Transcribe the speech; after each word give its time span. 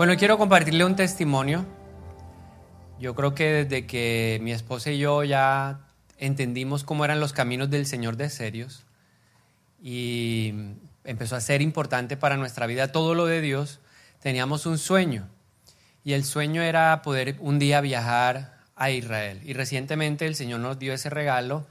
Bueno, 0.00 0.16
quiero 0.16 0.38
compartirle 0.38 0.86
un 0.86 0.96
testimonio. 0.96 1.66
Yo 2.98 3.14
creo 3.14 3.34
que 3.34 3.64
desde 3.64 3.86
que 3.86 4.38
mi 4.40 4.50
esposa 4.50 4.90
y 4.90 4.98
yo 4.98 5.24
ya 5.24 5.80
entendimos 6.16 6.84
cómo 6.84 7.04
eran 7.04 7.20
los 7.20 7.34
caminos 7.34 7.68
del 7.68 7.84
Señor 7.84 8.16
de 8.16 8.30
serios 8.30 8.86
y 9.82 10.54
empezó 11.04 11.36
a 11.36 11.42
ser 11.42 11.60
importante 11.60 12.16
para 12.16 12.38
nuestra 12.38 12.66
vida 12.66 12.92
todo 12.92 13.14
lo 13.14 13.26
de 13.26 13.42
Dios, 13.42 13.80
teníamos 14.20 14.64
un 14.64 14.78
sueño. 14.78 15.28
Y 16.02 16.14
el 16.14 16.24
sueño 16.24 16.62
era 16.62 17.02
poder 17.02 17.36
un 17.38 17.58
día 17.58 17.82
viajar 17.82 18.56
a 18.76 18.90
Israel. 18.90 19.42
Y 19.44 19.52
recientemente 19.52 20.26
el 20.26 20.34
Señor 20.34 20.60
nos 20.60 20.78
dio 20.78 20.94
ese 20.94 21.10
regalo 21.10 21.66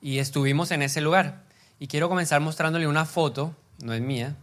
y 0.00 0.20
estuvimos 0.20 0.70
en 0.70 0.80
ese 0.80 1.02
lugar. 1.02 1.42
Y 1.78 1.88
quiero 1.88 2.08
comenzar 2.08 2.40
mostrándole 2.40 2.88
una 2.88 3.04
foto, 3.04 3.54
no 3.82 3.92
es 3.92 4.00
mía, 4.00 4.36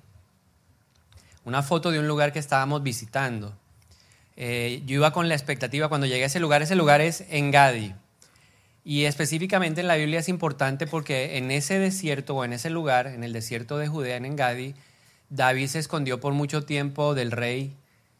una 1.45 1.63
foto 1.63 1.91
de 1.91 1.99
un 1.99 2.07
lugar 2.07 2.33
que 2.33 2.39
estábamos 2.39 2.83
visitando. 2.83 3.55
Eh, 4.35 4.81
yo 4.85 4.95
iba 4.95 5.13
con 5.13 5.29
la 5.29 5.35
expectativa, 5.35 5.87
cuando 5.87 6.07
llegué 6.07 6.23
a 6.23 6.27
ese 6.27 6.39
lugar, 6.39 6.61
ese 6.61 6.75
lugar 6.75 7.01
es 7.01 7.23
Engadi. 7.29 7.93
Y 8.83 9.05
específicamente 9.05 9.81
en 9.81 9.87
la 9.87 9.95
Biblia 9.95 10.19
es 10.19 10.29
importante 10.29 10.85
porque 10.85 11.37
en 11.37 11.49
ese 11.49 11.79
desierto 11.79 12.35
o 12.35 12.43
en 12.45 12.53
ese 12.53 12.69
lugar, 12.69 13.07
en 13.07 13.23
el 13.23 13.33
desierto 13.33 13.77
de 13.77 13.87
Judea, 13.87 14.17
en 14.17 14.25
Engadi, 14.25 14.75
David 15.29 15.67
se 15.67 15.79
escondió 15.79 16.19
por 16.19 16.33
mucho 16.33 16.65
tiempo 16.65 17.15
del 17.15 17.31
rey 17.31 17.75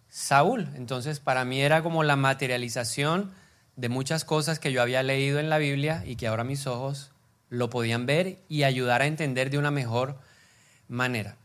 Saúl. 0.10 0.70
Entonces 0.76 1.20
para 1.20 1.46
mí 1.46 1.62
era 1.62 1.84
como 1.84 2.04
la 2.04 2.16
materialización 2.16 3.32
de 3.76 3.90
muchas 3.90 4.26
cosas 4.26 4.58
que 4.60 4.72
yo 4.72 4.82
había 4.82 5.04
leído 5.04 5.40
en 5.40 5.50
la 5.50 5.58
Biblia 5.58 6.04
y 6.06 6.16
que 6.16 6.28
ahora 6.28 6.44
mis 6.44 6.66
ojos 6.66 7.12
lo 7.50 7.70
podían 7.70 8.06
ver 8.06 8.40
y 8.50 8.64
ayudar 8.64 9.02
a 9.02 9.08
entender 9.08 9.50
de 9.50 9.58
una 9.58 9.72
mejor 9.72 10.18
manera. 10.88 11.36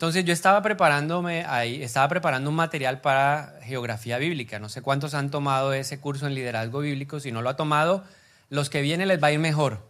Entonces 0.00 0.24
yo 0.24 0.32
estaba 0.32 0.62
preparándome 0.62 1.44
ahí, 1.44 1.82
estaba 1.82 2.08
preparando 2.08 2.48
un 2.48 2.56
material 2.56 3.02
para 3.02 3.58
geografía 3.64 4.16
bíblica. 4.16 4.58
No 4.58 4.70
sé 4.70 4.80
cuántos 4.80 5.12
han 5.12 5.30
tomado 5.30 5.74
ese 5.74 6.00
curso 6.00 6.26
en 6.26 6.32
liderazgo 6.32 6.80
bíblico. 6.80 7.20
Si 7.20 7.32
no 7.32 7.42
lo 7.42 7.50
ha 7.50 7.56
tomado, 7.56 8.02
los 8.48 8.70
que 8.70 8.80
vienen 8.80 9.08
les 9.08 9.22
va 9.22 9.26
a 9.26 9.32
ir 9.32 9.38
mejor, 9.38 9.86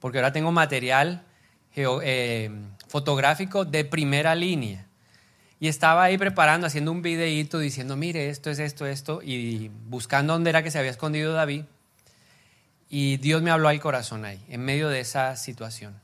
porque 0.00 0.18
ahora 0.18 0.32
tengo 0.32 0.50
material 0.50 1.22
eh, 1.76 2.50
fotográfico 2.88 3.64
de 3.64 3.84
primera 3.84 4.34
línea. 4.34 4.88
Y 5.60 5.68
estaba 5.68 6.02
ahí 6.02 6.18
preparando, 6.18 6.66
haciendo 6.66 6.90
un 6.90 7.00
videíto 7.00 7.60
diciendo, 7.60 7.96
mire, 7.96 8.30
esto 8.30 8.50
es 8.50 8.58
esto, 8.58 8.84
esto, 8.86 9.22
y 9.22 9.70
buscando 9.86 10.32
dónde 10.32 10.50
era 10.50 10.64
que 10.64 10.72
se 10.72 10.80
había 10.80 10.90
escondido 10.90 11.34
David. 11.34 11.66
Y 12.88 13.18
Dios 13.18 13.42
me 13.42 13.52
habló 13.52 13.68
al 13.68 13.78
corazón 13.78 14.24
ahí, 14.24 14.44
en 14.48 14.64
medio 14.64 14.88
de 14.88 14.98
esa 14.98 15.36
situación 15.36 15.94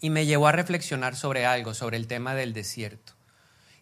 y 0.00 0.10
me 0.10 0.26
llevó 0.26 0.48
a 0.48 0.52
reflexionar 0.52 1.16
sobre 1.16 1.46
algo, 1.46 1.74
sobre 1.74 1.96
el 1.96 2.06
tema 2.06 2.34
del 2.34 2.52
desierto. 2.52 3.14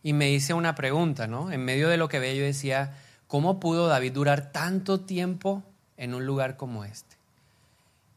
Y 0.03 0.13
me 0.13 0.31
hice 0.31 0.55
una 0.55 0.75
pregunta, 0.75 1.27
¿no? 1.27 1.51
En 1.51 1.65
medio 1.65 1.89
de 1.89 1.97
lo 1.97 2.09
que 2.09 2.19
veía 2.19 2.35
yo 2.35 2.45
decía, 2.45 2.97
¿cómo 3.27 3.59
pudo 3.59 3.89
David 3.89 4.13
durar 4.13 4.53
tanto 4.53 5.01
tiempo 5.01 5.65
en 5.97 6.15
un 6.15 6.27
lugar 6.27 6.57
como 6.57 6.85
este? 6.85 7.17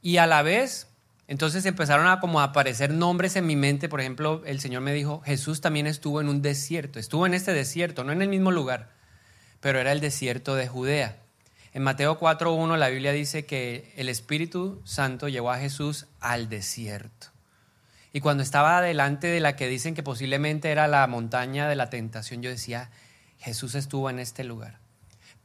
Y 0.02 0.18
a 0.18 0.28
la 0.28 0.42
vez, 0.42 0.88
entonces 1.28 1.66
empezaron 1.66 2.08
a 2.08 2.20
como 2.20 2.42
aparecer 2.42 2.92
nombres 2.92 3.36
en 3.36 3.46
mi 3.46 3.56
mente, 3.56 3.90
por 3.90 4.00
ejemplo, 4.00 4.44
el 4.46 4.60
Señor 4.60 4.82
me 4.82 4.94
dijo, 4.94 5.22
Jesús 5.22 5.62
también 5.62 5.88
estuvo 5.88 6.22
en 6.22 6.30
un 6.30 6.42
desierto, 6.42 7.00
estuvo 7.00 7.26
en 7.26 7.34
este 7.34 7.54
desierto, 7.54 8.04
no 8.04 8.12
en 8.12 8.22
el 8.22 8.30
mismo 8.30 8.52
lugar, 8.52 8.92
pero 9.60 9.80
era 9.80 9.92
el 9.92 10.02
desierto 10.02 10.56
de 10.56 10.68
Judea. 10.68 11.18
En 11.74 11.84
Mateo 11.84 12.20
4.1 12.20 12.78
la 12.78 12.90
Biblia 12.90 13.12
dice 13.12 13.46
que 13.46 13.94
el 13.98 14.10
Espíritu 14.10 14.82
Santo 14.84 15.28
llevó 15.28 15.52
a 15.52 15.60
Jesús 15.60 16.08
al 16.20 16.50
desierto. 16.50 17.28
Y 18.14 18.22
cuando 18.22 18.44
estaba 18.44 18.82
delante 18.82 19.28
de 19.28 19.40
la 19.40 19.56
que 19.56 19.68
dicen 19.68 19.94
que 19.94 20.04
posiblemente 20.04 20.72
era 20.72 20.88
la 20.88 21.06
montaña 21.08 21.68
de 21.68 21.76
la 21.76 21.90
tentación, 21.90 22.42
yo 22.42 22.50
decía, 22.50 22.90
Jesús 23.40 23.76
estuvo 23.76 24.10
en 24.10 24.20
este 24.20 24.44
lugar. 24.44 24.80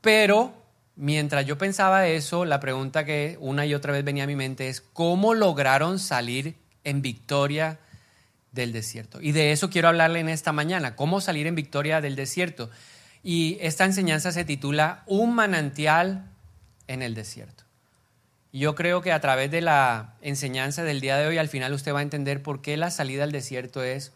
Pero 0.00 0.54
mientras 0.96 1.46
yo 1.46 1.58
pensaba 1.58 2.06
eso, 2.06 2.44
la 2.44 2.60
pregunta 2.60 3.04
que 3.04 3.36
una 3.40 3.66
y 3.66 3.74
otra 3.74 3.92
vez 3.92 4.04
venía 4.04 4.24
a 4.24 4.28
mi 4.28 4.36
mente 4.36 4.68
es, 4.68 4.80
¿cómo 4.80 5.34
lograron 5.34 5.98
salir 5.98 6.56
en 6.84 7.02
victoria 7.02 7.78
del 8.52 8.72
desierto? 8.72 9.20
Y 9.20 9.32
de 9.32 9.52
eso 9.52 9.70
quiero 9.70 9.88
hablarle 9.88 10.20
en 10.20 10.28
esta 10.28 10.52
mañana, 10.52 10.96
cómo 10.96 11.20
salir 11.20 11.46
en 11.46 11.54
victoria 11.54 12.00
del 12.00 12.16
desierto. 12.16 12.70
Y 13.22 13.58
esta 13.60 13.84
enseñanza 13.84 14.32
se 14.32 14.44
titula 14.44 15.02
Un 15.06 15.34
manantial 15.34 16.26
en 16.88 17.02
el 17.02 17.14
desierto. 17.14 17.61
Yo 18.52 18.74
creo 18.74 19.00
que 19.00 19.12
a 19.12 19.20
través 19.20 19.50
de 19.50 19.62
la 19.62 20.14
enseñanza 20.20 20.84
del 20.84 21.00
día 21.00 21.16
de 21.16 21.26
hoy, 21.26 21.38
al 21.38 21.48
final 21.48 21.72
usted 21.72 21.94
va 21.94 22.00
a 22.00 22.02
entender 22.02 22.42
por 22.42 22.60
qué 22.60 22.76
la 22.76 22.90
salida 22.90 23.24
al 23.24 23.32
desierto 23.32 23.82
es 23.82 24.12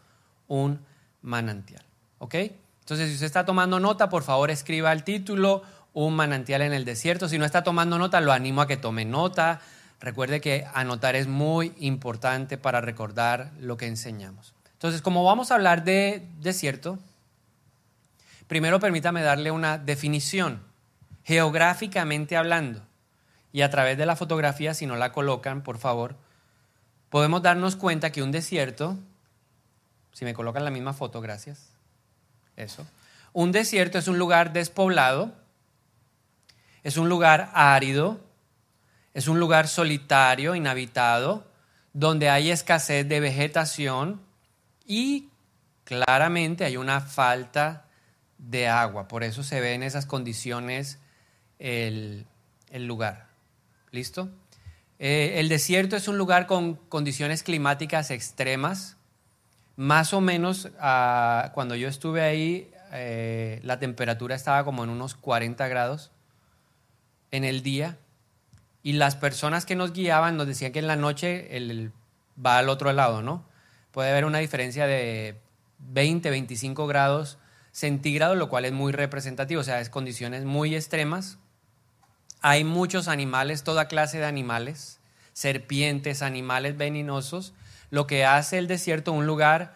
un 0.47 0.79
manantial. 1.23 1.83
¿Ok? 2.19 2.35
Entonces, 2.81 3.09
si 3.09 3.15
usted 3.15 3.25
está 3.25 3.45
tomando 3.45 3.79
nota, 3.79 4.09
por 4.09 4.21
favor 4.21 4.51
escriba 4.51 4.91
el 4.91 5.03
título, 5.03 5.63
un 5.93 6.15
manantial 6.15 6.61
en 6.61 6.71
el 6.71 6.85
desierto. 6.85 7.27
Si 7.27 7.39
no 7.39 7.45
está 7.45 7.63
tomando 7.63 7.97
nota, 7.97 8.21
lo 8.21 8.31
animo 8.31 8.61
a 8.61 8.67
que 8.67 8.77
tome 8.77 9.05
nota. 9.05 9.59
Recuerde 9.99 10.39
que 10.39 10.67
anotar 10.75 11.15
es 11.15 11.27
muy 11.27 11.73
importante 11.79 12.59
para 12.59 12.79
recordar 12.79 13.51
lo 13.59 13.75
que 13.75 13.87
enseñamos. 13.87 14.53
Entonces, 14.73 15.01
como 15.01 15.23
vamos 15.23 15.49
a 15.49 15.55
hablar 15.55 15.83
de 15.83 16.27
desierto, 16.39 16.99
primero 18.45 18.79
permítame 18.79 19.23
darle 19.23 19.49
una 19.49 19.79
definición, 19.79 20.61
geográficamente 21.23 22.37
hablando 22.37 22.86
y 23.51 23.61
a 23.61 23.69
través 23.69 23.97
de 23.97 24.05
la 24.05 24.15
fotografía, 24.15 24.73
si 24.73 24.85
no 24.85 24.95
la 24.95 25.11
colocan, 25.11 25.63
por 25.63 25.77
favor, 25.77 26.15
podemos 27.09 27.41
darnos 27.41 27.75
cuenta 27.75 28.11
que 28.11 28.21
un 28.21 28.31
desierto, 28.31 28.97
si 30.11 30.25
me 30.25 30.33
colocan 30.33 30.63
la 30.63 30.71
misma 30.71 30.93
foto, 30.93 31.21
gracias, 31.21 31.69
eso, 32.55 32.85
un 33.33 33.51
desierto 33.51 33.97
es 33.97 34.07
un 34.07 34.17
lugar 34.17 34.53
despoblado, 34.53 35.33
es 36.83 36.97
un 36.97 37.09
lugar 37.09 37.51
árido, 37.53 38.19
es 39.13 39.27
un 39.27 39.39
lugar 39.39 39.67
solitario, 39.67 40.55
inhabitado, 40.55 41.47
donde 41.93 42.29
hay 42.29 42.51
escasez 42.51 43.07
de 43.07 43.19
vegetación 43.19 44.21
y 44.85 45.29
claramente 45.83 46.65
hay 46.65 46.77
una 46.77 47.01
falta 47.01 47.85
de 48.37 48.67
agua. 48.67 49.07
Por 49.07 49.23
eso 49.23 49.43
se 49.43 49.59
ve 49.59 49.73
en 49.73 49.83
esas 49.83 50.05
condiciones 50.05 50.99
el, 51.59 52.25
el 52.69 52.85
lugar. 52.85 53.26
¿Listo? 53.91 54.29
Eh, 54.99 55.35
el 55.35 55.49
desierto 55.49 55.95
es 55.95 56.07
un 56.07 56.17
lugar 56.17 56.47
con 56.47 56.75
condiciones 56.75 57.43
climáticas 57.43 58.11
extremas. 58.11 58.97
Más 59.75 60.13
o 60.13 60.21
menos 60.21 60.69
ah, 60.79 61.51
cuando 61.53 61.75
yo 61.75 61.87
estuve 61.87 62.21
ahí, 62.21 62.71
eh, 62.91 63.59
la 63.63 63.79
temperatura 63.79 64.35
estaba 64.35 64.63
como 64.63 64.83
en 64.83 64.89
unos 64.89 65.15
40 65.15 65.67
grados 65.67 66.11
en 67.31 67.43
el 67.43 67.61
día. 67.61 67.97
Y 68.83 68.93
las 68.93 69.15
personas 69.15 69.65
que 69.65 69.75
nos 69.75 69.93
guiaban 69.93 70.37
nos 70.37 70.47
decían 70.47 70.71
que 70.71 70.79
en 70.79 70.87
la 70.87 70.95
noche 70.95 71.55
el, 71.55 71.91
va 72.43 72.57
al 72.57 72.69
otro 72.69 72.91
lado, 72.93 73.21
¿no? 73.21 73.45
Puede 73.91 74.09
haber 74.09 74.25
una 74.25 74.39
diferencia 74.39 74.87
de 74.87 75.39
20, 75.79 76.29
25 76.29 76.87
grados 76.87 77.37
centígrados, 77.71 78.37
lo 78.37 78.49
cual 78.49 78.65
es 78.65 78.71
muy 78.71 78.91
representativo, 78.91 79.61
o 79.61 79.63
sea, 79.63 79.81
es 79.81 79.89
condiciones 79.89 80.45
muy 80.45 80.75
extremas 80.75 81.37
hay 82.41 82.63
muchos 82.63 83.07
animales, 83.07 83.63
toda 83.63 83.87
clase 83.87 84.19
de 84.19 84.25
animales, 84.25 84.99
serpientes, 85.33 86.21
animales 86.21 86.77
venenosos, 86.77 87.53
lo 87.89 88.07
que 88.07 88.25
hace 88.25 88.57
el 88.57 88.67
desierto 88.67 89.11
un 89.11 89.25
lugar 89.25 89.75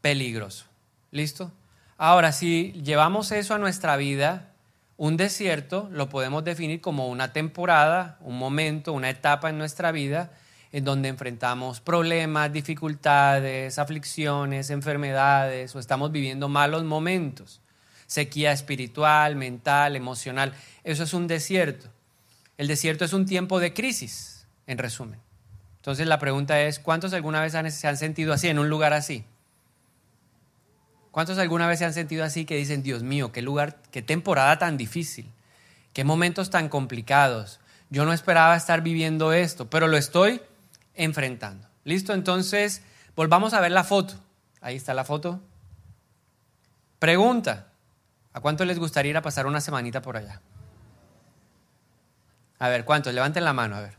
peligroso. 0.00 0.66
¿Listo? 1.10 1.52
Ahora, 1.98 2.32
si 2.32 2.72
llevamos 2.82 3.32
eso 3.32 3.54
a 3.54 3.58
nuestra 3.58 3.96
vida, 3.96 4.52
un 4.96 5.16
desierto 5.16 5.88
lo 5.90 6.08
podemos 6.08 6.44
definir 6.44 6.80
como 6.80 7.08
una 7.08 7.32
temporada, 7.32 8.18
un 8.20 8.38
momento, 8.38 8.92
una 8.92 9.10
etapa 9.10 9.50
en 9.50 9.58
nuestra 9.58 9.92
vida 9.92 10.30
en 10.72 10.84
donde 10.84 11.08
enfrentamos 11.08 11.80
problemas, 11.80 12.52
dificultades, 12.52 13.78
aflicciones, 13.78 14.70
enfermedades 14.70 15.74
o 15.74 15.78
estamos 15.78 16.12
viviendo 16.12 16.48
malos 16.48 16.84
momentos, 16.84 17.61
sequía 18.12 18.52
espiritual, 18.52 19.36
mental, 19.36 19.96
emocional. 19.96 20.52
Eso 20.84 21.02
es 21.04 21.14
un 21.14 21.26
desierto. 21.26 21.88
El 22.58 22.68
desierto 22.68 23.06
es 23.06 23.14
un 23.14 23.24
tiempo 23.24 23.58
de 23.58 23.72
crisis, 23.72 24.46
en 24.66 24.76
resumen. 24.76 25.18
Entonces 25.76 26.06
la 26.06 26.18
pregunta 26.18 26.60
es, 26.60 26.78
¿cuántos 26.78 27.14
alguna 27.14 27.40
vez 27.40 27.52
se 27.52 27.88
han 27.88 27.96
sentido 27.96 28.34
así, 28.34 28.48
en 28.48 28.58
un 28.58 28.68
lugar 28.68 28.92
así? 28.92 29.24
¿Cuántos 31.10 31.38
alguna 31.38 31.66
vez 31.66 31.78
se 31.78 31.86
han 31.86 31.94
sentido 31.94 32.22
así 32.22 32.44
que 32.44 32.56
dicen, 32.56 32.82
Dios 32.82 33.02
mío, 33.02 33.32
qué 33.32 33.40
lugar, 33.40 33.80
qué 33.90 34.02
temporada 34.02 34.58
tan 34.58 34.76
difícil, 34.76 35.30
qué 35.94 36.04
momentos 36.04 36.50
tan 36.50 36.68
complicados? 36.68 37.60
Yo 37.88 38.04
no 38.04 38.12
esperaba 38.12 38.56
estar 38.56 38.82
viviendo 38.82 39.32
esto, 39.32 39.70
pero 39.70 39.88
lo 39.88 39.96
estoy 39.96 40.42
enfrentando. 40.94 41.66
¿Listo? 41.84 42.12
Entonces, 42.12 42.82
volvamos 43.16 43.54
a 43.54 43.60
ver 43.60 43.72
la 43.72 43.84
foto. 43.84 44.14
Ahí 44.60 44.76
está 44.76 44.92
la 44.92 45.04
foto. 45.04 45.40
Pregunta, 46.98 47.71
¿a 48.32 48.40
cuánto 48.40 48.64
les 48.64 48.78
gustaría 48.78 49.10
ir 49.10 49.16
a 49.16 49.22
pasar 49.22 49.46
una 49.46 49.60
semanita 49.60 50.02
por 50.02 50.16
allá? 50.16 50.40
A 52.58 52.68
ver, 52.68 52.84
¿cuántos? 52.84 53.12
Levanten 53.12 53.44
la 53.44 53.52
mano, 53.52 53.76
a 53.76 53.80
ver. 53.80 53.96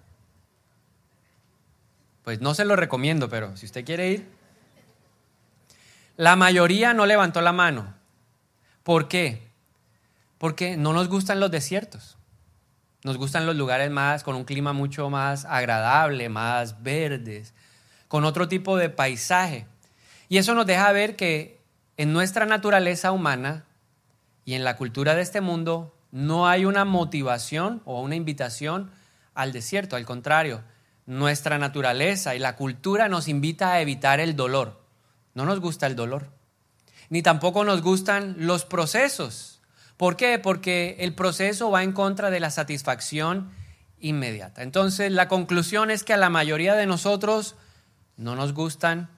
Pues 2.24 2.39
no 2.39 2.53
se 2.53 2.63
lo 2.63 2.75
recomiendo, 2.75 3.30
pero 3.30 3.57
si 3.57 3.65
usted 3.65 3.83
quiere 3.83 4.09
ir. 4.09 4.30
La 6.15 6.35
mayoría 6.35 6.94
no 6.94 7.06
levantó 7.06 7.41
la 7.41 7.51
mano. 7.51 7.94
¿Por 8.83 9.07
qué? 9.07 9.50
Porque 10.38 10.77
no 10.77 10.94
nos 10.94 11.09
gustan 11.09 11.39
los 11.39 11.51
desiertos. 11.51 12.18
Nos 13.03 13.18
gustan 13.18 13.45
los 13.45 13.57
lugares 13.57 13.91
más 13.91 14.24
con 14.24 14.36
un 14.36 14.45
clima 14.45 14.71
mucho 14.71 15.09
más 15.09 15.44
agradable, 15.44 16.29
más 16.29 16.81
verdes, 16.83 17.53
con 18.07 18.24
otro 18.24 18.47
tipo 18.47 18.77
de 18.77 18.89
paisaje. 18.89 19.68
Y 20.29 20.38
eso 20.38 20.53
nos 20.53 20.65
deja 20.65 20.89
ver 20.94 21.18
que 21.18 21.59
en 21.97 22.13
nuestra 22.13 22.45
naturaleza 22.45 23.12
humana 23.12 23.65
y 24.45 24.53
en 24.53 24.63
la 24.63 24.77
cultura 24.77 25.15
de 25.15 25.21
este 25.21 25.41
mundo 25.41 25.95
no 26.11 26.47
hay 26.47 26.65
una 26.65 26.85
motivación 26.85 27.81
o 27.85 28.01
una 28.01 28.15
invitación 28.15 28.91
al 29.33 29.51
desierto. 29.51 29.95
Al 29.95 30.05
contrario, 30.05 30.61
nuestra 31.05 31.57
naturaleza 31.57 32.35
y 32.35 32.39
la 32.39 32.55
cultura 32.55 33.09
nos 33.09 33.27
invita 33.27 33.73
a 33.73 33.81
evitar 33.81 34.19
el 34.19 34.35
dolor. 34.35 34.81
No 35.33 35.45
nos 35.45 35.59
gusta 35.59 35.87
el 35.87 35.95
dolor. 35.95 36.29
Ni 37.09 37.21
tampoco 37.21 37.63
nos 37.63 37.81
gustan 37.81 38.35
los 38.37 38.65
procesos 38.65 39.53
¿Por 39.97 40.17
qué? 40.17 40.39
Porque 40.39 40.97
el 40.99 41.13
proceso 41.13 41.71
va 41.71 41.83
en 41.83 41.91
contra 41.91 42.29
de 42.29 42.39
la 42.39 42.49
satisfacción 42.49 43.51
inmediata. 43.99 44.63
Entonces, 44.63 45.11
la 45.11 45.27
conclusión 45.27 45.91
es 45.91 46.03
que 46.03 46.13
a 46.13 46.17
la 46.17 46.29
mayoría 46.29 46.75
de 46.75 46.85
nosotros 46.85 47.55
no 48.17 48.35
nos 48.35 48.53
gustan 48.53 49.09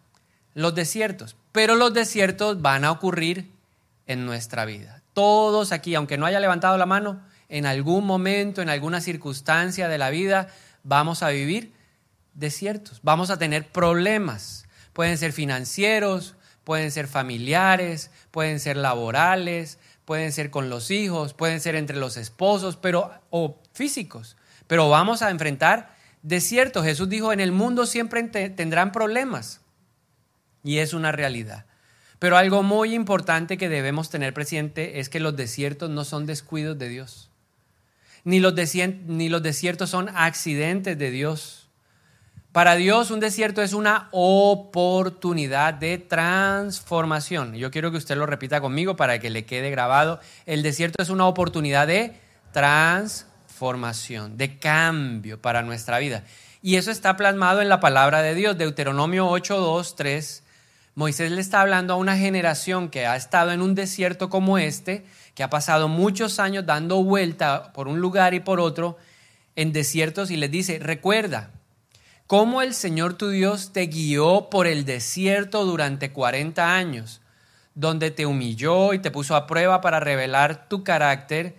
los 0.54 0.75
desiertos, 0.75 1.36
pero 1.51 1.75
los 1.75 1.94
desiertos 1.94 2.62
van 2.62 2.86
a 2.86 2.92
ocurrir 2.92 3.51
en 4.06 4.25
nuestra 4.25 4.66
vida. 4.66 4.95
Todos 5.16 5.72
aquí, 5.72 5.96
aunque 5.96 6.20
no 6.20 6.28
haya 6.28 6.40
levantado 6.40 6.78
la 6.78 6.86
mano, 6.86 7.24
en 7.50 7.66
algún 7.66 8.06
momento, 8.06 8.62
en 8.62 8.70
alguna 8.70 9.00
circunstancia 9.00 9.88
de 9.88 9.98
la 9.98 10.10
vida, 10.10 10.50
vamos 10.84 11.24
a 11.24 11.30
vivir 11.30 11.74
desiertos, 12.34 13.00
vamos 13.02 13.30
a 13.30 13.40
tener 13.40 13.68
problemas. 13.72 14.68
Pueden 14.92 15.18
ser 15.18 15.32
financieros, 15.32 16.36
pueden 16.66 16.92
ser 16.92 17.08
familiares, 17.08 18.12
pueden 18.30 18.60
ser 18.60 18.76
laborales, 18.76 19.80
pueden 20.04 20.34
ser 20.34 20.52
con 20.52 20.70
los 20.70 20.92
hijos, 20.92 21.34
pueden 21.34 21.62
ser 21.62 21.76
entre 21.76 21.96
los 21.96 22.18
esposos, 22.18 22.76
pero 22.76 23.12
o 23.30 23.58
físicos. 23.72 24.36
Pero 24.68 24.90
vamos 24.90 25.22
a 25.22 25.30
enfrentar 25.30 25.96
desiertos. 26.24 26.84
Jesús 26.84 27.08
dijo, 27.08 27.32
en 27.32 27.40
el 27.40 27.54
mundo 27.54 27.86
siempre 27.86 28.22
tendrán 28.24 28.92
problemas. 28.92 29.62
Y 30.62 30.80
es 30.80 30.94
una 30.94 31.14
realidad. 31.14 31.66
Pero 32.25 32.38
algo 32.38 32.63
muy 32.63 32.95
importante 32.95 33.56
que 33.56 33.69
debemos 33.69 34.10
tener 34.10 34.33
presente 34.33 35.00
es 35.00 35.10
que 35.10 35.19
los 35.19 35.36
desiertos 35.36 35.92
no 35.92 36.04
son 36.04 36.25
descuidos 36.25 36.75
de 36.80 36.89
Dios. 36.89 37.30
Ni 38.24 38.39
los, 38.39 38.56
desiertos 38.56 39.92
son 39.92 40.10
accidentes 40.10 40.98
de 40.98 41.12
Dios. 41.12 41.69
Para 42.51 42.74
Dios 42.74 43.12
un 43.12 43.19
desierto 43.19 43.62
es 43.62 43.74
una 43.74 44.10
oportunidad 44.10 45.75
de 45.75 46.00
transformación. 46.00 47.54
Yo 47.54 47.69
quiero 47.69 47.92
que 47.92 47.98
usted 47.98 48.18
lo 48.18 48.25
repita 48.25 48.60
conmigo 48.60 48.95
para 48.95 49.19
que 49.19 49.30
le 49.30 49.45
quede 49.45 49.69
grabado. 49.69 50.19
El 50.48 50.63
desierto 50.63 51.04
es 51.04 51.12
una 51.12 51.27
oportunidad 51.27 51.86
de 51.86 52.19
transformación, 52.51 54.36
de 54.36 54.57
cambio 54.57 55.39
para 55.39 55.62
nuestra 55.62 56.00
vida. 56.00 56.24
Y 56.63 56.77
eso 56.77 56.89
está 56.89 57.18
plasmado 57.18 57.62
en 57.62 57.69
la 57.69 57.80
palabra 57.80 58.24
de 58.24 58.33
Dios, 58.33 58.57
Deuteronomio 58.57 59.27
8, 59.27 59.60
2, 59.60 59.95
3. 59.95 60.42
Moisés 60.96 61.30
le 61.30 61.42
está 61.42 61.60
hablando 61.60 61.94
a 61.94 61.98
una 61.98 62.18
generación 62.18 62.90
que 62.90 63.06
ha 63.06 63.18
estado 63.18 63.52
en 63.52 63.62
un 63.62 63.76
desierto 63.76 64.30
como 64.30 64.58
este, 64.58 65.06
que 65.36 65.44
ha 65.44 65.50
pasado 65.50 65.90
muchos 65.90 66.40
años 66.40 66.66
dando 66.66 67.04
vuelta 67.04 67.74
por 67.74 67.90
un 67.90 68.00
lugar 68.00 68.34
y 68.34 68.40
por 68.40 68.62
otro 68.62 68.98
en 69.58 69.74
desiertos 69.74 70.32
y 70.32 70.38
les 70.38 70.50
dice, 70.50 70.80
recuerda, 70.80 71.52
cómo 72.28 72.62
el 72.62 72.74
Señor 72.74 73.16
tu 73.16 73.30
Dios 73.30 73.74
te 73.74 73.88
guió 73.88 74.50
por 74.50 74.68
el 74.68 74.86
desierto 74.86 75.66
durante 75.66 76.12
40 76.12 76.76
años, 76.76 77.22
donde 77.74 78.10
te 78.10 78.26
humilló 78.26 78.94
y 78.94 79.00
te 79.00 79.12
puso 79.12 79.36
a 79.36 79.48
prueba 79.48 79.82
para 79.82 80.00
revelar 80.00 80.70
tu 80.70 80.86
carácter 80.86 81.58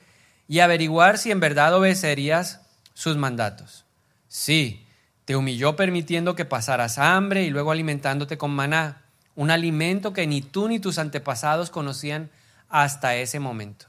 y 0.48 0.60
averiguar 0.60 1.18
si 1.18 1.30
en 1.30 1.40
verdad 1.40 1.74
obedecerías 1.74 2.62
sus 2.94 3.18
mandatos. 3.18 3.84
Sí, 4.28 4.86
te 5.26 5.36
humilló 5.36 5.76
permitiendo 5.76 6.34
que 6.34 6.46
pasaras 6.46 6.98
hambre 6.98 7.44
y 7.44 7.50
luego 7.50 7.70
alimentándote 7.70 8.38
con 8.38 8.50
maná, 8.50 9.02
un 9.36 9.50
alimento 9.50 10.12
que 10.12 10.26
ni 10.26 10.40
tú 10.42 10.66
ni 10.68 10.80
tus 10.80 10.98
antepasados 10.98 11.70
conocían 11.70 12.30
hasta 12.68 13.14
ese 13.14 13.38
momento. 13.38 13.86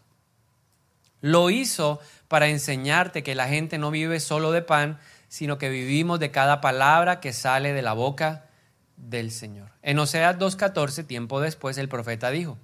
Lo 1.22 1.50
hizo 1.50 2.00
para 2.28 2.48
enseñarte 2.48 3.24
que 3.24 3.34
la 3.34 3.48
gente 3.48 3.78
no 3.78 3.90
vive 3.90 4.20
solo 4.20 4.52
de 4.52 4.62
pan, 4.62 5.00
sino 5.30 5.58
que 5.58 5.70
vivimos 5.70 6.20
de 6.20 6.32
cada 6.32 6.62
palabra 6.62 7.20
que 7.20 7.34
sale 7.34 7.74
de 7.74 7.82
la 7.82 7.94
boca 7.94 8.46
del 8.98 9.32
Señor. 9.32 9.70
En 9.82 10.00
Oseas 10.00 10.38
2.14, 10.38 11.06
tiempo 11.06 11.40
después, 11.40 11.78
el 11.78 11.90
profeta 11.90 12.30
dijo, 12.30 12.58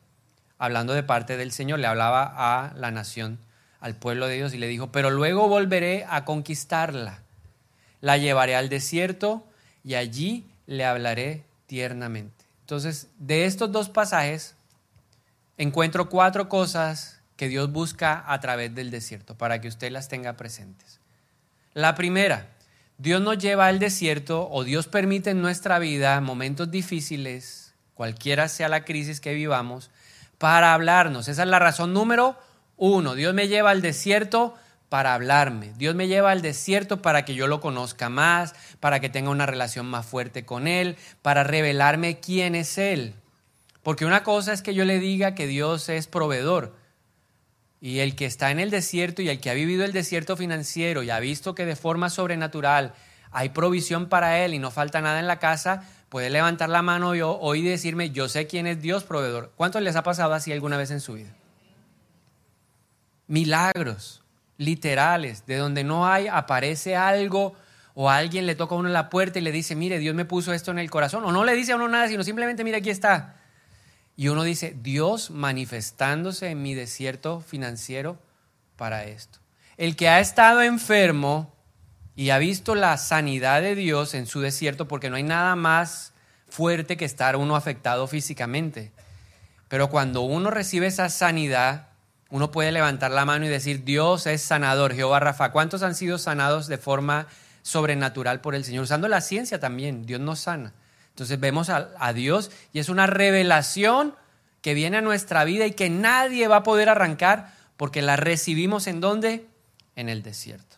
hablando 0.57 0.93
de 0.93 1.03
parte 1.03 1.37
del 1.37 1.51
Señor, 1.51 1.79
le 1.79 1.87
hablaba 1.87 2.33
a 2.35 2.73
la 2.75 2.91
nación, 2.91 3.39
al 3.79 3.95
pueblo 3.95 4.27
de 4.27 4.35
Dios, 4.35 4.53
y 4.53 4.57
le 4.57 4.67
dijo, 4.67 4.91
pero 4.91 5.09
luego 5.09 5.47
volveré 5.47 6.05
a 6.09 6.25
conquistarla, 6.25 7.19
la 8.01 8.17
llevaré 8.17 8.55
al 8.55 8.69
desierto 8.69 9.45
y 9.83 9.95
allí 9.95 10.45
le 10.67 10.85
hablaré 10.85 11.43
tiernamente. 11.67 12.42
Entonces, 12.63 13.09
de 13.19 13.43
estos 13.43 13.73
dos 13.73 13.89
pasajes, 13.89 14.55
encuentro 15.57 16.07
cuatro 16.07 16.47
cosas 16.47 17.19
que 17.35 17.49
Dios 17.49 17.69
busca 17.69 18.23
a 18.25 18.39
través 18.39 18.73
del 18.73 18.89
desierto, 18.89 19.35
para 19.35 19.59
que 19.59 19.67
usted 19.67 19.91
las 19.91 20.07
tenga 20.07 20.37
presentes. 20.37 21.01
La 21.73 21.93
primera, 21.93 22.47
Dios 22.97 23.21
nos 23.21 23.37
lleva 23.37 23.67
al 23.67 23.79
desierto 23.79 24.49
o 24.49 24.63
Dios 24.63 24.87
permite 24.87 25.31
en 25.31 25.41
nuestra 25.41 25.77
vida 25.77 26.21
momentos 26.21 26.71
difíciles, 26.71 27.73
cualquiera 27.95 28.47
sea 28.47 28.69
la 28.69 28.85
crisis 28.85 29.19
que 29.19 29.33
vivamos, 29.33 29.91
para 30.37 30.73
hablarnos. 30.73 31.27
Esa 31.27 31.43
es 31.43 31.49
la 31.49 31.59
razón 31.59 31.93
número 31.93 32.37
uno. 32.77 33.13
Dios 33.15 33.33
me 33.33 33.49
lleva 33.49 33.71
al 33.71 33.81
desierto 33.81 34.55
para 34.93 35.15
hablarme. 35.15 35.73
Dios 35.75 35.95
me 35.95 36.07
lleva 36.07 36.29
al 36.29 36.43
desierto 36.43 37.01
para 37.01 37.25
que 37.25 37.33
yo 37.33 37.47
lo 37.47 37.61
conozca 37.61 38.09
más, 38.09 38.53
para 38.79 38.99
que 38.99 39.09
tenga 39.09 39.31
una 39.31 39.47
relación 39.47 39.87
más 39.87 40.05
fuerte 40.05 40.45
con 40.45 40.67
Él, 40.67 40.97
para 41.23 41.43
revelarme 41.43 42.19
quién 42.19 42.53
es 42.53 42.77
Él. 42.77 43.15
Porque 43.81 44.05
una 44.05 44.21
cosa 44.21 44.53
es 44.53 44.61
que 44.61 44.75
yo 44.75 44.85
le 44.85 44.99
diga 44.99 45.33
que 45.33 45.47
Dios 45.47 45.89
es 45.89 46.05
proveedor, 46.05 46.75
y 47.81 48.01
el 48.01 48.15
que 48.15 48.27
está 48.27 48.51
en 48.51 48.59
el 48.59 48.69
desierto 48.69 49.23
y 49.23 49.29
el 49.29 49.39
que 49.39 49.49
ha 49.49 49.55
vivido 49.55 49.83
el 49.83 49.93
desierto 49.93 50.37
financiero 50.37 51.01
y 51.01 51.09
ha 51.09 51.19
visto 51.19 51.55
que 51.55 51.65
de 51.65 51.75
forma 51.75 52.11
sobrenatural 52.11 52.93
hay 53.31 53.49
provisión 53.49 54.09
para 54.09 54.45
él 54.45 54.53
y 54.53 54.59
no 54.59 54.69
falta 54.69 55.01
nada 55.01 55.19
en 55.19 55.25
la 55.25 55.39
casa, 55.39 55.89
puede 56.09 56.29
levantar 56.29 56.69
la 56.69 56.83
mano 56.83 57.09
hoy 57.09 57.61
y 57.61 57.67
decirme, 57.67 58.11
yo 58.11 58.29
sé 58.29 58.45
quién 58.45 58.67
es 58.67 58.79
Dios 58.79 59.05
proveedor. 59.05 59.53
¿Cuántos 59.55 59.81
les 59.81 59.95
ha 59.95 60.03
pasado 60.03 60.35
así 60.35 60.51
alguna 60.51 60.77
vez 60.77 60.91
en 60.91 61.01
su 61.01 61.13
vida? 61.13 61.33
Milagros 63.25 64.22
literales, 64.57 65.45
de 65.45 65.57
donde 65.57 65.83
no 65.83 66.07
hay, 66.07 66.27
aparece 66.27 66.95
algo 66.95 67.55
o 67.95 68.09
alguien 68.09 68.45
le 68.45 68.55
toca 68.55 68.75
a 68.75 68.77
uno 68.77 68.89
la 68.89 69.09
puerta 69.09 69.39
y 69.39 69.41
le 69.41 69.51
dice, 69.51 69.75
mire, 69.75 69.99
Dios 69.99 70.15
me 70.15 70.25
puso 70.25 70.53
esto 70.53 70.71
en 70.71 70.79
el 70.79 70.89
corazón. 70.89 71.23
O 71.25 71.31
no 71.31 71.43
le 71.43 71.53
dice 71.53 71.73
a 71.73 71.75
uno 71.75 71.87
nada, 71.87 72.07
sino 72.07 72.23
simplemente, 72.23 72.63
mire, 72.63 72.77
aquí 72.77 72.89
está. 72.89 73.35
Y 74.15 74.27
uno 74.27 74.43
dice, 74.43 74.75
Dios 74.81 75.31
manifestándose 75.31 76.49
en 76.49 76.61
mi 76.61 76.73
desierto 76.73 77.41
financiero 77.41 78.17
para 78.75 79.05
esto. 79.05 79.39
El 79.77 79.95
que 79.95 80.09
ha 80.09 80.19
estado 80.19 80.61
enfermo 80.61 81.53
y 82.15 82.29
ha 82.29 82.37
visto 82.37 82.75
la 82.75 82.97
sanidad 82.97 83.61
de 83.61 83.75
Dios 83.75 84.13
en 84.13 84.27
su 84.27 84.39
desierto, 84.39 84.87
porque 84.87 85.09
no 85.09 85.15
hay 85.15 85.23
nada 85.23 85.55
más 85.55 86.13
fuerte 86.47 86.97
que 86.97 87.05
estar 87.05 87.35
uno 87.35 87.55
afectado 87.55 88.07
físicamente. 88.07 88.91
Pero 89.67 89.89
cuando 89.89 90.21
uno 90.21 90.51
recibe 90.51 90.85
esa 90.87 91.09
sanidad, 91.09 91.87
uno 92.33 92.49
puede 92.49 92.71
levantar 92.71 93.11
la 93.11 93.25
mano 93.25 93.45
y 93.45 93.47
decir, 93.47 93.83
Dios 93.83 94.25
es 94.25 94.41
sanador, 94.41 94.95
Jehová 94.95 95.19
Rafa. 95.19 95.51
¿Cuántos 95.51 95.83
han 95.83 95.93
sido 95.93 96.17
sanados 96.17 96.65
de 96.65 96.79
forma 96.79 97.27
sobrenatural 97.61 98.41
por 98.41 98.55
el 98.55 98.65
Señor? 98.65 98.85
Usando 98.85 99.07
la 99.07 99.21
ciencia 99.21 99.59
también, 99.59 100.07
Dios 100.07 100.19
nos 100.19 100.39
sana. 100.39 100.73
Entonces 101.09 101.39
vemos 101.39 101.69
a, 101.69 102.13
Dios 102.13 102.49
y 102.73 102.79
es 102.79 102.89
una 102.89 103.05
revelación 103.05 104.15
que 104.63 104.73
viene 104.73 104.97
a 104.97 105.01
nuestra 105.01 105.43
vida 105.43 105.67
y 105.67 105.73
que 105.73 105.91
nadie 105.91 106.47
va 106.47 106.55
a 106.55 106.63
poder 106.63 106.89
arrancar 106.89 107.53
porque 107.77 108.01
la 108.01 108.15
recibimos 108.15 108.87
en 108.87 108.99
dónde? 108.99 109.45
En 109.95 110.09
el 110.09 110.23
desierto. 110.23 110.77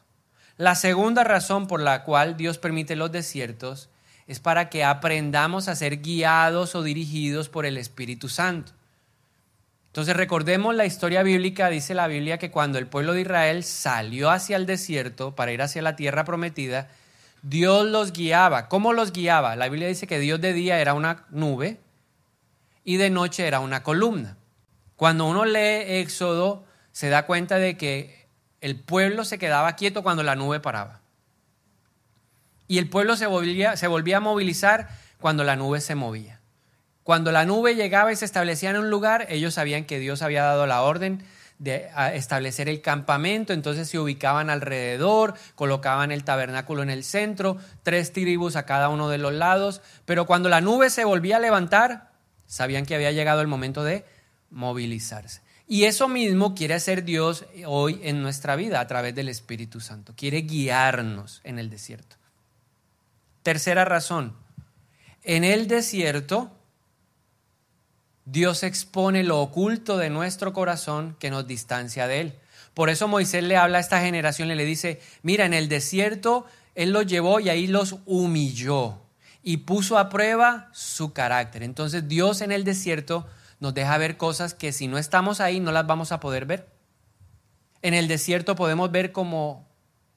La 0.58 0.76
segunda 0.76 1.24
razón 1.24 1.68
por 1.68 1.80
la 1.80 2.04
cual 2.04 2.36
Dios 2.36 2.58
permite 2.58 2.98
los 2.98 3.14
desiertos 3.14 3.88
es 4.28 4.42
para 4.42 4.70
que 4.70 4.84
aprendamos 4.84 5.70
a 5.70 5.76
ser 5.78 6.02
guiados 6.02 6.76
o 6.76 6.84
dirigidos 6.84 7.48
por 7.48 7.66
el 7.66 7.78
Espíritu 7.78 8.28
Santo. 8.28 8.74
Entonces 9.96 10.18
recordemos 10.18 10.76
la 10.76 10.86
historia 10.86 11.24
bíblica, 11.24 11.70
dice 11.70 11.94
la 11.94 12.08
Biblia 12.08 12.38
que 12.38 12.52
cuando 12.52 12.78
el 12.78 12.86
pueblo 12.86 13.14
de 13.14 13.22
Israel 13.22 13.64
salió 13.64 14.30
hacia 14.30 14.58
el 14.58 14.66
desierto 14.66 15.36
para 15.36 15.54
ir 15.54 15.62
hacia 15.62 15.82
la 15.82 15.96
tierra 15.96 16.26
prometida, 16.26 16.90
Dios 17.44 17.86
los 17.86 18.12
guiaba. 18.12 18.68
¿Cómo 18.68 18.92
los 18.92 19.14
guiaba? 19.14 19.56
La 19.56 19.70
Biblia 19.70 19.88
dice 19.88 20.06
que 20.06 20.20
Dios 20.20 20.42
de 20.42 20.52
día 20.52 20.82
era 20.82 20.96
una 20.96 21.24
nube 21.30 21.80
y 22.84 22.98
de 22.98 23.10
noche 23.10 23.48
era 23.48 23.62
una 23.62 23.84
columna. 23.84 24.36
Cuando 24.98 25.28
uno 25.28 25.46
lee 25.46 25.86
Éxodo, 26.02 26.66
se 26.92 27.08
da 27.08 27.26
cuenta 27.26 27.56
de 27.56 27.78
que 27.78 28.28
el 28.60 28.78
pueblo 28.78 29.24
se 29.24 29.40
quedaba 29.40 29.78
quieto 29.78 30.04
cuando 30.04 30.24
la 30.24 30.36
nube 30.36 30.60
paraba. 30.60 31.00
Y 32.68 32.80
el 32.80 32.90
pueblo 32.90 33.16
se 33.16 33.28
volvía, 33.28 33.78
se 33.78 33.88
volvía 33.88 34.18
a 34.18 34.20
movilizar 34.20 34.90
cuando 35.22 35.46
la 35.46 35.56
nube 35.56 35.80
se 35.80 35.96
movía. 35.96 36.42
Cuando 37.06 37.32
la 37.32 37.46
nube 37.46 37.76
llegaba 37.76 38.12
y 38.12 38.16
se 38.16 38.26
establecía 38.26 38.72
en 38.72 38.78
un 38.78 38.90
lugar, 38.90 39.28
ellos 39.30 39.54
sabían 39.54 39.86
que 39.86 40.00
Dios 40.00 40.24
había 40.24 40.42
dado 40.42 40.66
la 40.66 40.82
orden 40.82 41.24
de 41.60 41.88
establecer 42.16 42.68
el 42.68 42.82
campamento, 42.82 43.54
entonces 43.54 43.88
se 43.88 44.00
ubicaban 44.00 44.50
alrededor, 44.50 45.36
colocaban 45.54 46.12
el 46.12 46.24
tabernáculo 46.24 46.82
en 46.82 46.90
el 46.90 47.04
centro, 47.04 47.58
tres 47.84 48.12
tribus 48.12 48.56
a 48.56 48.66
cada 48.66 48.90
uno 48.90 49.08
de 49.08 49.20
los 49.20 49.34
lados, 49.34 49.84
pero 50.06 50.26
cuando 50.26 50.50
la 50.50 50.62
nube 50.62 50.90
se 50.90 51.06
volvía 51.06 51.38
a 51.38 51.40
levantar, 51.40 52.10
sabían 52.48 52.88
que 52.88 52.96
había 52.96 53.12
llegado 53.12 53.42
el 53.42 53.48
momento 53.48 53.84
de 53.84 54.04
movilizarse. 54.50 55.42
Y 55.68 55.84
eso 55.84 56.08
mismo 56.08 56.56
quiere 56.56 56.74
hacer 56.74 57.04
Dios 57.04 57.46
hoy 57.68 58.00
en 58.02 58.24
nuestra 58.24 58.56
vida 58.56 58.80
a 58.80 58.88
través 58.88 59.14
del 59.14 59.30
Espíritu 59.30 59.80
Santo. 59.80 60.16
Quiere 60.18 60.42
guiarnos 60.42 61.42
en 61.44 61.60
el 61.60 61.70
desierto. 61.70 62.16
Tercera 63.44 63.86
razón. 63.86 64.34
En 65.22 65.44
el 65.44 65.68
desierto, 65.68 66.55
Dios 68.26 68.64
expone 68.64 69.24
lo 69.24 69.40
oculto 69.40 69.98
de 69.98 70.10
nuestro 70.10 70.52
corazón 70.52 71.16
que 71.20 71.30
nos 71.30 71.48
distancia 71.48 72.08
de 72.08 72.22
Él. 72.22 72.40
Por 72.74 72.90
eso 72.90 73.08
Moisés 73.08 73.44
le 73.44 73.56
habla 73.56 73.78
a 73.78 73.82
esta 73.82 74.02
generación 74.02 74.52
y 74.52 74.56
le 74.56 74.66
dice, 74.66 75.00
mira, 75.22 75.46
en 75.46 75.54
el 75.54 75.70
desierto 75.70 76.46
Él 76.74 76.92
los 76.92 77.06
llevó 77.06 77.40
y 77.40 77.50
ahí 77.50 77.68
los 77.68 77.98
humilló 78.06 79.00
y 79.44 79.58
puso 79.58 80.00
a 80.00 80.10
prueba 80.10 80.70
su 80.74 81.14
carácter. 81.14 81.62
Entonces 81.62 82.08
Dios 82.08 82.42
en 82.42 82.52
el 82.52 82.64
desierto 82.64 83.28
nos 83.60 83.76
deja 83.76 83.98
ver 83.98 84.18
cosas 84.18 84.56
que 84.56 84.74
si 84.74 84.88
no 84.88 84.98
estamos 84.98 85.40
ahí 85.40 85.60
no 85.60 85.72
las 85.72 85.86
vamos 85.86 86.12
a 86.12 86.20
poder 86.20 86.46
ver. 86.46 86.68
En 87.84 87.94
el 87.94 88.08
desierto 88.08 88.56
podemos 88.56 88.92
ver 88.92 89.12
como 89.12 89.68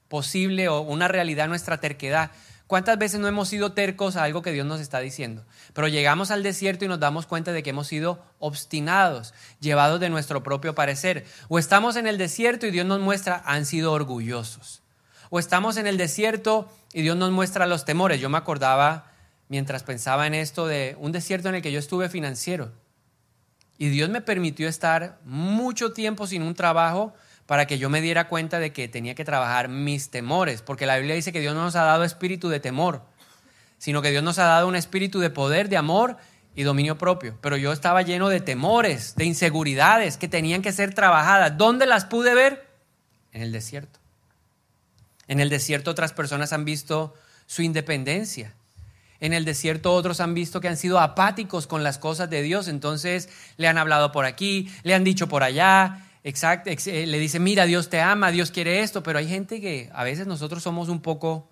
posible 0.08 0.68
o 0.68 0.80
una 0.80 1.08
realidad 1.08 1.46
nuestra 1.46 1.78
terquedad. 1.78 2.30
¿Cuántas 2.68 2.98
veces 2.98 3.18
no 3.18 3.28
hemos 3.28 3.48
sido 3.48 3.72
tercos 3.72 4.16
a 4.16 4.25
algo 4.25 4.42
que 4.42 4.52
Dios 4.52 4.66
nos 4.66 4.82
está 4.82 5.00
diciendo? 5.00 5.42
Pero 5.72 5.88
llegamos 5.88 6.30
al 6.30 6.42
desierto 6.42 6.84
y 6.84 6.88
nos 6.88 7.00
damos 7.00 7.25
cuenta 7.25 7.50
de 7.50 7.62
que 7.62 7.70
hemos 7.70 7.87
sido 7.87 8.22
obstinados, 8.40 9.32
llevados 9.58 10.00
de 10.00 10.10
nuestro 10.10 10.42
propio 10.42 10.75
parecer. 10.75 11.25
O 11.48 11.58
estamos 11.58 11.96
en 11.96 12.06
el 12.06 12.18
desierto 12.18 12.66
y 12.66 12.70
Dios 12.70 12.84
nos 12.84 13.00
muestra, 13.00 13.42
han 13.46 13.64
sido 13.64 13.90
orgullosos. 13.92 14.82
O 15.30 15.38
estamos 15.38 15.78
en 15.78 15.87
el 15.87 15.96
desierto 15.96 16.70
y 16.92 17.00
Dios 17.00 17.16
nos 17.16 17.30
muestra 17.30 17.64
los 17.64 17.87
temores. 17.87 18.20
Yo 18.20 18.28
me 18.28 18.37
acordaba, 18.37 19.12
mientras 19.48 19.82
pensaba 19.82 20.26
en 20.26 20.34
esto, 20.34 20.66
de 20.66 20.94
un 21.00 21.10
desierto 21.10 21.48
en 21.48 21.54
el 21.54 21.62
que 21.62 21.72
yo 21.72 21.78
estuve 21.78 22.10
financiero. 22.10 22.70
Y 23.78 23.88
Dios 23.88 24.10
me 24.10 24.20
permitió 24.20 24.68
estar 24.68 25.18
mucho 25.25 25.94
tiempo 25.94 26.26
sin 26.26 26.42
un 26.42 26.54
trabajo 26.54 27.14
para 27.49 27.67
que 27.67 27.78
yo 27.78 27.88
me 27.88 28.02
diera 28.02 28.28
cuenta 28.28 28.59
de 28.59 28.75
que 28.75 28.88
tenía 28.88 29.14
que 29.14 29.25
trabajar 29.25 29.71
mis 29.71 30.11
temores, 30.11 30.61
porque 30.61 30.85
la 30.85 30.99
Biblia 30.99 31.14
dice 31.14 31.33
que 31.33 31.40
Dios 31.40 31.55
no 31.55 31.62
nos 31.62 31.76
ha 31.76 31.83
dado 31.83 32.05
espíritu 32.05 32.50
de 32.50 32.61
temor, 32.61 33.00
sino 33.78 34.02
que 34.02 34.11
Dios 34.11 34.23
nos 34.23 34.38
ha 34.38 34.45
dado 34.45 34.69
un 34.69 34.76
espíritu 34.76 35.19
de 35.19 35.31
poder, 35.31 35.71
de 35.71 35.78
amor 35.78 36.19
y 36.55 36.64
dominio 36.64 36.99
propio. 36.99 37.38
Pero 37.40 37.57
yo 37.57 37.73
estaba 37.73 38.02
lleno 38.02 38.28
de 38.28 38.40
temores, 38.40 39.14
de 39.17 39.25
inseguridades 39.25 40.19
que 40.19 40.28
tenían 40.28 40.61
que 40.61 40.73
ser 40.73 40.93
trabajadas. 40.93 41.57
¿Dónde 41.57 41.87
las 41.87 42.05
pude 42.05 42.35
ver? 42.35 42.69
En 43.33 43.40
el 43.40 43.50
desierto. 43.50 43.99
En 45.26 45.40
el 45.40 45.49
desierto 45.49 45.90
otras 45.90 46.12
personas 46.12 46.52
han 46.52 46.67
visto 46.67 47.14
su 47.47 47.62
independencia, 47.62 48.52
en 49.21 49.33
el 49.33 49.47
desierto 49.47 49.95
otros 49.95 50.21
han 50.21 50.35
visto 50.35 50.61
que 50.61 50.69
han 50.69 50.76
sido 50.76 51.00
apáticos 51.00 51.67
con 51.67 51.83
las 51.83 51.97
cosas 51.97 52.28
de 52.28 52.43
Dios, 52.43 52.69
entonces 52.69 53.31
le 53.57 53.69
han 53.69 53.78
hablado 53.78 54.12
por 54.12 54.26
aquí, 54.26 54.71
le 54.83 54.95
han 54.95 55.02
dicho 55.02 55.28
por 55.28 55.43
allá, 55.43 56.05
exacto, 56.25 56.70
eh, 56.70 57.06
le 57.06 57.18
dicen, 57.18 57.42
mira, 57.42 57.64
Dios 57.64 57.88
te 57.88 58.00
ama, 58.00 58.30
Dios 58.30 58.50
quiere 58.50 58.82
esto, 58.82 59.02
pero 59.02 59.18
hay 59.18 59.28
gente 59.28 59.60
que 59.60 59.90
a 59.92 60.04
veces 60.04 60.26
nosotros 60.26 60.62
somos 60.62 60.88
un 60.88 61.00
poco 61.00 61.48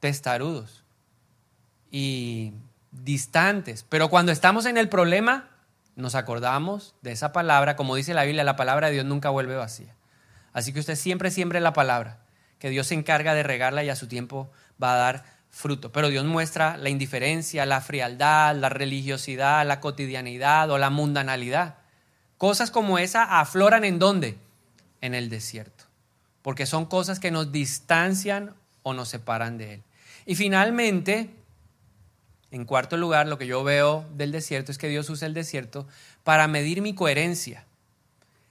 testarudos 0.00 0.84
y 1.90 2.52
distantes, 2.90 3.84
pero 3.88 4.08
cuando 4.10 4.32
estamos 4.32 4.66
en 4.66 4.78
el 4.78 4.88
problema, 4.88 5.50
nos 5.96 6.14
acordamos 6.14 6.94
de 7.02 7.12
esa 7.12 7.32
palabra, 7.32 7.76
como 7.76 7.96
dice 7.96 8.14
la 8.14 8.24
Biblia, 8.24 8.44
la 8.44 8.56
palabra 8.56 8.88
de 8.88 8.94
Dios 8.94 9.06
nunca 9.06 9.30
vuelve 9.30 9.56
vacía. 9.56 9.94
Así 10.52 10.72
que 10.72 10.80
usted 10.80 10.96
siempre 10.96 11.30
siempre 11.30 11.60
la 11.60 11.72
palabra, 11.72 12.18
que 12.58 12.70
Dios 12.70 12.88
se 12.88 12.94
encarga 12.94 13.34
de 13.34 13.42
regarla 13.42 13.84
y 13.84 13.90
a 13.90 13.96
su 13.96 14.08
tiempo 14.08 14.50
va 14.82 14.94
a 14.94 14.98
dar 14.98 15.24
fruto. 15.50 15.92
Pero 15.92 16.08
Dios 16.08 16.24
muestra 16.24 16.76
la 16.76 16.88
indiferencia, 16.88 17.64
la 17.64 17.80
frialdad, 17.80 18.56
la 18.56 18.68
religiosidad, 18.68 19.66
la 19.66 19.80
cotidianidad 19.80 20.70
o 20.70 20.78
la 20.78 20.90
mundanalidad. 20.90 21.76
Cosas 22.44 22.70
como 22.70 22.98
esa 22.98 23.40
afloran 23.40 23.84
en 23.84 23.98
dónde? 23.98 24.36
En 25.00 25.14
el 25.14 25.30
desierto. 25.30 25.84
Porque 26.42 26.66
son 26.66 26.84
cosas 26.84 27.18
que 27.18 27.30
nos 27.30 27.52
distancian 27.52 28.54
o 28.82 28.92
nos 28.92 29.08
separan 29.08 29.56
de 29.56 29.72
Él. 29.72 29.82
Y 30.26 30.34
finalmente, 30.34 31.30
en 32.50 32.66
cuarto 32.66 32.98
lugar, 32.98 33.28
lo 33.28 33.38
que 33.38 33.46
yo 33.46 33.64
veo 33.64 34.04
del 34.14 34.30
desierto 34.30 34.72
es 34.72 34.76
que 34.76 34.90
Dios 34.90 35.08
usa 35.08 35.26
el 35.26 35.32
desierto 35.32 35.88
para 36.22 36.46
medir 36.46 36.82
mi 36.82 36.94
coherencia. 36.94 37.64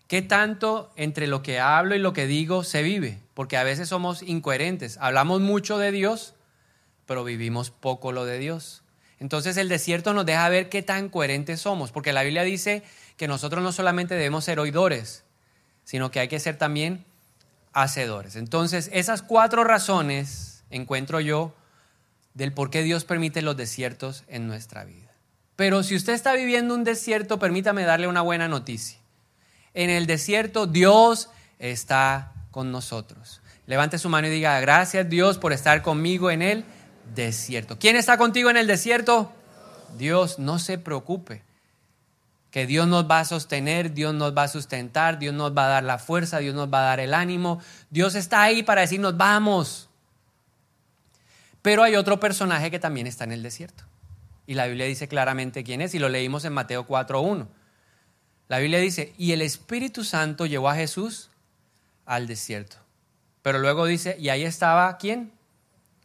¿Qué 0.07 0.23
tanto 0.23 0.91
entre 0.95 1.27
lo 1.27 1.43
que 1.43 1.59
hablo 1.59 1.93
y 1.93 2.00
lo 2.00 2.13
que 2.13 2.25
digo 2.25 2.63
se 2.63 2.81
vive? 2.81 3.19
Porque 3.35 3.57
a 3.57 3.63
veces 3.63 3.89
somos 3.89 4.23
incoherentes. 4.23 4.97
Hablamos 5.01 5.39
mucho 5.39 5.77
de 5.77 5.91
Dios, 5.91 6.33
pero 7.05 7.23
vivimos 7.23 7.69
poco 7.69 8.12
lo 8.12 8.25
de 8.25 8.39
Dios. 8.39 8.81
Entonces 9.19 9.55
el 9.57 9.69
desierto 9.69 10.15
nos 10.15 10.25
deja 10.25 10.50
ver 10.50 10.69
qué 10.69 10.81
tan 10.81 11.09
coherentes 11.09 11.62
somos, 11.62 11.91
porque 11.91 12.12
la 12.12 12.23
Biblia 12.23 12.41
dice 12.41 12.81
que 13.17 13.27
nosotros 13.27 13.63
no 13.63 13.72
solamente 13.72 14.15
debemos 14.15 14.46
ser 14.46 14.60
oidores, 14.60 15.24
sino 15.84 16.12
que 16.12 16.20
hay 16.20 16.27
que 16.27 16.39
ser 16.39 16.58
también 16.58 17.05
hacedores. 17.74 18.36
Entonces 18.36 18.89
esas 18.93 19.22
cuatro 19.22 19.63
razones 19.63 20.63
encuentro 20.70 21.20
yo 21.20 21.53
del 22.34 22.53
por 22.53 22.70
qué 22.70 22.84
Dios 22.84 23.05
permite 23.05 23.41
los 23.41 23.58
desiertos 23.58 24.24
en 24.27 24.48
nuestra 24.48 24.84
vida. 24.86 25.12
Pero 25.55 25.84
si 25.84 25.96
usted 25.96 26.13
está 26.13 26.34
viviendo 26.34 26.74
un 26.74 26.84
desierto, 26.84 27.38
permítame 27.38 27.84
darle 27.84 28.08
una 28.08 28.22
buena 28.22 28.48
noticia. 28.48 29.00
En 29.74 29.89
el 29.89 30.08
desierto 30.08 30.65
Dios 30.65 31.29
está 31.60 32.32
con 32.51 32.72
nosotros. 32.72 33.41
Levante 33.65 33.98
su 33.98 34.10
mano 34.10 34.27
y 34.27 34.32
diga, 34.32 34.60
gracias 34.60 35.10
Dios 35.10 35.38
por 35.38 35.53
estar 35.53 35.82
conmigo 35.82 36.32
en 36.32 36.41
él 36.41 36.65
desierto. 37.15 37.77
¿Quién 37.77 37.96
está 37.96 38.17
contigo 38.17 38.50
en 38.50 38.58
el 38.58 38.67
desierto? 38.67 39.32
Dios, 39.98 40.39
no 40.39 40.60
se 40.60 40.77
preocupe. 40.77 41.43
Que 42.53 42.67
Dios 42.67 42.88
nos 42.88 43.10
va 43.10 43.22
a 43.22 43.25
sostener, 43.25 43.95
Dios 43.95 44.13
nos 44.13 44.38
va 44.38 44.43
a 44.43 44.48
sustentar, 44.48 45.17
Dios 45.17 45.33
nos 45.33 45.57
va 45.57 45.65
a 45.65 45.69
dar 45.69 45.83
la 45.83 45.98
fuerza, 45.98 46.38
Dios 46.38 46.53
nos 46.53 46.72
va 46.72 46.81
a 46.81 46.83
dar 46.83 47.00
el 47.00 47.15
ánimo. 47.15 47.60
Dios 47.89 48.13
está 48.13 48.43
ahí 48.43 48.62
para 48.62 48.81
decirnos, 48.81 49.17
vamos. 49.17 49.89
Pero 51.63 51.81
hay 51.81 51.95
otro 51.95 52.19
personaje 52.19 52.69
que 52.69 52.77
también 52.77 53.07
está 53.07 53.24
en 53.24 53.31
el 53.31 53.41
desierto. 53.41 53.86
Y 54.45 54.53
la 54.53 54.67
Biblia 54.67 54.86
dice 54.86 55.07
claramente 55.07 55.63
quién 55.63 55.81
es, 55.81 55.95
y 55.95 56.00
lo 56.00 56.10
leímos 56.10 56.45
en 56.45 56.53
Mateo 56.53 56.86
4.1. 56.86 57.48
La 58.50 58.60
Biblia 58.60 58.77
dice, 58.77 59.15
y 59.17 59.31
el 59.31 59.41
Espíritu 59.41 60.03
Santo 60.03 60.45
llevó 60.45 60.69
a 60.69 60.75
Jesús 60.75 61.31
al 62.05 62.27
desierto. 62.27 62.77
Pero 63.41 63.57
luego 63.57 63.88
dice, 63.88 64.15
y 64.19 64.29
ahí 64.29 64.43
estaba 64.43 64.95
quién? 65.00 65.31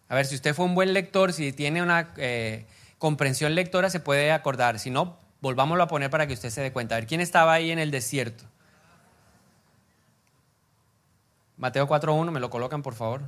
A 0.08 0.14
ver, 0.14 0.24
si 0.24 0.34
usted 0.34 0.54
fue 0.54 0.64
un 0.64 0.74
buen 0.74 0.94
lector, 0.94 1.34
si 1.34 1.52
tiene 1.52 1.82
una 1.82 2.14
eh, 2.16 2.64
comprensión 2.96 3.54
lectora, 3.54 3.90
se 3.90 4.00
puede 4.00 4.32
acordar. 4.32 4.78
Si 4.78 4.88
no, 4.88 5.18
volvámoslo 5.40 5.82
a 5.82 5.88
poner 5.88 6.10
para 6.10 6.26
que 6.26 6.34
usted 6.34 6.50
se 6.50 6.60
dé 6.60 6.72
cuenta. 6.72 6.94
A 6.94 6.98
ver, 6.98 7.06
¿quién 7.06 7.20
estaba 7.20 7.52
ahí 7.52 7.70
en 7.70 7.78
el 7.78 7.90
desierto? 7.90 8.44
Mateo 11.56 11.88
4.1, 11.88 12.30
me 12.30 12.40
lo 12.40 12.50
colocan, 12.50 12.82
por 12.82 12.94
favor. 12.94 13.22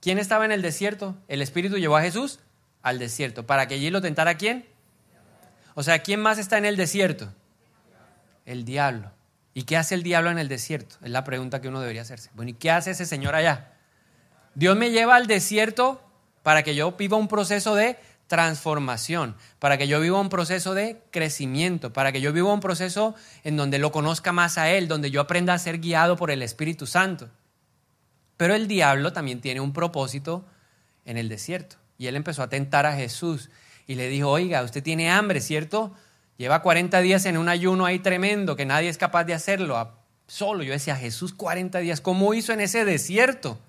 ¿Quién 0.00 0.18
estaba 0.18 0.44
en 0.44 0.52
el 0.52 0.62
desierto? 0.62 1.16
El 1.28 1.42
Espíritu 1.42 1.78
llevó 1.78 1.96
a 1.96 2.02
Jesús 2.02 2.38
al 2.82 2.98
desierto. 2.98 3.46
¿Para 3.46 3.66
que 3.66 3.74
allí 3.74 3.90
lo 3.90 4.00
tentara 4.00 4.36
quién? 4.36 4.66
O 5.74 5.82
sea, 5.82 6.00
¿quién 6.00 6.20
más 6.20 6.38
está 6.38 6.58
en 6.58 6.66
el 6.66 6.76
desierto? 6.76 7.32
El 8.44 8.64
diablo. 8.64 9.10
¿Y 9.54 9.64
qué 9.64 9.76
hace 9.76 9.94
el 9.94 10.02
diablo 10.02 10.30
en 10.30 10.38
el 10.38 10.48
desierto? 10.48 10.96
Es 11.02 11.10
la 11.10 11.24
pregunta 11.24 11.60
que 11.60 11.68
uno 11.68 11.80
debería 11.80 12.02
hacerse. 12.02 12.30
Bueno, 12.34 12.50
¿y 12.50 12.54
qué 12.54 12.70
hace 12.70 12.90
ese 12.90 13.06
señor 13.06 13.34
allá? 13.34 13.72
Dios 14.54 14.76
me 14.76 14.90
lleva 14.90 15.16
al 15.16 15.26
desierto 15.26 16.02
para 16.42 16.62
que 16.62 16.74
yo 16.74 16.92
viva 16.92 17.16
un 17.16 17.26
proceso 17.28 17.74
de 17.74 17.96
transformación, 18.26 19.36
para 19.58 19.78
que 19.78 19.86
yo 19.86 20.00
viva 20.00 20.20
un 20.20 20.28
proceso 20.28 20.74
de 20.74 21.02
crecimiento, 21.10 21.92
para 21.92 22.12
que 22.12 22.20
yo 22.20 22.32
viva 22.32 22.52
un 22.52 22.60
proceso 22.60 23.14
en 23.42 23.56
donde 23.56 23.78
lo 23.78 23.92
conozca 23.92 24.32
más 24.32 24.58
a 24.58 24.70
Él, 24.70 24.88
donde 24.88 25.10
yo 25.10 25.20
aprenda 25.20 25.54
a 25.54 25.58
ser 25.58 25.78
guiado 25.78 26.16
por 26.16 26.30
el 26.30 26.42
Espíritu 26.42 26.86
Santo. 26.86 27.28
Pero 28.36 28.54
el 28.54 28.66
diablo 28.66 29.12
también 29.12 29.40
tiene 29.40 29.60
un 29.60 29.72
propósito 29.72 30.44
en 31.04 31.16
el 31.16 31.28
desierto. 31.28 31.76
Y 31.98 32.06
él 32.06 32.16
empezó 32.16 32.42
a 32.42 32.48
tentar 32.48 32.86
a 32.86 32.96
Jesús 32.96 33.50
y 33.86 33.94
le 33.94 34.08
dijo, 34.08 34.30
oiga, 34.30 34.62
usted 34.62 34.82
tiene 34.82 35.10
hambre, 35.10 35.40
¿cierto? 35.40 35.94
Lleva 36.36 36.62
40 36.62 37.00
días 37.00 37.26
en 37.26 37.36
un 37.36 37.48
ayuno 37.48 37.86
ahí 37.86 38.00
tremendo, 38.00 38.56
que 38.56 38.66
nadie 38.66 38.88
es 38.88 38.98
capaz 38.98 39.24
de 39.24 39.34
hacerlo. 39.34 39.96
Solo 40.26 40.64
yo 40.64 40.72
decía, 40.72 40.96
Jesús 40.96 41.32
40 41.34 41.78
días, 41.78 42.00
¿cómo 42.00 42.34
hizo 42.34 42.52
en 42.52 42.60
ese 42.60 42.84
desierto? 42.84 43.60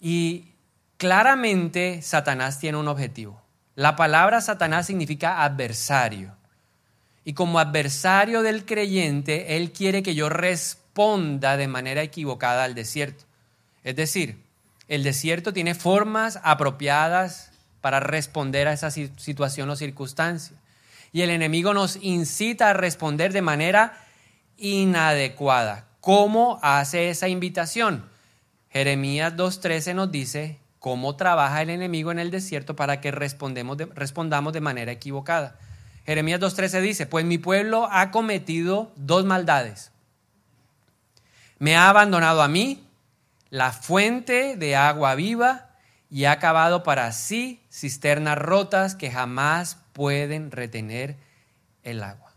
Y 0.00 0.52
claramente 0.98 2.02
Satanás 2.02 2.58
tiene 2.58 2.76
un 2.76 2.88
objetivo. 2.88 3.40
La 3.74 3.96
palabra 3.96 4.40
Satanás 4.40 4.86
significa 4.86 5.44
adversario. 5.44 6.36
Y 7.24 7.32
como 7.32 7.58
adversario 7.60 8.42
del 8.42 8.66
creyente, 8.66 9.56
él 9.56 9.72
quiere 9.72 10.02
que 10.02 10.14
yo 10.14 10.28
responda 10.28 11.56
de 11.56 11.68
manera 11.68 12.02
equivocada 12.02 12.64
al 12.64 12.74
desierto. 12.74 13.24
Es 13.84 13.96
decir, 13.96 14.42
el 14.88 15.04
desierto 15.04 15.52
tiene 15.52 15.74
formas 15.74 16.40
apropiadas 16.42 17.52
para 17.80 18.00
responder 18.00 18.66
a 18.66 18.72
esa 18.72 18.90
situación 18.90 19.70
o 19.70 19.76
circunstancia. 19.76 20.56
y 21.10 21.22
el 21.22 21.30
enemigo 21.30 21.72
nos 21.72 21.96
incita 22.02 22.68
a 22.68 22.74
responder 22.74 23.32
de 23.32 23.40
manera 23.40 23.98
inadecuada. 24.58 25.86
¿Cómo 26.02 26.58
hace 26.60 27.08
esa 27.08 27.28
invitación? 27.28 28.04
Jeremías 28.70 29.34
2.13 29.34 29.94
nos 29.94 30.10
dice 30.10 30.58
cómo 30.78 31.16
trabaja 31.16 31.62
el 31.62 31.70
enemigo 31.70 32.12
en 32.12 32.18
el 32.18 32.30
desierto 32.30 32.76
para 32.76 33.00
que 33.00 33.10
respondamos 33.10 33.76
de 34.52 34.60
manera 34.60 34.92
equivocada. 34.92 35.56
Jeremías 36.06 36.40
2.13 36.40 36.80
dice, 36.80 37.06
pues 37.06 37.24
mi 37.24 37.38
pueblo 37.38 37.88
ha 37.90 38.10
cometido 38.10 38.92
dos 38.96 39.24
maldades. 39.24 39.92
Me 41.58 41.76
ha 41.76 41.88
abandonado 41.88 42.42
a 42.42 42.48
mí, 42.48 42.86
la 43.50 43.72
fuente 43.72 44.56
de 44.56 44.76
agua 44.76 45.14
viva, 45.14 45.66
y 46.10 46.24
ha 46.24 46.32
acabado 46.32 46.82
para 46.82 47.12
sí 47.12 47.60
cisternas 47.70 48.38
rotas 48.38 48.94
que 48.94 49.10
jamás 49.10 49.78
pueden 49.92 50.50
retener 50.50 51.16
el 51.82 52.02
agua. 52.02 52.32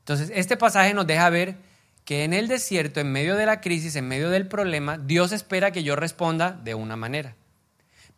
Entonces, 0.00 0.32
este 0.34 0.56
pasaje 0.56 0.92
nos 0.92 1.06
deja 1.06 1.30
ver 1.30 1.56
que 2.04 2.24
en 2.24 2.32
el 2.32 2.48
desierto, 2.48 2.98
en 2.98 3.12
medio 3.12 3.36
de 3.36 3.46
la 3.46 3.60
crisis, 3.60 3.94
en 3.94 4.08
medio 4.08 4.30
del 4.30 4.48
problema, 4.48 4.98
Dios 4.98 5.30
espera 5.30 5.70
que 5.70 5.84
yo 5.84 5.94
responda 5.94 6.50
de 6.50 6.74
una 6.74 6.96
manera. 6.96 7.36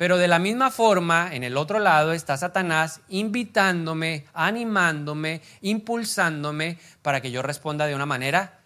Pero 0.03 0.19
de 0.19 0.27
la 0.27 0.41
misma 0.41 0.73
forma, 0.73 1.33
en 1.33 1.45
el 1.45 1.57
otro 1.57 1.79
lado 1.79 2.13
está 2.13 2.37
Satanás 2.37 3.03
invitándome, 3.09 4.25
animándome, 4.35 5.43
impulsándome 5.61 6.77
para 7.03 7.21
que 7.21 7.31
yo 7.31 7.41
responda 7.41 7.87
de 7.87 7.95
una 7.95 8.05
manera 8.05 8.59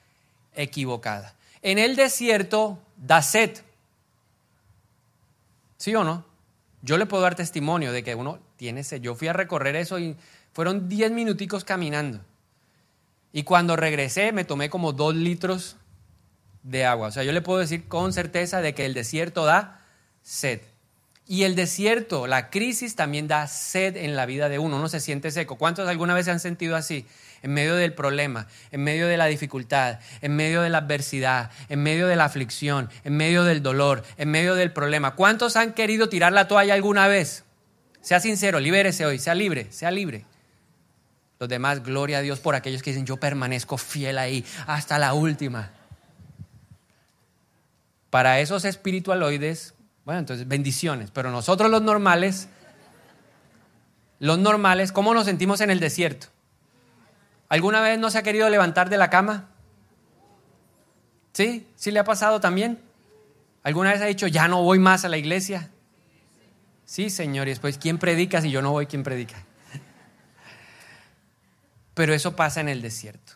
equivocada. 0.54 1.34
En 1.60 1.78
el 1.78 1.94
desierto 1.94 2.78
da 2.96 3.20
sed. 3.20 3.50
¿Sí 5.76 5.94
o 5.94 6.04
no? 6.04 6.24
Yo 6.80 6.96
le 6.96 7.04
puedo 7.04 7.22
dar 7.22 7.34
testimonio 7.34 7.92
de 7.92 8.02
que 8.02 8.14
uno 8.14 8.38
tiene 8.56 8.82
sed. 8.82 9.02
Yo 9.02 9.14
fui 9.14 9.28
a 9.28 9.34
recorrer 9.34 9.76
eso 9.76 9.98
y 9.98 10.16
fueron 10.54 10.88
10 10.88 11.10
minuticos 11.10 11.64
caminando. 11.64 12.20
Y 13.34 13.42
cuando 13.42 13.76
regresé 13.76 14.32
me 14.32 14.46
tomé 14.46 14.70
como 14.70 14.94
dos 14.94 15.14
litros 15.14 15.76
de 16.62 16.86
agua. 16.86 17.08
O 17.08 17.12
sea, 17.12 17.24
yo 17.24 17.32
le 17.32 17.42
puedo 17.42 17.58
decir 17.58 17.88
con 17.88 18.14
certeza 18.14 18.62
de 18.62 18.74
que 18.74 18.86
el 18.86 18.94
desierto 18.94 19.44
da 19.44 19.82
sed. 20.22 20.62
Y 21.28 21.42
el 21.42 21.56
desierto, 21.56 22.28
la 22.28 22.50
crisis 22.50 22.94
también 22.94 23.26
da 23.26 23.48
sed 23.48 23.96
en 23.96 24.14
la 24.14 24.26
vida 24.26 24.48
de 24.48 24.60
uno. 24.60 24.76
Uno 24.76 24.88
se 24.88 25.00
siente 25.00 25.32
seco. 25.32 25.56
¿Cuántos 25.56 25.88
alguna 25.88 26.14
vez 26.14 26.26
se 26.26 26.30
han 26.30 26.38
sentido 26.38 26.76
así? 26.76 27.04
En 27.42 27.52
medio 27.52 27.74
del 27.74 27.92
problema, 27.94 28.46
en 28.70 28.82
medio 28.84 29.08
de 29.08 29.16
la 29.16 29.26
dificultad, 29.26 29.98
en 30.20 30.36
medio 30.36 30.62
de 30.62 30.70
la 30.70 30.78
adversidad, 30.78 31.50
en 31.68 31.82
medio 31.82 32.06
de 32.06 32.16
la 32.16 32.24
aflicción, 32.24 32.88
en 33.04 33.16
medio 33.16 33.44
del 33.44 33.62
dolor, 33.62 34.04
en 34.16 34.30
medio 34.30 34.54
del 34.54 34.72
problema. 34.72 35.16
¿Cuántos 35.16 35.56
han 35.56 35.72
querido 35.72 36.08
tirar 36.08 36.32
la 36.32 36.48
toalla 36.48 36.74
alguna 36.74 37.08
vez? 37.08 37.44
Sea 38.00 38.20
sincero, 38.20 38.60
libérese 38.60 39.04
hoy, 39.04 39.18
sea 39.18 39.34
libre, 39.34 39.66
sea 39.70 39.90
libre. 39.90 40.24
Los 41.38 41.48
demás, 41.48 41.82
gloria 41.82 42.18
a 42.18 42.22
Dios 42.22 42.38
por 42.38 42.54
aquellos 42.54 42.82
que 42.82 42.90
dicen, 42.90 43.04
yo 43.04 43.16
permanezco 43.16 43.76
fiel 43.76 44.18
ahí 44.18 44.44
hasta 44.66 44.98
la 44.98 45.12
última. 45.12 45.72
Para 48.10 48.40
esos 48.40 48.64
espiritualoides, 48.64 49.74
bueno, 50.06 50.20
entonces 50.20 50.46
bendiciones, 50.46 51.10
pero 51.10 51.32
nosotros 51.32 51.68
los 51.68 51.82
normales, 51.82 52.48
los 54.20 54.38
normales, 54.38 54.92
¿cómo 54.92 55.12
nos 55.12 55.26
sentimos 55.26 55.60
en 55.60 55.68
el 55.68 55.80
desierto? 55.80 56.28
¿Alguna 57.48 57.80
vez 57.80 57.98
no 57.98 58.08
se 58.08 58.18
ha 58.18 58.22
querido 58.22 58.48
levantar 58.48 58.88
de 58.88 58.98
la 58.98 59.10
cama? 59.10 59.48
¿Sí? 61.32 61.66
¿Sí 61.74 61.90
le 61.90 61.98
ha 61.98 62.04
pasado 62.04 62.38
también? 62.40 62.80
¿Alguna 63.64 63.92
vez 63.92 64.00
ha 64.00 64.06
dicho, 64.06 64.28
ya 64.28 64.46
no 64.46 64.62
voy 64.62 64.78
más 64.78 65.04
a 65.04 65.08
la 65.08 65.16
iglesia? 65.16 65.70
Sí, 66.84 67.10
Señor, 67.10 67.48
y 67.48 67.50
después, 67.50 67.76
¿quién 67.76 67.98
predica 67.98 68.40
si 68.40 68.52
yo 68.52 68.62
no 68.62 68.70
voy, 68.70 68.86
quién 68.86 69.02
predica? 69.02 69.34
Pero 71.94 72.14
eso 72.14 72.36
pasa 72.36 72.60
en 72.60 72.68
el 72.68 72.80
desierto. 72.80 73.32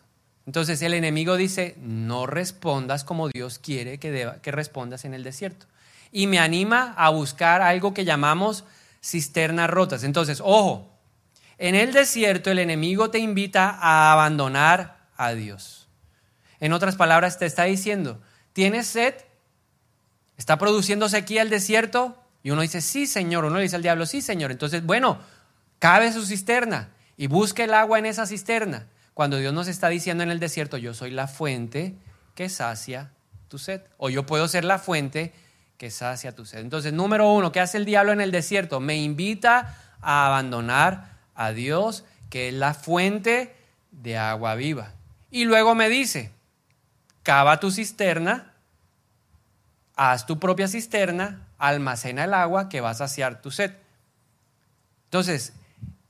Entonces 0.47 0.81
el 0.83 0.95
enemigo 0.95 1.37
dice, 1.37 1.75
no 1.81 2.27
respondas 2.27 3.03
como 3.03 3.29
Dios 3.29 3.59
quiere 3.59 3.99
que, 3.99 4.35
que 4.41 4.53
respondas 4.53 5.05
en 5.05 5.15
el 5.15 5.25
desierto. 5.25 5.67
Y 6.13 6.27
me 6.27 6.39
anima 6.39 6.95
a 6.97 7.11
buscar 7.11 7.63
algo 7.63 7.95
que 7.95 8.05
llamamos 8.05 8.65
cisternas 9.03 9.71
rotas. 9.71 10.05
Entonces, 10.05 10.41
ojo, 10.45 10.91
en 11.59 11.75
el 11.75 11.93
desierto 11.93 12.51
el 12.51 12.59
enemigo 12.59 13.11
te 13.11 13.19
invita 13.19 13.71
a 13.81 14.13
abandonar 14.13 15.09
a 15.17 15.33
Dios. 15.33 15.89
En 16.59 16.73
otras 16.73 16.97
palabras, 16.97 17.39
te 17.39 17.47
está 17.47 17.65
diciendo, 17.65 18.21
¿tienes 18.53 18.87
sed? 18.87 19.15
¿Está 20.37 20.59
produciendo 20.59 21.09
sequía 21.09 21.43
el 21.43 21.51
desierto? 21.51 22.17
Y 22.43 22.51
uno 22.51 22.63
dice, 22.63 22.81
sí, 22.81 23.07
Señor. 23.07 23.45
Uno 23.45 23.57
le 23.57 23.63
dice 23.63 23.77
al 23.77 23.83
diablo, 23.83 24.07
sí, 24.07 24.23
Señor. 24.23 24.51
Entonces, 24.51 24.85
bueno, 24.85 25.19
cabe 25.79 26.13
su 26.13 26.25
cisterna 26.25 26.91
y 27.17 27.27
busque 27.27 27.65
el 27.65 27.75
agua 27.75 27.99
en 27.99 28.07
esa 28.07 28.27
cisterna. 28.27 28.87
Cuando 29.13 29.37
Dios 29.37 29.53
nos 29.53 29.69
está 29.69 29.89
diciendo 29.89 30.23
en 30.23 30.31
el 30.31 30.41
desierto, 30.41 30.79
yo 30.79 30.95
soy 30.95 31.11
la 31.11 31.29
fuente 31.29 31.95
que 32.35 32.49
sacia 32.49 33.13
tu 33.49 33.59
sed. 33.59 33.83
O 33.99 34.09
yo 34.09 34.25
puedo 34.25 34.49
ser 34.49 34.65
la 34.65 34.79
fuente 34.79 35.35
que 35.81 35.91
sacia 35.91 36.35
tu 36.35 36.45
sed. 36.45 36.59
Entonces, 36.59 36.93
número 36.93 37.33
uno, 37.33 37.53
¿qué 37.53 37.59
hace 37.59 37.79
el 37.79 37.87
diablo 37.87 38.13
en 38.13 38.21
el 38.21 38.31
desierto? 38.31 38.81
Me 38.81 38.99
invita 38.99 39.79
a 40.03 40.27
abandonar 40.27 41.17
a 41.35 41.53
Dios, 41.53 42.05
que 42.29 42.49
es 42.49 42.55
la 42.55 42.75
fuente 42.75 43.57
de 43.91 44.19
agua 44.19 44.57
viva. 44.57 44.93
Y 45.31 45.47
luego 45.47 45.75
me 45.75 45.89
dice, 45.89 46.33
cava 47.23 47.61
tu 47.61 47.71
cisterna, 47.71 48.53
haz 49.97 50.27
tu 50.27 50.39
propia 50.39 50.69
cisterna, 50.69 51.47
almacena 51.57 52.25
el 52.25 52.35
agua 52.35 52.69
que 52.69 52.83
va 52.83 52.91
a 52.91 52.95
saciar 52.95 53.41
tu 53.41 53.51
sed. 53.51 53.73
Entonces, 55.05 55.55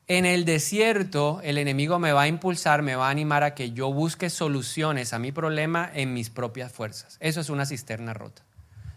en 0.08 0.26
el 0.26 0.44
desierto, 0.46 1.40
el 1.44 1.58
enemigo 1.58 2.00
me 2.00 2.12
va 2.12 2.22
a 2.22 2.26
impulsar, 2.26 2.82
me 2.82 2.96
va 2.96 3.06
a 3.06 3.10
animar 3.10 3.44
a 3.44 3.54
que 3.54 3.70
yo 3.70 3.92
busque 3.92 4.30
soluciones 4.30 5.12
a 5.12 5.20
mi 5.20 5.30
problema 5.30 5.88
en 5.94 6.12
mis 6.12 6.28
propias 6.28 6.72
fuerzas. 6.72 7.18
Eso 7.20 7.40
es 7.40 7.50
una 7.50 7.66
cisterna 7.66 8.14
rota, 8.14 8.42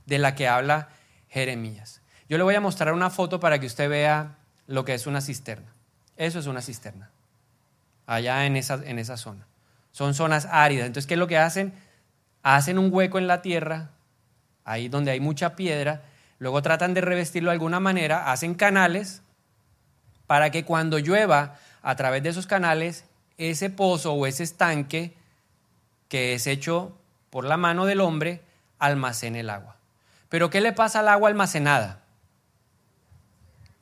de 0.06 0.18
la 0.18 0.36
que 0.36 0.48
habla 0.48 0.90
Jeremías. 1.30 2.02
Yo 2.30 2.38
le 2.38 2.44
voy 2.44 2.56
a 2.56 2.62
mostrar 2.62 2.94
una 2.94 3.10
foto 3.10 3.40
para 3.40 3.60
que 3.60 3.66
usted 3.66 3.90
vea 3.90 4.36
lo 4.68 4.86
que 4.86 4.94
es 4.94 5.08
una 5.08 5.22
cisterna. 5.22 5.74
Eso 6.16 6.40
es 6.40 6.48
una 6.48 6.62
cisterna, 6.62 7.10
allá 8.06 8.46
en 8.46 8.56
esa, 8.56 8.76
en 8.86 9.00
esa 9.00 9.18
zona. 9.18 9.46
Son 9.92 10.14
zonas 10.14 10.48
áridas. 10.50 10.88
Entonces, 10.88 11.08
¿qué 11.08 11.16
es 11.16 11.20
lo 11.20 11.28
que 11.28 11.38
hacen? 11.38 11.74
Hacen 12.44 12.78
un 12.78 12.90
hueco 12.92 13.18
en 13.18 13.28
la 13.28 13.42
tierra, 13.42 13.92
ahí 14.66 14.90
donde 14.90 15.12
hay 15.12 15.20
mucha 15.20 15.56
piedra, 15.56 16.04
luego 16.40 16.62
tratan 16.62 16.94
de 16.94 17.02
revestirlo 17.02 17.50
de 17.50 17.54
alguna 17.54 17.80
manera, 17.80 18.32
hacen 18.32 18.54
canales 18.54 19.22
para 20.28 20.52
que 20.52 20.66
cuando 20.66 21.00
llueva 21.00 21.58
a 21.82 21.96
través 21.96 22.24
de 22.24 22.30
esos 22.30 22.48
canales, 22.48 23.06
ese 23.38 23.70
pozo 23.70 24.14
o 24.14 24.26
ese 24.26 24.44
estanque 24.44 25.14
que 26.08 26.34
es 26.34 26.48
hecho 26.48 26.98
por 27.30 27.46
la 27.46 27.58
mano 27.58 27.86
del 27.86 28.02
hombre, 28.02 28.42
almacene 28.80 29.42
el 29.42 29.50
agua. 29.50 29.73
Pero 30.34 30.50
¿qué 30.50 30.62
le 30.62 30.74
pasa 30.74 31.02
al 31.02 31.10
agua 31.10 31.30
almacenada? 31.30 32.02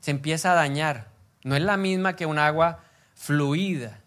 Se 0.02 0.12
empieza 0.12 0.52
a 0.52 0.56
dañar. 0.56 1.08
No 1.46 1.56
es 1.56 1.62
la 1.62 1.78
misma 1.78 2.18
que 2.18 2.26
un 2.26 2.38
agua 2.38 2.84
fluida. 3.16 4.02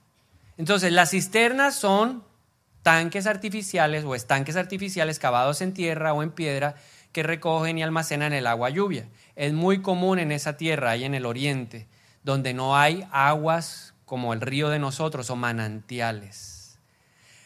Entonces, 0.58 0.92
las 0.92 1.12
cisternas 1.12 1.74
son 1.74 2.22
tanques 2.82 3.26
artificiales 3.26 4.04
o 4.04 4.14
estanques 4.14 4.56
artificiales 4.56 5.18
cavados 5.18 5.62
en 5.62 5.72
tierra 5.72 6.12
o 6.12 6.22
en 6.22 6.32
piedra 6.32 6.74
que 7.12 7.22
recogen 7.22 7.78
y 7.78 7.82
almacenan 7.82 8.34
el 8.34 8.46
agua 8.46 8.68
lluvia. 8.68 9.08
Es 9.36 9.54
muy 9.54 9.80
común 9.80 10.18
en 10.18 10.30
esa 10.30 10.58
tierra, 10.58 10.90
ahí 10.90 11.04
en 11.04 11.14
el 11.14 11.24
oriente 11.24 11.88
donde 12.24 12.52
no 12.52 12.76
hay 12.76 13.08
aguas 13.10 13.94
como 14.04 14.34
el 14.34 14.42
río 14.42 14.68
de 14.68 14.78
nosotros 14.78 15.30
o 15.30 15.36
manantiales. 15.36 16.78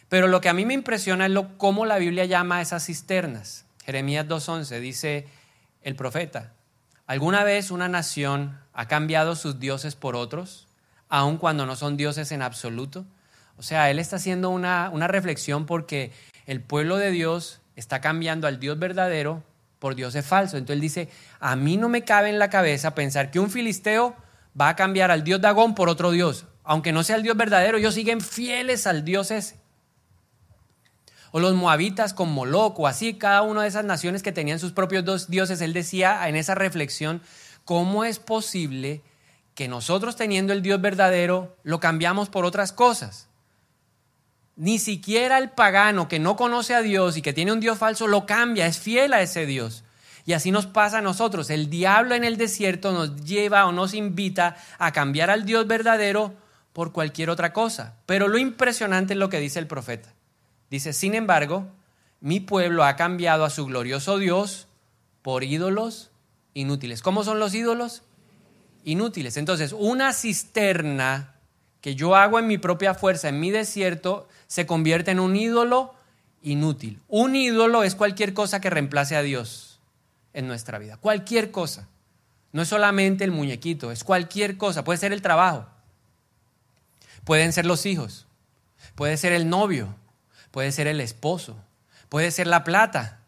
Pero 0.09 0.27
lo 0.27 0.41
que 0.41 0.49
a 0.49 0.55
mí 0.55 0.67
me 0.67 0.75
impresiona 0.75 1.27
es 1.27 1.31
lo, 1.31 1.57
cómo 1.57 1.87
la 1.87 1.99
Biblia 1.99 2.25
llama 2.25 2.57
a 2.57 2.63
esas 2.63 2.85
cisternas. 2.85 3.68
Jeremías 3.89 4.27
2.11 4.27 4.81
dice 4.81 5.27
el 5.81 5.97
profeta, 5.97 6.53
¿alguna 7.07 7.43
vez 7.43 7.71
una 7.71 7.89
nación 7.89 8.61
ha 8.75 8.87
cambiado 8.87 9.35
sus 9.35 9.61
dioses 9.61 9.95
por 9.95 10.15
otros, 10.15 10.69
aun 11.09 11.39
cuando 11.39 11.65
no 11.65 11.75
son 11.75 11.97
dioses 11.97 12.31
en 12.31 12.43
absoluto? 12.43 13.07
O 13.57 13.63
sea, 13.63 13.91
él 13.91 13.99
está 13.99 14.17
haciendo 14.17 14.51
una, 14.51 14.91
una 14.93 15.09
reflexión 15.09 15.65
porque 15.65 16.13
el 16.45 16.61
pueblo 16.61 16.99
de 16.99 17.11
Dios 17.13 17.63
está 17.77 18.03
cambiando 18.03 18.47
al 18.47 18.61
Dios 18.61 18.79
verdadero 18.79 19.43
por 19.79 19.95
dioses 19.95 20.27
falsos. 20.27 20.59
Entonces 20.59 20.75
él 20.75 20.83
dice, 20.83 21.09
a 21.41 21.57
mí 21.57 21.79
no 21.79 21.89
me 21.89 22.05
cabe 22.05 22.29
en 22.29 22.39
la 22.39 22.51
cabeza 22.51 22.95
pensar 22.95 23.31
que 23.31 23.41
un 23.41 23.49
filisteo 23.49 24.15
va 24.61 24.69
a 24.69 24.77
cambiar 24.77 25.11
al 25.11 25.25
dios 25.25 25.41
Dagón 25.41 25.75
por 25.75 25.89
otro 25.89 26.11
dios. 26.11 26.45
Aunque 26.63 26.93
no 26.93 27.05
sea 27.05 27.17
el 27.17 27.23
dios 27.23 27.39
verdadero, 27.39 27.79
ellos 27.79 27.95
siguen 27.95 28.21
fieles 28.21 28.87
al 28.87 29.03
dios 29.03 29.31
ese. 29.31 29.57
Los 31.39 31.55
moabitas 31.55 32.15
con 32.15 32.31
Moloch, 32.31 32.79
o 32.79 32.87
así, 32.87 33.15
cada 33.15 33.43
una 33.43 33.63
de 33.63 33.69
esas 33.69 33.85
naciones 33.85 34.23
que 34.23 34.33
tenían 34.33 34.59
sus 34.59 34.73
propios 34.73 35.05
dos 35.05 35.29
dioses. 35.29 35.61
Él 35.61 35.73
decía 35.73 36.29
en 36.29 36.37
esa 36.37 36.55
reflexión, 36.55 37.23
¿cómo 37.65 38.05
es 38.05 38.19
posible 38.19 39.03
que 39.55 39.69
nosotros 39.69 40.17
teniendo 40.17 40.53
el 40.53 40.63
dios 40.63 40.81
verdadero 40.81 41.57
lo 41.63 41.81
cambiamos 41.81 42.29
por 42.29 42.45
otras 42.45 42.73
cosas? 42.73 43.29
Ni 44.57 44.79
siquiera 44.79 45.39
el 45.39 45.51
pagano 45.51 46.09
que 46.09 46.19
no 46.19 46.35
conoce 46.37 46.75
a 46.75 46.83
Dios 46.83 47.17
y 47.17 47.23
que 47.23 47.33
tiene 47.33 47.53
un 47.53 47.61
Dios 47.61 47.79
falso 47.79 48.09
lo 48.09 48.27
cambia, 48.27 48.67
es 48.67 48.79
fiel 48.79 49.13
a 49.13 49.23
ese 49.23 49.47
Dios. 49.47 49.85
Y 50.27 50.33
así 50.33 50.51
nos 50.51 50.67
pasa 50.67 50.99
a 50.99 51.03
nosotros. 51.03 51.49
El 51.49 51.71
diablo 51.71 52.15
en 52.15 52.25
el 52.25 52.37
desierto 52.37 52.93
nos 52.93 53.25
lleva 53.25 53.67
o 53.67 53.73
nos 53.73 53.95
invita 53.95 54.57
a 54.79 54.93
cambiar 54.93 55.31
al 55.31 55.45
Dios 55.45 55.67
verdadero 55.67 56.35
por 56.73 56.93
cualquier 56.93 57.31
otra 57.31 57.53
cosa. 57.53 57.95
Pero 58.05 58.29
lo 58.29 58.37
impresionante 58.37 59.15
es 59.15 59.19
lo 59.19 59.29
que 59.29 59.41
dice 59.41 59.59
el 59.59 59.67
profeta. 59.67 60.13
Dice, 60.71 60.93
sin 60.93 61.15
embargo, 61.15 61.67
mi 62.21 62.41
pueblo 62.41 62.85
ha 62.85 62.97
cambiado 62.97 63.45
a 63.45 63.51
su 63.51 63.67
glorioso 63.67 64.19
Dios 64.19 64.67
por 65.23 65.45
ídolos 65.45 66.11
inútiles. 66.55 67.03
¿Cómo 67.03 67.25
son 67.25 67.39
los 67.39 67.55
ídolos? 67.55 68.03
Inútiles. 68.85 69.37
Entonces, 69.37 69.73
una 69.73 70.13
cisterna 70.13 71.35
que 71.81 71.95
yo 71.95 72.17
hago 72.17 72.39
en 72.39 72.47
mi 72.47 72.59
propia 72.59 72.95
fuerza, 72.95 73.29
en 73.29 73.41
mi 73.41 73.51
desierto, 73.51 74.29
se 74.47 74.67
convierte 74.67 75.11
en 75.11 75.21
un 75.21 75.37
ídolo 75.37 75.95
inútil. 76.43 77.01
Un 77.09 77.37
ídolo 77.37 77.83
es 77.83 77.95
cualquier 77.95 78.35
cosa 78.35 78.61
que 78.61 78.71
reemplace 78.71 79.17
a 79.17 79.23
Dios 79.23 79.81
en 80.33 80.47
nuestra 80.47 80.79
vida. 80.79 80.97
Cualquier 80.97 81.51
cosa. 81.51 81.89
No 82.53 82.63
es 82.63 82.69
solamente 82.69 83.25
el 83.25 83.31
muñequito, 83.31 83.93
es 83.93 84.05
cualquier 84.05 84.57
cosa. 84.57 84.85
Puede 84.85 84.99
ser 84.99 85.13
el 85.13 85.23
trabajo, 85.23 85.67
pueden 87.25 87.53
ser 87.53 87.67
los 87.67 87.85
hijos, 87.85 88.27
puede 88.95 89.17
ser 89.19 89.33
el 89.33 89.49
novio, 89.51 89.95
puede 90.59 90.73
ser 90.73 90.89
el 90.89 91.01
esposo, 91.01 91.57
puede 92.09 92.33
ser 92.33 92.49
la 92.49 92.65
plata, 92.65 93.21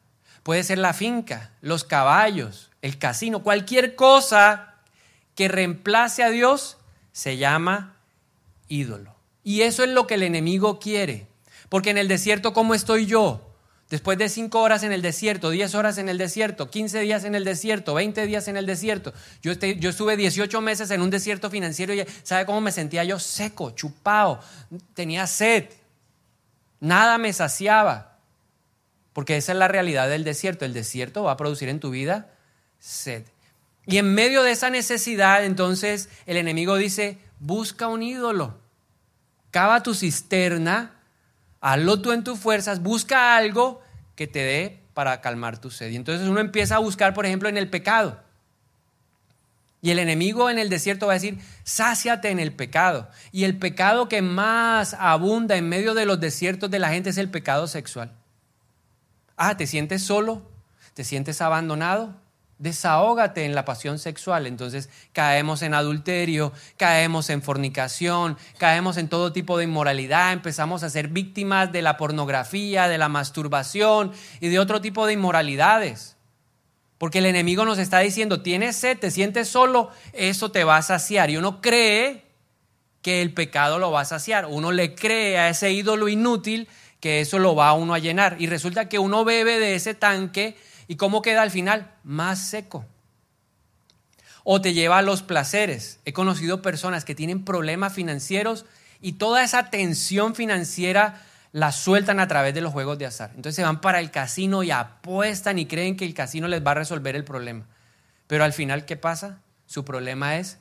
puede 0.43 0.65
ser 0.65 0.79
la 0.79 0.93
finca, 0.93 1.53
los 1.61 1.85
caballos, 1.85 2.73
el 2.83 2.99
casino, 2.99 3.45
cualquier 3.45 3.95
cosa 3.95 4.75
que 5.37 5.47
reemplace 5.47 6.25
a 6.25 6.31
Dios 6.31 6.77
se 7.13 7.37
llama 7.37 7.95
ídolo. 8.67 9.15
Y 9.45 9.61
eso 9.61 9.85
es 9.85 9.91
lo 9.91 10.09
que 10.09 10.15
el 10.15 10.25
enemigo 10.25 10.81
quiere. 10.81 11.29
Porque 11.69 11.91
en 11.91 11.99
el 11.99 12.09
desierto, 12.09 12.53
¿cómo 12.53 12.75
estoy 12.75 13.07
yo? 13.07 13.55
Después 13.91 14.19
de 14.19 14.29
cinco 14.29 14.61
horas 14.61 14.83
en 14.83 14.91
el 14.91 15.01
desierto, 15.01 15.51
diez 15.51 15.77
horas 15.77 15.99
en 15.99 16.09
el 16.09 16.19
desierto, 16.19 16.69
quince 16.69 16.99
días 16.99 17.23
en 17.23 17.37
el 17.37 17.45
desierto, 17.45 17.95
veinte 17.95 18.27
días 18.27 18.49
en 18.49 18.57
el 18.57 18.67
desierto. 18.67 19.15
Yo, 19.41 19.53
yo 19.53 19.91
estuve 19.91 20.17
18 20.17 20.61
meses 20.63 20.91
en 20.91 21.01
un 21.01 21.11
desierto 21.11 21.49
financiero 21.49 21.95
y 21.95 22.05
¿sabe 22.25 22.45
cómo 22.45 22.61
me 22.61 22.73
sentía 22.73 23.05
yo? 23.05 23.21
Seco, 23.21 23.71
chupado, 23.71 24.41
tenía 24.95 25.29
sed. 25.29 25.67
Nada 26.81 27.19
me 27.19 27.33
saciaba. 27.33 28.19
Porque 29.13 29.37
esa 29.37 29.53
es 29.53 29.59
la 29.59 29.69
realidad 29.69 30.09
del 30.09 30.25
desierto. 30.25 30.65
El 30.65 30.73
desierto 30.73 31.23
va 31.25 31.33
a 31.33 31.37
producir 31.37 31.69
en 31.69 31.81
tu 31.81 31.91
vida 31.91 32.31
sed. 32.79 33.25
Y 33.87 33.99
en 33.99 34.15
medio 34.15 34.43
de 34.43 34.53
esa 34.53 34.71
necesidad, 34.71 35.45
entonces 35.45 36.09
el 36.27 36.37
enemigo 36.37 36.77
dice, 36.77 37.19
busca 37.39 37.89
un 37.89 38.03
ídolo. 38.03 38.61
Cava 39.51 39.83
tu 39.83 39.95
cisterna 39.95 41.01
hazlo 41.61 42.01
tú 42.01 42.13
en 42.13 42.25
tus 42.25 42.39
fuerzas, 42.39 42.83
busca 42.83 43.37
algo 43.37 43.83
que 44.17 44.27
te 44.27 44.41
dé 44.41 44.83
para 44.95 45.21
calmar 45.21 45.59
tu 45.59 45.71
sed. 45.71 45.91
Y 45.91 45.97
entonces 45.97 46.29
uno 46.29 46.41
empieza 46.41 46.77
a 46.77 46.81
buscar, 46.81 47.15
por 47.15 47.27
ejemplo, 47.27 47.49
en 47.49 47.57
el 47.57 47.71
pecado. 47.71 48.23
Y 49.83 49.91
el 49.91 49.99
enemigo 49.99 50.51
en 50.51 50.59
el 50.59 50.69
desierto 50.69 51.07
va 51.07 51.15
a 51.15 51.15
decir, 51.15 51.39
sáciate 51.65 52.31
en 52.31 52.39
el 52.39 52.53
pecado. 52.53 53.09
Y 53.33 53.45
el 53.45 53.59
pecado 53.59 54.09
que 54.09 54.21
más 54.21 54.95
abunda 54.99 55.57
en 55.57 55.69
medio 55.69 55.95
de 55.95 56.05
los 56.05 56.21
desiertos 56.21 56.71
de 56.71 56.79
la 56.79 56.91
gente 56.91 57.11
es 57.11 57.19
el 57.19 57.31
pecado 57.31 57.67
sexual. 57.67 58.13
Ah, 59.37 59.57
¿te 59.57 59.67
sientes 59.67 60.03
solo? 60.03 60.43
¿Te 60.93 61.03
sientes 61.03 61.41
abandonado? 61.41 62.15
Desahógate 62.59 63.47
en 63.47 63.55
la 63.55 63.65
pasión 63.65 63.99
sexual. 63.99 64.47
Entonces 64.47 64.91
caemos 65.15 65.63
en 65.63 65.73
adulterio, 65.73 66.53
caemos 66.77 67.31
en 67.31 67.41
fornicación, 67.41 68.37
caemos 68.59 68.99
en 68.99 69.09
todo 69.09 69.33
tipo 69.33 69.57
de 69.57 69.65
inmoralidad, 69.65 70.35
empezamos 70.35 70.83
a 70.83 70.91
ser 70.91 71.09
víctimas 71.09 71.73
de 71.73 71.81
la 71.81 71.97
pornografía, 71.97 72.87
de 72.87 72.99
la 72.99 73.09
masturbación 73.09 74.13
y 74.41 74.49
de 74.49 74.59
otro 74.59 74.83
tipo 74.83 75.07
de 75.07 75.15
inmoralidades. 75.15 76.19
Porque 77.01 77.19
el 77.19 77.27
enemigo 77.27 77.65
nos 77.65 77.79
está 77.79 77.99
diciendo, 77.99 78.43
tienes 78.43 78.77
sed, 78.77 78.99
te 78.99 79.11
sientes 79.11 79.49
solo, 79.49 79.91
eso 80.13 80.53
te 80.53 80.63
va 80.63 80.77
a 80.77 80.83
saciar. 80.83 81.31
Y 81.31 81.39
uno 81.39 81.61
cree 81.61 82.27
que 83.03 83.23
el 83.23 83.33
pecado 83.33 83.81
lo 83.81 83.91
va 83.91 84.03
a 84.03 84.05
saciar. 84.05 84.47
Uno 84.47 84.71
le 84.71 84.95
cree 84.95 85.39
a 85.39 85.49
ese 85.49 85.73
ídolo 85.73 86.09
inútil 86.09 86.69
que 87.01 87.21
eso 87.21 87.39
lo 87.39 87.57
va 87.57 87.71
a 87.71 87.73
uno 87.73 87.95
a 87.95 87.99
llenar. 87.99 88.37
Y 88.39 88.47
resulta 88.47 88.89
que 88.89 88.99
uno 88.99 89.25
bebe 89.25 89.59
de 89.59 89.75
ese 89.75 89.95
tanque 89.95 90.57
¿Y 90.91 90.97
cómo 90.97 91.23
queda 91.23 91.43
al 91.43 91.53
final? 91.53 91.89
Más 92.03 92.49
seco. 92.49 92.85
O 94.43 94.61
te 94.61 94.73
lleva 94.73 94.99
a 94.99 95.03
los 95.03 95.23
placeres. 95.23 96.01
He 96.05 96.13
conocido 96.13 96.63
personas 96.63 97.05
que 97.05 97.15
tienen 97.15 97.45
problemas 97.45 97.93
financieros 97.93 98.67
y 99.01 99.13
toda 99.13 99.45
esa 99.45 99.71
tensión 99.71 100.35
financiera 100.35 101.25
la 101.53 101.73
sueltan 101.73 102.21
a 102.21 102.29
través 102.29 102.55
de 102.55 102.61
los 102.61 102.73
juegos 102.73 102.99
de 102.99 103.07
azar. 103.07 103.31
Entonces 103.31 103.57
se 103.57 103.63
van 103.63 103.81
para 103.81 104.01
el 104.01 104.11
casino 104.11 104.63
y 104.63 104.71
apuestan 104.71 105.59
y 105.59 105.67
creen 105.67 105.97
que 105.97 106.05
el 106.05 106.15
casino 106.15 106.49
les 106.49 106.65
va 106.65 106.73
a 106.73 106.75
resolver 106.75 107.17
el 107.17 107.25
problema. 107.25 107.67
Pero 108.27 108.45
al 108.45 108.53
final, 108.53 108.85
¿qué 108.85 108.97
pasa? 108.97 109.41
Su 109.67 109.85
problema 109.85 110.37
es 110.37 110.59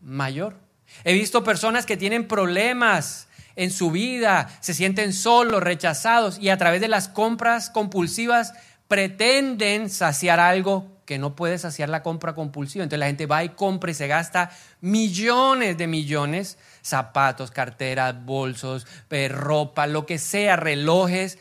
mayor. 0.00 0.56
He 1.04 1.14
visto 1.14 1.44
personas 1.44 1.86
que 1.86 1.96
tienen 1.96 2.26
problemas 2.26 3.28
en 3.56 3.70
su 3.70 3.90
vida, 3.90 4.48
se 4.60 4.74
sienten 4.74 5.12
solos, 5.12 5.62
rechazados 5.62 6.38
y 6.38 6.48
a 6.48 6.58
través 6.58 6.80
de 6.80 6.88
las 6.88 7.08
compras 7.08 7.70
compulsivas 7.70 8.52
pretenden 8.88 9.90
saciar 9.90 10.40
algo 10.40 10.90
que 11.04 11.18
no 11.18 11.36
puede 11.36 11.58
saciar 11.58 11.88
la 11.88 12.02
compra 12.02 12.34
compulsiva. 12.34 12.82
Entonces 12.82 13.00
la 13.00 13.06
gente 13.06 13.26
va 13.26 13.44
y 13.44 13.50
compra 13.50 13.90
y 13.90 13.94
se 13.94 14.06
gasta 14.06 14.50
millones 14.80 15.76
de 15.76 15.86
millones, 15.86 16.58
zapatos, 16.84 17.50
carteras, 17.50 18.24
bolsos, 18.24 18.86
eh, 19.10 19.28
ropa, 19.28 19.86
lo 19.86 20.06
que 20.06 20.18
sea, 20.18 20.56
relojes, 20.56 21.38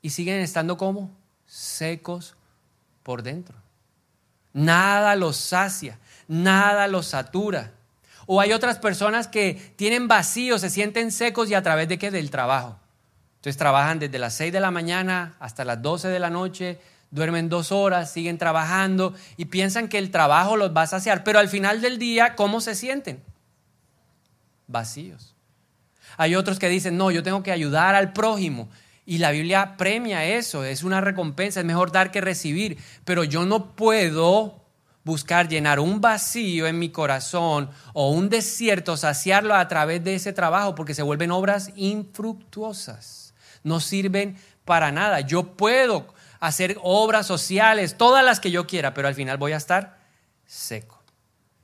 y 0.00 0.10
siguen 0.10 0.40
estando 0.40 0.76
como 0.76 1.10
secos 1.44 2.36
por 3.02 3.22
dentro. 3.22 3.56
Nada 4.52 5.16
los 5.16 5.36
sacia, 5.36 5.98
nada 6.28 6.86
los 6.86 7.08
satura. 7.08 7.72
O 8.26 8.40
hay 8.40 8.52
otras 8.52 8.78
personas 8.78 9.26
que 9.26 9.54
tienen 9.76 10.06
vacío, 10.06 10.58
se 10.58 10.70
sienten 10.70 11.10
secos 11.10 11.50
y 11.50 11.54
a 11.54 11.62
través 11.62 11.88
de 11.88 11.98
qué? 11.98 12.10
Del 12.10 12.30
trabajo. 12.30 12.78
Entonces 13.36 13.56
trabajan 13.56 13.98
desde 13.98 14.18
las 14.18 14.34
6 14.34 14.52
de 14.52 14.60
la 14.60 14.70
mañana 14.70 15.34
hasta 15.40 15.64
las 15.64 15.80
12 15.82 16.08
de 16.08 16.18
la 16.18 16.30
noche, 16.30 16.78
duermen 17.10 17.48
dos 17.48 17.72
horas, 17.72 18.12
siguen 18.12 18.38
trabajando 18.38 19.14
y 19.36 19.46
piensan 19.46 19.88
que 19.88 19.98
el 19.98 20.10
trabajo 20.10 20.56
los 20.56 20.76
va 20.76 20.82
a 20.82 20.86
saciar. 20.86 21.24
Pero 21.24 21.38
al 21.38 21.48
final 21.48 21.80
del 21.80 21.98
día, 21.98 22.36
¿cómo 22.36 22.60
se 22.60 22.74
sienten? 22.74 23.22
Vacíos. 24.68 25.34
Hay 26.16 26.36
otros 26.36 26.60
que 26.60 26.68
dicen, 26.68 26.96
no, 26.96 27.10
yo 27.10 27.24
tengo 27.24 27.42
que 27.42 27.50
ayudar 27.50 27.96
al 27.96 28.12
prójimo. 28.12 28.68
Y 29.04 29.18
la 29.18 29.32
Biblia 29.32 29.76
premia 29.76 30.24
eso, 30.24 30.64
es 30.64 30.84
una 30.84 31.00
recompensa, 31.00 31.60
es 31.60 31.66
mejor 31.66 31.90
dar 31.90 32.12
que 32.12 32.20
recibir. 32.20 32.78
Pero 33.04 33.24
yo 33.24 33.44
no 33.44 33.74
puedo 33.74 34.64
buscar 35.02 35.48
llenar 35.48 35.80
un 35.80 36.00
vacío 36.00 36.66
en 36.66 36.78
mi 36.78 36.90
corazón 36.90 37.70
o 37.94 38.10
un 38.10 38.28
desierto, 38.28 38.96
saciarlo 38.96 39.56
a 39.56 39.66
través 39.66 40.04
de 40.04 40.14
ese 40.14 40.32
trabajo, 40.32 40.76
porque 40.76 40.94
se 40.94 41.02
vuelven 41.02 41.32
obras 41.32 41.72
infructuosas 41.74 43.28
no 43.62 43.80
sirven 43.80 44.36
para 44.64 44.92
nada. 44.92 45.20
Yo 45.20 45.56
puedo 45.56 46.14
hacer 46.40 46.78
obras 46.82 47.26
sociales, 47.26 47.96
todas 47.96 48.24
las 48.24 48.40
que 48.40 48.50
yo 48.50 48.66
quiera, 48.66 48.94
pero 48.94 49.08
al 49.08 49.14
final 49.14 49.36
voy 49.38 49.52
a 49.52 49.56
estar 49.56 49.98
seco. 50.46 50.97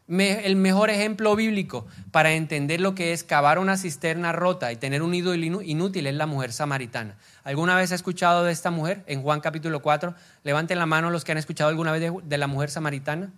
El 0.06 0.56
mejor 0.56 0.90
ejemplo 0.90 1.34
bíblico 1.34 1.86
para 2.10 2.32
entender 2.32 2.80
lo 2.80 2.94
que 2.94 3.12
es 3.12 3.24
cavar 3.24 3.58
una 3.58 3.78
cisterna 3.78 4.32
rota 4.32 4.70
y 4.70 4.76
tener 4.76 5.02
un 5.02 5.14
ídolo 5.14 5.62
inútil 5.62 6.06
es 6.06 6.14
la 6.14 6.26
mujer 6.26 6.52
samaritana. 6.52 7.16
¿Alguna 7.42 7.76
vez 7.76 7.90
ha 7.92 7.94
escuchado 7.94 8.44
de 8.44 8.52
esta 8.52 8.70
mujer 8.70 9.02
en 9.06 9.22
Juan 9.22 9.40
capítulo 9.40 9.80
4? 9.80 10.14
Levanten 10.42 10.78
la 10.78 10.86
mano 10.86 11.10
los 11.10 11.24
que 11.24 11.32
han 11.32 11.38
escuchado 11.38 11.70
alguna 11.70 11.92
vez 11.92 12.12
de 12.22 12.38
la 12.38 12.46
mujer 12.46 12.70
samaritana. 12.70 13.30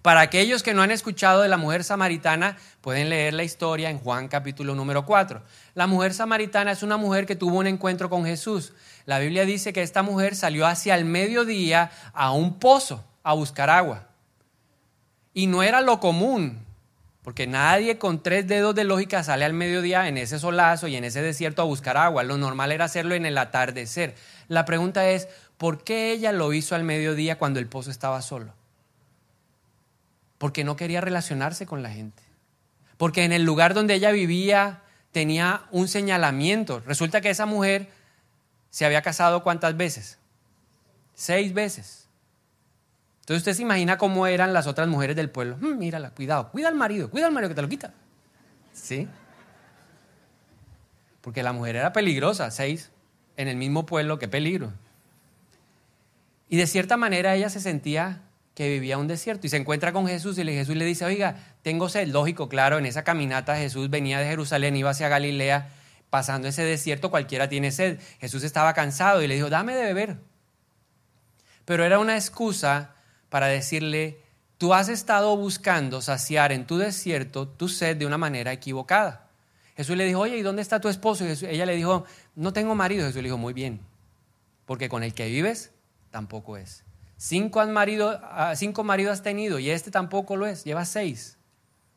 Para 0.00 0.20
aquellos 0.20 0.62
que 0.62 0.74
no 0.74 0.82
han 0.82 0.90
escuchado 0.90 1.40
de 1.40 1.48
la 1.48 1.56
mujer 1.56 1.82
samaritana, 1.82 2.58
pueden 2.82 3.08
leer 3.08 3.32
la 3.32 3.42
historia 3.42 3.88
en 3.88 3.98
Juan 3.98 4.28
capítulo 4.28 4.74
número 4.74 5.06
4. 5.06 5.40
La 5.74 5.86
mujer 5.86 6.12
samaritana 6.12 6.72
es 6.72 6.82
una 6.82 6.98
mujer 6.98 7.24
que 7.24 7.36
tuvo 7.36 7.58
un 7.58 7.66
encuentro 7.66 8.10
con 8.10 8.26
Jesús. 8.26 8.74
La 9.06 9.18
Biblia 9.18 9.46
dice 9.46 9.72
que 9.72 9.80
esta 9.80 10.02
mujer 10.02 10.36
salió 10.36 10.66
hacia 10.66 10.94
el 10.94 11.06
mediodía 11.06 11.90
a 12.12 12.32
un 12.32 12.58
pozo 12.58 13.02
a 13.22 13.32
buscar 13.32 13.70
agua. 13.70 14.08
Y 15.34 15.46
no 15.46 15.62
era 15.62 15.82
lo 15.82 16.00
común, 16.00 16.64
porque 17.22 17.46
nadie 17.46 17.98
con 17.98 18.22
tres 18.22 18.48
dedos 18.48 18.74
de 18.74 18.84
lógica 18.84 19.22
sale 19.22 19.44
al 19.44 19.52
mediodía 19.52 20.08
en 20.08 20.16
ese 20.16 20.38
solazo 20.38 20.88
y 20.88 20.96
en 20.96 21.04
ese 21.04 21.20
desierto 21.20 21.60
a 21.60 21.66
buscar 21.66 21.96
agua. 21.96 22.22
Lo 22.22 22.38
normal 22.38 22.72
era 22.72 22.86
hacerlo 22.86 23.14
en 23.14 23.26
el 23.26 23.36
atardecer. 23.36 24.14
La 24.48 24.64
pregunta 24.64 25.10
es, 25.10 25.28
¿por 25.58 25.84
qué 25.84 26.12
ella 26.12 26.32
lo 26.32 26.52
hizo 26.52 26.74
al 26.74 26.84
mediodía 26.84 27.36
cuando 27.36 27.58
el 27.58 27.66
pozo 27.66 27.90
estaba 27.90 28.22
solo? 28.22 28.54
porque 30.44 30.62
no 30.62 30.76
quería 30.76 31.00
relacionarse 31.00 31.64
con 31.64 31.82
la 31.82 31.88
gente. 31.88 32.22
Porque 32.98 33.24
en 33.24 33.32
el 33.32 33.44
lugar 33.44 33.72
donde 33.72 33.94
ella 33.94 34.10
vivía 34.10 34.82
tenía 35.10 35.62
un 35.70 35.88
señalamiento. 35.88 36.80
Resulta 36.80 37.22
que 37.22 37.30
esa 37.30 37.46
mujer 37.46 37.88
se 38.68 38.84
había 38.84 39.00
casado 39.00 39.42
cuántas 39.42 39.74
veces? 39.74 40.18
Seis 41.14 41.54
veces. 41.54 42.03
Entonces 43.24 43.40
usted 43.40 43.54
se 43.54 43.62
imagina 43.62 43.96
cómo 43.96 44.26
eran 44.26 44.52
las 44.52 44.66
otras 44.66 44.86
mujeres 44.86 45.16
del 45.16 45.30
pueblo. 45.30 45.56
Mm, 45.58 45.78
mírala, 45.78 46.10
cuidado, 46.10 46.50
cuida 46.50 46.68
al 46.68 46.74
marido, 46.74 47.08
cuida 47.08 47.24
al 47.26 47.32
marido 47.32 47.48
que 47.48 47.54
te 47.54 47.62
lo 47.62 47.70
quita. 47.70 47.94
¿Sí? 48.74 49.08
Porque 51.22 51.42
la 51.42 51.54
mujer 51.54 51.76
era 51.76 51.94
peligrosa, 51.94 52.50
seis 52.50 52.90
en 53.38 53.48
el 53.48 53.56
mismo 53.56 53.86
pueblo, 53.86 54.18
qué 54.18 54.28
peligro. 54.28 54.74
Y 56.50 56.58
de 56.58 56.66
cierta 56.66 56.98
manera 56.98 57.34
ella 57.34 57.48
se 57.48 57.60
sentía 57.60 58.20
que 58.54 58.68
vivía 58.68 58.98
un 58.98 59.08
desierto 59.08 59.46
y 59.46 59.50
se 59.50 59.56
encuentra 59.56 59.94
con 59.94 60.06
Jesús 60.06 60.36
y 60.36 60.44
Jesús 60.44 60.76
le 60.76 60.84
dice, 60.84 61.06
oiga, 61.06 61.36
tengo 61.62 61.88
sed. 61.88 62.08
Lógico, 62.08 62.50
claro, 62.50 62.76
en 62.76 62.84
esa 62.84 63.04
caminata 63.04 63.56
Jesús 63.56 63.88
venía 63.88 64.18
de 64.18 64.26
Jerusalén, 64.26 64.76
iba 64.76 64.90
hacia 64.90 65.08
Galilea, 65.08 65.70
pasando 66.10 66.46
ese 66.46 66.62
desierto 66.62 67.10
cualquiera 67.10 67.48
tiene 67.48 67.72
sed. 67.72 67.98
Jesús 68.20 68.44
estaba 68.44 68.74
cansado 68.74 69.22
y 69.22 69.28
le 69.28 69.36
dijo, 69.36 69.48
dame 69.48 69.74
de 69.74 69.82
beber. 69.82 70.18
Pero 71.64 71.84
era 71.84 71.98
una 71.98 72.16
excusa 72.16 72.93
para 73.34 73.48
decirle, 73.48 74.20
tú 74.58 74.74
has 74.74 74.88
estado 74.88 75.36
buscando 75.36 76.00
saciar 76.00 76.52
en 76.52 76.68
tu 76.68 76.78
desierto 76.78 77.48
tu 77.48 77.68
sed 77.68 77.96
de 77.96 78.06
una 78.06 78.16
manera 78.16 78.52
equivocada. 78.52 79.26
Jesús 79.76 79.96
le 79.96 80.04
dijo, 80.04 80.20
oye, 80.20 80.36
¿y 80.36 80.42
dónde 80.42 80.62
está 80.62 80.80
tu 80.80 80.88
esposo? 80.88 81.24
Y 81.26 81.30
ella 81.46 81.66
le 81.66 81.74
dijo, 81.74 82.04
no 82.36 82.52
tengo 82.52 82.76
marido. 82.76 83.04
Jesús 83.04 83.16
le 83.16 83.24
dijo, 83.24 83.36
muy 83.36 83.52
bien, 83.52 83.80
porque 84.66 84.88
con 84.88 85.02
el 85.02 85.14
que 85.14 85.26
vives 85.26 85.72
tampoco 86.12 86.56
es. 86.56 86.84
Cinco, 87.16 87.66
marido, 87.66 88.20
ah, 88.22 88.54
cinco 88.54 88.84
maridos 88.84 89.14
has 89.14 89.22
tenido 89.24 89.58
y 89.58 89.68
este 89.68 89.90
tampoco 89.90 90.36
lo 90.36 90.46
es, 90.46 90.62
lleva 90.62 90.84
seis. 90.84 91.36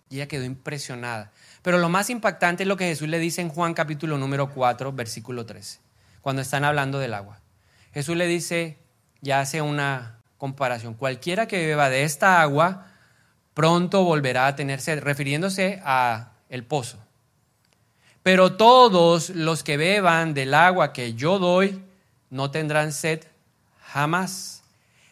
Y 0.10 0.16
ella 0.16 0.28
quedó 0.28 0.44
impresionada. 0.44 1.32
Pero 1.62 1.78
lo 1.78 1.88
más 1.88 2.10
impactante 2.10 2.64
es 2.64 2.68
lo 2.68 2.78
que 2.78 2.86
Jesús 2.86 3.10
le 3.10 3.20
dice 3.20 3.42
en 3.42 3.50
Juan 3.50 3.76
capítulo 3.76 4.18
número 4.18 4.52
4, 4.52 4.92
versículo 4.92 5.46
13, 5.46 5.82
cuando 6.22 6.42
están 6.42 6.64
hablando 6.64 6.98
del 6.98 7.14
agua. 7.14 7.42
Jesús 7.94 8.18
le 8.18 8.26
dice, 8.26 8.80
ya 9.22 9.40
hace 9.40 9.62
una 9.62 10.17
comparación, 10.38 10.94
cualquiera 10.94 11.48
que 11.48 11.66
beba 11.66 11.90
de 11.90 12.04
esta 12.04 12.42
agua 12.42 12.88
pronto 13.54 14.04
volverá 14.04 14.48
a 14.48 14.56
tener 14.56 14.80
sed, 14.82 15.00
refiriéndose 15.00 15.82
a 15.84 16.34
el 16.50 16.64
pozo. 16.64 16.98
Pero 18.24 18.54
todos 18.54 19.30
los 19.30 19.64
que 19.64 19.78
beban 19.78 20.34
del 20.34 20.54
agua 20.54 20.94
que 20.94 21.14
yo 21.14 21.40
doy 21.40 21.82
no 22.30 22.52
tendrán 22.52 22.92
sed 22.92 23.24
jamás. 23.82 24.64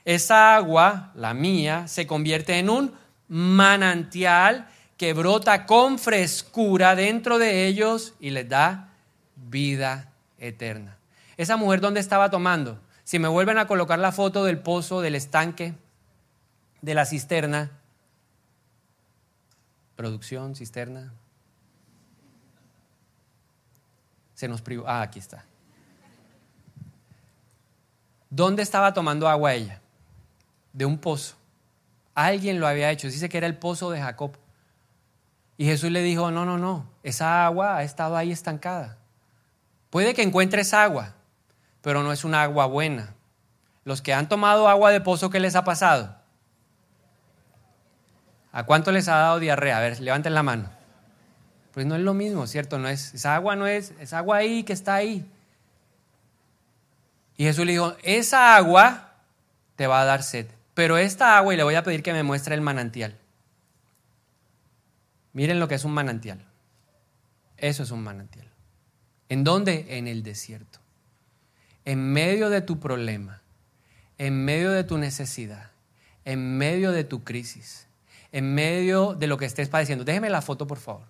Esa 0.03 0.55
agua, 0.55 1.11
la 1.15 1.33
mía, 1.33 1.87
se 1.87 2.05
convierte 2.05 2.59
en 2.59 2.69
un 2.69 2.93
manantial 3.27 4.67
que 4.97 5.13
brota 5.13 5.65
con 5.65 5.97
frescura 5.97 6.95
dentro 6.95 7.37
de 7.39 7.65
ellos 7.65 8.13
y 8.19 8.29
les 8.29 8.47
da 8.47 8.89
vida 9.35 10.11
eterna. 10.37 10.97
Esa 11.37 11.57
mujer, 11.57 11.81
¿dónde 11.81 11.99
estaba 11.99 12.29
tomando? 12.29 12.79
Si 13.05 13.19
me 13.19 13.29
vuelven 13.29 13.57
a 13.57 13.67
colocar 13.67 13.99
la 13.99 14.11
foto 14.11 14.43
del 14.43 14.59
pozo, 14.59 14.99
del 14.99 15.15
estanque, 15.15 15.75
de 16.81 16.93
la 16.93 17.05
cisterna, 17.05 17.71
producción, 19.95 20.55
cisterna, 20.55 21.13
se 24.33 24.47
nos 24.47 24.61
privó. 24.61 24.85
Ah, 24.87 25.03
aquí 25.03 25.19
está. 25.19 25.45
¿Dónde 28.29 28.63
estaba 28.63 28.93
tomando 28.93 29.29
agua 29.29 29.53
ella? 29.53 29.79
De 30.73 30.85
un 30.85 30.97
pozo. 30.97 31.35
Alguien 32.15 32.59
lo 32.59 32.67
había 32.67 32.91
hecho. 32.91 33.07
Dice 33.07 33.29
que 33.29 33.37
era 33.37 33.47
el 33.47 33.57
pozo 33.57 33.91
de 33.91 34.01
Jacob. 34.01 34.35
Y 35.57 35.65
Jesús 35.65 35.91
le 35.91 36.01
dijo, 36.01 36.31
no, 36.31 36.43
no, 36.43 36.57
no, 36.57 36.89
esa 37.03 37.45
agua 37.45 37.77
ha 37.77 37.83
estado 37.83 38.17
ahí 38.17 38.31
estancada. 38.31 38.97
Puede 39.89 40.13
que 40.13 40.23
encuentres 40.23 40.73
agua, 40.73 41.13
pero 41.85 42.01
no 42.01 42.11
es 42.11 42.23
una 42.23 42.41
agua 42.41 42.65
buena. 42.65 43.13
Los 43.83 44.01
que 44.01 44.11
han 44.11 44.27
tomado 44.27 44.67
agua 44.67 44.89
de 44.89 45.01
pozo, 45.01 45.29
¿qué 45.29 45.39
les 45.39 45.55
ha 45.55 45.63
pasado? 45.63 46.15
¿A 48.51 48.63
cuánto 48.63 48.91
les 48.91 49.07
ha 49.07 49.17
dado 49.17 49.39
diarrea? 49.39 49.77
A 49.77 49.81
ver, 49.81 49.99
levanten 49.99 50.33
la 50.33 50.41
mano. 50.41 50.71
Pues 51.75 51.85
no 51.85 51.93
es 51.93 52.01
lo 52.01 52.15
mismo, 52.15 52.47
¿cierto? 52.47 52.79
No 52.79 52.87
es, 52.87 53.13
esa 53.13 53.35
agua 53.35 53.55
no 53.55 53.67
es, 53.67 53.93
es 53.99 54.13
agua 54.13 54.37
ahí 54.37 54.63
que 54.63 54.73
está 54.73 54.95
ahí. 54.95 55.31
Y 57.37 57.43
Jesús 57.43 57.67
le 57.67 57.73
dijo, 57.73 57.95
esa 58.01 58.55
agua 58.55 59.11
te 59.75 59.85
va 59.85 60.01
a 60.01 60.05
dar 60.05 60.23
sed, 60.23 60.47
pero 60.73 60.97
esta 60.97 61.37
agua, 61.37 61.53
y 61.53 61.57
le 61.57 61.63
voy 61.63 61.75
a 61.75 61.83
pedir 61.83 62.01
que 62.01 62.13
me 62.13 62.23
muestre 62.23 62.55
el 62.55 62.61
manantial. 62.61 63.15
Miren 65.33 65.59
lo 65.59 65.67
que 65.67 65.75
es 65.75 65.85
un 65.85 65.91
manantial. 65.91 66.43
Eso 67.57 67.83
es 67.83 67.91
un 67.91 68.01
manantial. 68.01 68.49
¿En 69.29 69.43
dónde? 69.43 69.85
En 69.99 70.07
el 70.07 70.23
desierto. 70.23 70.79
En 71.85 72.11
medio 72.11 72.49
de 72.49 72.61
tu 72.61 72.79
problema, 72.79 73.41
en 74.17 74.43
medio 74.43 74.71
de 74.71 74.83
tu 74.83 74.97
necesidad, 74.97 75.71
en 76.25 76.57
medio 76.57 76.91
de 76.91 77.03
tu 77.03 77.23
crisis, 77.23 77.87
en 78.31 78.53
medio 78.53 79.13
de 79.13 79.27
lo 79.27 79.37
que 79.37 79.45
estés 79.45 79.69
padeciendo. 79.69 80.03
Déjeme 80.03 80.29
la 80.29 80.41
foto, 80.41 80.67
por 80.67 80.79
favor. 80.79 81.05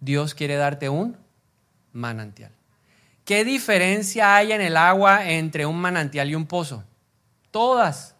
Dios 0.00 0.34
quiere 0.34 0.56
darte 0.56 0.88
un 0.88 1.16
manantial. 1.92 2.52
¿Qué 3.24 3.44
diferencia 3.44 4.36
hay 4.36 4.52
en 4.52 4.60
el 4.60 4.76
agua 4.76 5.28
entre 5.28 5.66
un 5.66 5.80
manantial 5.80 6.30
y 6.30 6.34
un 6.34 6.46
pozo? 6.46 6.84
Todas. 7.50 8.14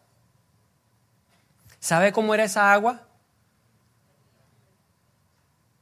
¿Sabe 1.78 2.12
cómo 2.12 2.34
era 2.34 2.44
esa 2.44 2.72
agua? 2.72 3.08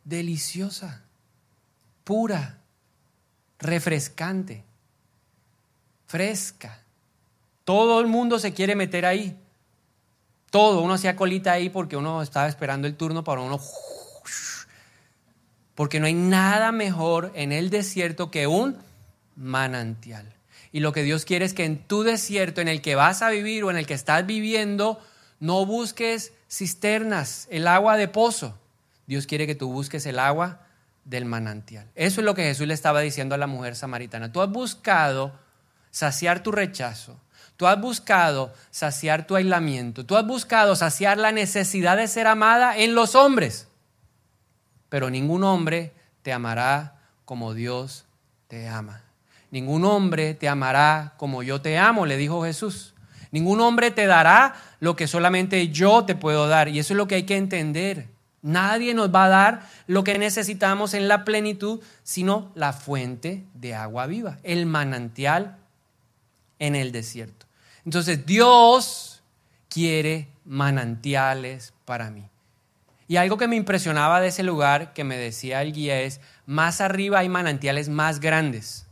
deliciosa, 0.06 1.02
pura, 2.04 2.60
refrescante, 3.58 4.64
fresca. 6.06 6.80
Todo 7.64 8.00
el 8.00 8.06
mundo 8.06 8.38
se 8.38 8.52
quiere 8.52 8.76
meter 8.76 9.06
ahí. 9.06 9.36
Todo, 10.50 10.80
uno 10.80 10.94
hacía 10.94 11.16
colita 11.16 11.52
ahí 11.52 11.68
porque 11.68 11.96
uno 11.96 12.22
estaba 12.22 12.48
esperando 12.48 12.86
el 12.86 12.96
turno 12.96 13.24
para 13.24 13.40
uno. 13.40 13.60
Porque 15.74 16.00
no 16.00 16.06
hay 16.06 16.14
nada 16.14 16.72
mejor 16.72 17.32
en 17.34 17.52
el 17.52 17.70
desierto 17.70 18.30
que 18.30 18.46
un 18.46 18.78
manantial. 19.34 20.32
Y 20.72 20.80
lo 20.80 20.92
que 20.92 21.02
Dios 21.02 21.24
quiere 21.24 21.44
es 21.44 21.54
que 21.54 21.64
en 21.64 21.78
tu 21.78 22.02
desierto, 22.02 22.60
en 22.60 22.68
el 22.68 22.82
que 22.82 22.94
vas 22.94 23.22
a 23.22 23.30
vivir 23.30 23.64
o 23.64 23.70
en 23.70 23.76
el 23.76 23.86
que 23.86 23.94
estás 23.94 24.24
viviendo, 24.26 25.00
no 25.40 25.66
busques 25.66 26.32
cisternas, 26.50 27.48
el 27.50 27.66
agua 27.66 27.96
de 27.96 28.08
pozo. 28.08 28.58
Dios 29.06 29.26
quiere 29.26 29.46
que 29.46 29.54
tú 29.54 29.70
busques 29.70 30.06
el 30.06 30.18
agua 30.18 30.65
del 31.06 31.24
manantial. 31.24 31.88
Eso 31.94 32.20
es 32.20 32.24
lo 32.24 32.34
que 32.34 32.42
Jesús 32.42 32.66
le 32.66 32.74
estaba 32.74 33.00
diciendo 33.00 33.34
a 33.34 33.38
la 33.38 33.46
mujer 33.46 33.76
samaritana. 33.76 34.32
Tú 34.32 34.42
has 34.42 34.50
buscado 34.50 35.32
saciar 35.90 36.42
tu 36.42 36.52
rechazo. 36.52 37.18
Tú 37.56 37.66
has 37.66 37.80
buscado 37.80 38.52
saciar 38.70 39.26
tu 39.26 39.36
aislamiento. 39.36 40.04
Tú 40.04 40.16
has 40.16 40.26
buscado 40.26 40.76
saciar 40.76 41.16
la 41.16 41.32
necesidad 41.32 41.96
de 41.96 42.08
ser 42.08 42.26
amada 42.26 42.76
en 42.76 42.94
los 42.94 43.14
hombres. 43.14 43.68
Pero 44.90 45.08
ningún 45.08 45.44
hombre 45.44 45.94
te 46.22 46.32
amará 46.32 46.98
como 47.24 47.54
Dios 47.54 48.04
te 48.48 48.68
ama. 48.68 49.02
Ningún 49.50 49.84
hombre 49.84 50.34
te 50.34 50.48
amará 50.48 51.14
como 51.16 51.42
yo 51.42 51.62
te 51.62 51.78
amo, 51.78 52.04
le 52.04 52.16
dijo 52.16 52.44
Jesús. 52.44 52.94
Ningún 53.30 53.60
hombre 53.60 53.90
te 53.90 54.06
dará 54.06 54.54
lo 54.80 54.96
que 54.96 55.06
solamente 55.06 55.68
yo 55.68 56.04
te 56.04 56.16
puedo 56.16 56.48
dar. 56.48 56.68
Y 56.68 56.80
eso 56.80 56.94
es 56.94 56.96
lo 56.98 57.06
que 57.06 57.14
hay 57.14 57.22
que 57.22 57.36
entender. 57.36 58.15
Nadie 58.42 58.94
nos 58.94 59.12
va 59.14 59.24
a 59.24 59.28
dar 59.28 59.68
lo 59.86 60.04
que 60.04 60.18
necesitamos 60.18 60.94
en 60.94 61.08
la 61.08 61.24
plenitud, 61.24 61.80
sino 62.02 62.52
la 62.54 62.72
fuente 62.72 63.44
de 63.54 63.74
agua 63.74 64.06
viva, 64.06 64.38
el 64.42 64.66
manantial 64.66 65.56
en 66.58 66.76
el 66.76 66.92
desierto. 66.92 67.46
Entonces 67.84 68.24
Dios 68.26 69.22
quiere 69.68 70.28
manantiales 70.44 71.72
para 71.84 72.10
mí. 72.10 72.28
Y 73.08 73.16
algo 73.16 73.36
que 73.36 73.48
me 73.48 73.56
impresionaba 73.56 74.20
de 74.20 74.28
ese 74.28 74.42
lugar 74.42 74.92
que 74.92 75.04
me 75.04 75.16
decía 75.16 75.62
el 75.62 75.72
guía 75.72 76.00
es, 76.00 76.20
más 76.44 76.80
arriba 76.80 77.20
hay 77.20 77.28
manantiales 77.28 77.88
más 77.88 78.20
grandes. 78.20 78.86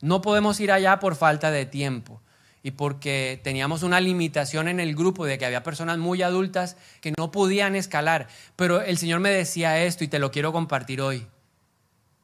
No 0.00 0.20
podemos 0.20 0.58
ir 0.60 0.72
allá 0.72 0.98
por 0.98 1.14
falta 1.14 1.50
de 1.50 1.66
tiempo 1.66 2.20
y 2.66 2.72
porque 2.72 3.40
teníamos 3.44 3.84
una 3.84 4.00
limitación 4.00 4.66
en 4.66 4.80
el 4.80 4.96
grupo 4.96 5.24
de 5.24 5.38
que 5.38 5.46
había 5.46 5.62
personas 5.62 5.98
muy 5.98 6.22
adultas 6.22 6.76
que 7.00 7.12
no 7.16 7.30
podían 7.30 7.76
escalar. 7.76 8.26
Pero 8.56 8.82
el 8.82 8.98
Señor 8.98 9.20
me 9.20 9.30
decía 9.30 9.84
esto 9.84 10.02
y 10.02 10.08
te 10.08 10.18
lo 10.18 10.32
quiero 10.32 10.52
compartir 10.52 11.00
hoy. 11.00 11.28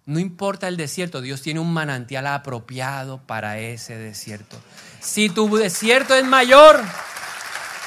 No 0.04 0.18
importa 0.18 0.66
el 0.66 0.76
desierto, 0.76 1.20
Dios 1.20 1.42
tiene 1.42 1.60
un 1.60 1.72
manantial 1.72 2.26
apropiado 2.26 3.24
para 3.24 3.60
ese 3.60 3.96
desierto. 3.96 4.60
Si 4.98 5.28
tu 5.28 5.56
desierto 5.56 6.16
es 6.16 6.24
mayor, 6.24 6.82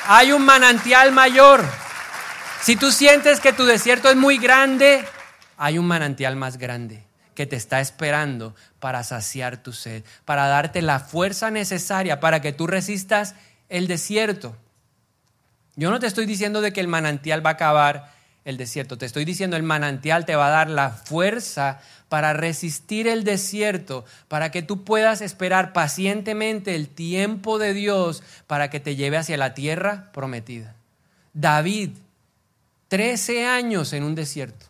hay 0.07 0.31
un 0.31 0.45
manantial 0.45 1.11
mayor. 1.11 1.61
Si 2.61 2.77
tú 2.77 2.89
sientes 2.89 3.41
que 3.41 3.51
tu 3.51 3.65
desierto 3.65 4.09
es 4.09 4.15
muy 4.15 4.37
grande, 4.37 5.03
hay 5.57 5.77
un 5.77 5.87
manantial 5.87 6.37
más 6.37 6.57
grande 6.57 7.03
que 7.35 7.45
te 7.45 7.55
está 7.55 7.81
esperando 7.81 8.55
para 8.79 9.03
saciar 9.03 9.57
tu 9.57 9.73
sed, 9.73 10.03
para 10.23 10.47
darte 10.47 10.81
la 10.81 10.99
fuerza 10.99 11.51
necesaria 11.51 12.19
para 12.19 12.41
que 12.41 12.53
tú 12.53 12.65
resistas 12.65 13.35
el 13.69 13.87
desierto. 13.87 14.55
Yo 15.75 15.91
no 15.91 15.99
te 15.99 16.07
estoy 16.07 16.25
diciendo 16.25 16.61
de 16.61 16.73
que 16.73 16.81
el 16.81 16.87
manantial 16.87 17.45
va 17.45 17.51
a 17.51 17.53
acabar 17.53 18.15
el 18.45 18.57
desierto, 18.57 18.97
te 18.97 19.07
estoy 19.07 19.25
diciendo 19.25 19.57
el 19.57 19.63
manantial 19.63 20.23
te 20.23 20.35
va 20.35 20.47
a 20.47 20.51
dar 20.51 20.69
la 20.69 20.91
fuerza 20.91 21.81
para 22.09 22.33
resistir 22.33 23.07
el 23.07 23.23
desierto, 23.23 24.05
para 24.27 24.51
que 24.51 24.61
tú 24.61 24.83
puedas 24.83 25.21
esperar 25.21 25.73
pacientemente 25.73 26.75
el 26.75 26.87
tiempo 26.87 27.57
de 27.57 27.73
Dios 27.73 28.21
para 28.45 28.69
que 28.69 28.79
te 28.79 28.95
lleve 28.95 29.17
hacia 29.17 29.37
la 29.37 29.55
tierra 29.55 30.11
prometida. 30.13 30.75
David, 31.33 31.89
13 32.87 33.47
años 33.47 33.93
en 33.93 34.03
un 34.03 34.13
desierto, 34.13 34.67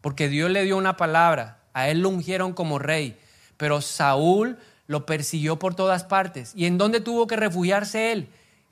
porque 0.00 0.28
Dios 0.28 0.50
le 0.50 0.64
dio 0.64 0.76
una 0.76 0.96
palabra, 0.96 1.57
a 1.72 1.88
él 1.88 2.00
lo 2.00 2.08
ungieron 2.08 2.52
como 2.52 2.78
rey, 2.78 3.16
pero 3.56 3.80
Saúl 3.80 4.58
lo 4.86 5.06
persiguió 5.06 5.58
por 5.58 5.74
todas 5.74 6.04
partes. 6.04 6.52
¿Y 6.54 6.66
en 6.66 6.78
dónde 6.78 7.00
tuvo 7.00 7.26
que 7.26 7.36
refugiarse 7.36 8.12
él? 8.12 8.28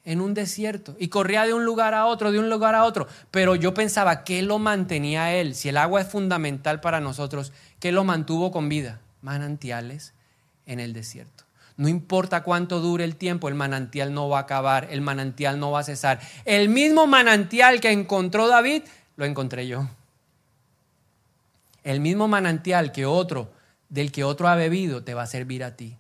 en 0.07 0.21
un 0.21 0.35
desierto 0.35 0.95
y 0.99 1.09
corría 1.09 1.45
de 1.45 1.53
un 1.53 1.65
lugar 1.65 1.93
a 1.93 2.07
otro, 2.07 2.31
de 2.31 2.39
un 2.39 2.49
lugar 2.49 2.75
a 2.77 2.85
otro. 2.85 3.09
Pero 3.33 3.57
yo 3.57 3.75
pensaba, 3.75 4.23
¿qué 4.23 4.41
lo 4.41 4.59
mantenía 4.59 5.35
él? 5.35 5.55
Si 5.55 5.69
el 5.69 5.77
agua 5.77 6.01
es 6.01 6.09
fundamental 6.09 6.81
para 6.81 7.01
nosotros, 7.01 7.53
¿qué 7.81 7.91
lo 7.93 8.05
mantuvo 8.05 8.53
con 8.53 8.69
vida? 8.69 9.01
Manantiales 9.21 10.15
en 10.65 10.79
el 10.79 10.93
desierto. 10.93 11.45
No 11.77 11.89
importa 11.89 12.43
cuánto 12.43 12.81
dure 12.81 13.05
el 13.05 13.17
tiempo, 13.17 13.49
el 13.49 13.55
manantial 13.55 14.15
no 14.15 14.29
va 14.29 14.39
a 14.39 14.43
acabar, 14.43 14.87
el 14.91 15.01
manantial 15.01 15.59
no 15.59 15.73
va 15.73 15.81
a 15.81 15.85
cesar. 15.85 16.21
El 16.45 16.69
mismo 16.69 17.07
manantial 17.07 17.81
que 17.81 17.91
encontró 17.91 18.47
David, 18.47 18.83
lo 19.17 19.25
encontré 19.27 19.67
yo. 19.67 19.89
El 21.87 22.01
mismo 22.01 22.27
manantial 22.27 22.91
que 22.91 23.07
otro, 23.07 23.49
del 23.89 24.11
que 24.11 24.25
otro 24.25 24.49
ha 24.49 24.57
bebido, 24.57 25.05
te 25.05 25.15
va 25.15 25.23
a 25.23 25.27
servir 25.29 25.63
a 25.63 25.77
ti, 25.77 25.97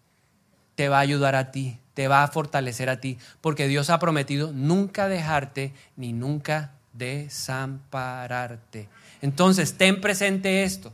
te 0.74 0.88
va 0.88 0.96
a 0.96 1.02
ayudar 1.02 1.36
a 1.36 1.52
ti, 1.52 1.78
te 1.94 2.08
va 2.08 2.24
a 2.24 2.28
fortalecer 2.28 2.90
a 2.90 2.98
ti, 2.98 3.18
porque 3.40 3.68
Dios 3.68 3.88
ha 3.88 4.00
prometido 4.00 4.50
nunca 4.52 5.06
dejarte 5.06 5.72
ni 5.94 6.12
nunca 6.12 6.72
desampararte. 6.92 8.88
Entonces, 9.22 9.78
ten 9.78 10.00
presente 10.00 10.64
esto. 10.64 10.92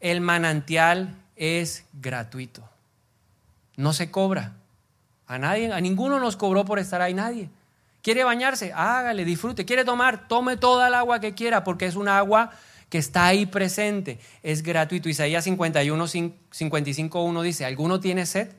El 0.00 0.20
manantial 0.20 1.16
es 1.34 1.86
gratuito. 1.94 2.62
No 3.76 3.94
se 3.94 4.10
cobra. 4.10 4.52
A 5.26 5.38
nadie, 5.38 5.72
a 5.72 5.80
ninguno 5.80 6.20
nos 6.20 6.36
cobró 6.36 6.66
por 6.66 6.78
estar 6.78 7.00
ahí, 7.00 7.14
nadie. 7.14 7.48
¿Quiere 8.02 8.22
bañarse? 8.22 8.70
Hágale, 8.74 9.24
disfrute. 9.24 9.64
¿Quiere 9.64 9.86
tomar? 9.86 10.28
Tome 10.28 10.58
toda 10.58 10.88
el 10.88 10.94
agua 10.94 11.20
que 11.20 11.32
quiera, 11.32 11.64
porque 11.64 11.86
es 11.86 11.96
un 11.96 12.08
agua 12.08 12.50
que 12.94 12.98
está 12.98 13.26
ahí 13.26 13.46
presente. 13.46 14.20
Es 14.44 14.62
gratuito. 14.62 15.08
Isaías 15.08 15.42
51, 15.42 16.06
55, 16.06 17.22
1 17.24 17.42
dice, 17.42 17.64
¿alguno 17.64 17.98
tiene 17.98 18.24
sed? 18.24 18.52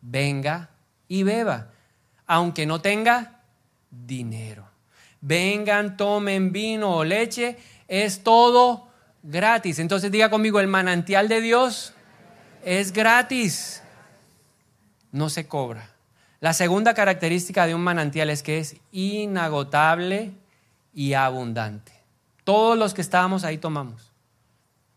venga 0.00 0.70
y 1.06 1.22
beba, 1.22 1.70
aunque 2.26 2.64
no 2.64 2.80
tenga 2.80 3.42
dinero. 3.90 4.66
Vengan, 5.20 5.98
tomen 5.98 6.50
vino 6.50 6.96
o 6.96 7.04
leche, 7.04 7.58
es 7.86 8.22
todo 8.22 8.88
gratis. 9.22 9.78
Entonces 9.80 10.10
diga 10.10 10.30
conmigo, 10.30 10.58
el 10.58 10.66
manantial 10.66 11.28
de 11.28 11.42
Dios 11.42 11.92
es 12.64 12.94
gratis, 12.94 13.82
no 15.10 15.28
se 15.28 15.46
cobra. 15.46 15.90
La 16.40 16.54
segunda 16.54 16.94
característica 16.94 17.66
de 17.66 17.74
un 17.74 17.82
manantial 17.82 18.30
es 18.30 18.42
que 18.42 18.60
es 18.60 18.76
inagotable 18.92 20.32
y 20.94 21.12
abundante. 21.12 21.91
Todos 22.44 22.78
los 22.78 22.94
que 22.94 23.00
estábamos 23.00 23.44
ahí 23.44 23.58
tomamos. 23.58 24.12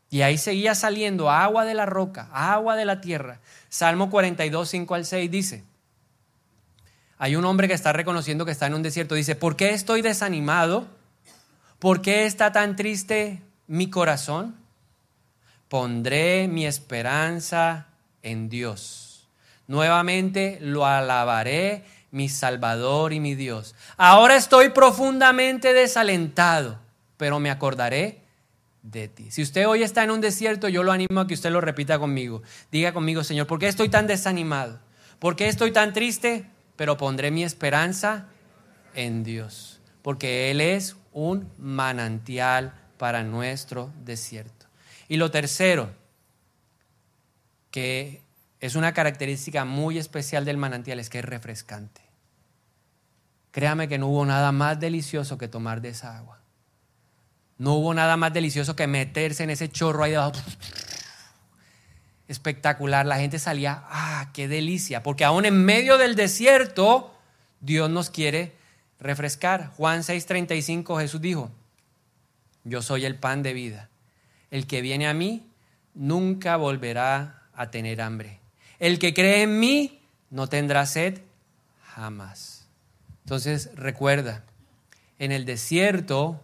Y 0.10 0.22
ahí 0.22 0.38
seguía 0.38 0.76
saliendo 0.76 1.30
agua 1.30 1.66
de 1.66 1.74
la 1.74 1.86
roca, 1.86 2.30
agua 2.32 2.76
de 2.76 2.86
la 2.86 3.02
tierra. 3.02 3.40
Salmo 3.70 4.10
42, 4.10 4.70
5 4.70 4.96
al 4.96 5.06
6 5.06 5.32
dice, 5.32 5.64
hay 7.18 7.36
un 7.36 7.46
hombre 7.46 7.68
que 7.68 7.74
está 7.74 7.94
reconociendo 7.94 8.46
que 8.46 8.52
está 8.52 8.68
en 8.68 8.76
un 8.76 8.84
desierto. 8.84 9.16
Dice, 9.16 9.36
¿por 9.36 9.56
qué 9.56 9.74
estoy 9.74 10.02
desanimado? 10.02 10.88
¿Por 11.80 12.02
qué 12.02 12.26
está 12.26 12.52
tan 12.52 12.76
triste 12.76 13.42
mi 13.68 13.90
corazón? 13.90 14.56
Pondré 15.70 16.48
mi 16.48 16.66
esperanza 16.66 17.88
en 18.22 18.50
Dios. 18.50 19.28
Nuevamente 19.68 20.60
lo 20.62 20.86
alabaré, 20.86 21.84
mi 22.12 22.30
Salvador 22.30 23.14
y 23.14 23.20
mi 23.20 23.36
Dios. 23.36 23.76
Ahora 23.98 24.36
estoy 24.36 24.70
profundamente 24.70 25.74
desalentado, 25.74 26.80
pero 27.18 27.40
me 27.40 27.50
acordaré 27.50 28.22
de 28.82 29.08
ti. 29.08 29.32
Si 29.32 29.42
usted 29.42 29.68
hoy 29.68 29.84
está 29.84 30.04
en 30.04 30.12
un 30.12 30.22
desierto, 30.22 30.70
yo 30.70 30.84
lo 30.84 30.92
animo 30.92 31.20
a 31.20 31.28
que 31.28 31.34
usted 31.34 31.52
lo 31.52 31.62
repita 31.62 31.98
conmigo. 31.98 32.44
Diga 32.72 32.94
conmigo, 32.94 33.24
Señor, 33.24 33.48
¿por 33.48 33.60
qué 33.60 33.68
estoy 33.68 33.90
tan 33.90 34.08
desanimado? 34.08 34.80
¿Por 35.20 35.36
qué 35.36 35.48
estoy 35.48 35.72
tan 35.72 35.94
triste? 35.94 36.46
Pero 36.76 36.98
pondré 36.98 37.32
mi 37.32 37.44
esperanza 37.44 38.28
en 38.94 39.24
Dios, 39.24 39.80
porque 40.02 40.52
Él 40.52 40.62
es 40.62 40.96
un 41.14 41.50
manantial 41.58 42.74
para 42.98 43.24
nuestro 43.24 43.92
desierto. 44.04 44.68
Y 45.08 45.18
lo 45.18 45.32
tercero, 45.32 45.92
que 47.72 48.22
es 48.60 48.76
una 48.76 48.94
característica 48.94 49.66
muy 49.66 49.98
especial 49.98 50.46
del 50.46 50.58
manantial, 50.58 51.00
es 51.00 51.10
que 51.10 51.20
es 51.20 51.26
refrescante. 51.26 52.02
Créame 53.52 53.88
que 53.88 53.98
no 53.98 54.08
hubo 54.08 54.26
nada 54.26 54.52
más 54.52 54.80
delicioso 54.80 55.38
que 55.38 55.48
tomar 55.48 55.82
de 55.82 55.90
esa 55.90 56.18
agua. 56.18 56.40
No 57.58 57.74
hubo 57.76 57.94
nada 57.94 58.18
más 58.18 58.34
delicioso 58.34 58.76
que 58.76 58.88
meterse 58.88 59.44
en 59.44 59.50
ese 59.50 59.70
chorro 59.70 60.04
ahí 60.04 60.12
debajo. 60.12 60.34
Espectacular. 62.28 63.06
La 63.06 63.18
gente 63.18 63.40
salía, 63.40 63.84
ah, 63.90 64.32
qué 64.34 64.48
delicia. 64.48 65.04
Porque 65.04 65.24
aún 65.24 65.46
en 65.46 65.64
medio 65.64 65.98
del 65.98 66.16
desierto, 66.16 67.16
Dios 67.62 67.90
nos 67.90 68.10
quiere 68.10 68.56
refrescar. 69.00 69.72
Juan 69.78 70.02
6:35 70.02 71.00
Jesús 71.00 71.22
dijo, 71.22 71.52
yo 72.64 72.82
soy 72.82 73.06
el 73.06 73.16
pan 73.16 73.44
de 73.44 73.54
vida. 73.54 73.90
El 74.52 74.68
que 74.68 74.82
viene 74.82 75.08
a 75.08 75.14
mí 75.14 75.48
nunca 75.94 76.58
volverá 76.58 77.44
a 77.54 77.72
tener 77.72 78.02
hambre. 78.02 78.40
El 78.80 79.00
que 79.00 79.14
cree 79.14 79.44
en 79.44 79.60
mí 79.60 80.02
no 80.30 80.48
tendrá 80.48 80.86
sed 80.86 81.22
jamás. 81.84 82.68
Entonces 83.24 83.72
recuerda, 83.76 84.44
en 85.20 85.32
el 85.32 85.46
desierto 85.46 86.44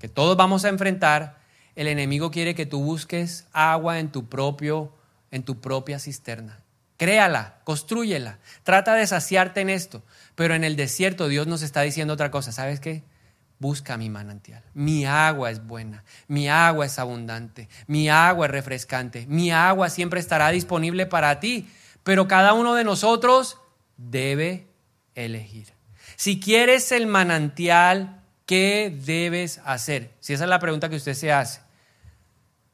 que 0.00 0.08
todos 0.08 0.36
vamos 0.36 0.64
a 0.64 0.68
enfrentar, 0.70 1.38
el 1.76 1.86
enemigo 1.86 2.32
quiere 2.32 2.56
que 2.56 2.66
tú 2.66 2.82
busques 2.82 3.46
agua 3.52 4.00
en 4.00 4.10
tu 4.10 4.28
propio 4.28 4.92
en 5.30 5.42
tu 5.42 5.60
propia 5.60 5.98
cisterna. 5.98 6.58
Créala, 6.96 7.60
construyela, 7.64 8.38
trata 8.62 8.94
de 8.94 9.06
saciarte 9.06 9.60
en 9.60 9.70
esto, 9.70 10.02
pero 10.34 10.54
en 10.54 10.64
el 10.64 10.76
desierto 10.76 11.28
Dios 11.28 11.46
nos 11.46 11.62
está 11.62 11.80
diciendo 11.80 12.14
otra 12.14 12.30
cosa, 12.30 12.52
¿sabes 12.52 12.78
qué? 12.78 13.02
Busca 13.58 13.96
mi 13.96 14.10
manantial. 14.10 14.62
Mi 14.74 15.06
agua 15.06 15.50
es 15.50 15.66
buena, 15.66 16.04
mi 16.28 16.48
agua 16.48 16.86
es 16.86 16.98
abundante, 16.98 17.68
mi 17.86 18.10
agua 18.10 18.46
es 18.46 18.52
refrescante, 18.52 19.26
mi 19.28 19.50
agua 19.50 19.88
siempre 19.88 20.20
estará 20.20 20.50
disponible 20.50 21.06
para 21.06 21.40
ti, 21.40 21.70
pero 22.02 22.28
cada 22.28 22.52
uno 22.52 22.74
de 22.74 22.84
nosotros 22.84 23.58
debe 23.96 24.66
elegir. 25.14 25.72
Si 26.16 26.38
quieres 26.38 26.92
el 26.92 27.06
manantial 27.06 28.19
¿Qué 28.50 28.92
debes 29.06 29.60
hacer? 29.64 30.10
Si 30.18 30.32
esa 30.32 30.42
es 30.42 30.50
la 30.50 30.58
pregunta 30.58 30.88
que 30.88 30.96
usted 30.96 31.14
se 31.14 31.30
hace. 31.30 31.60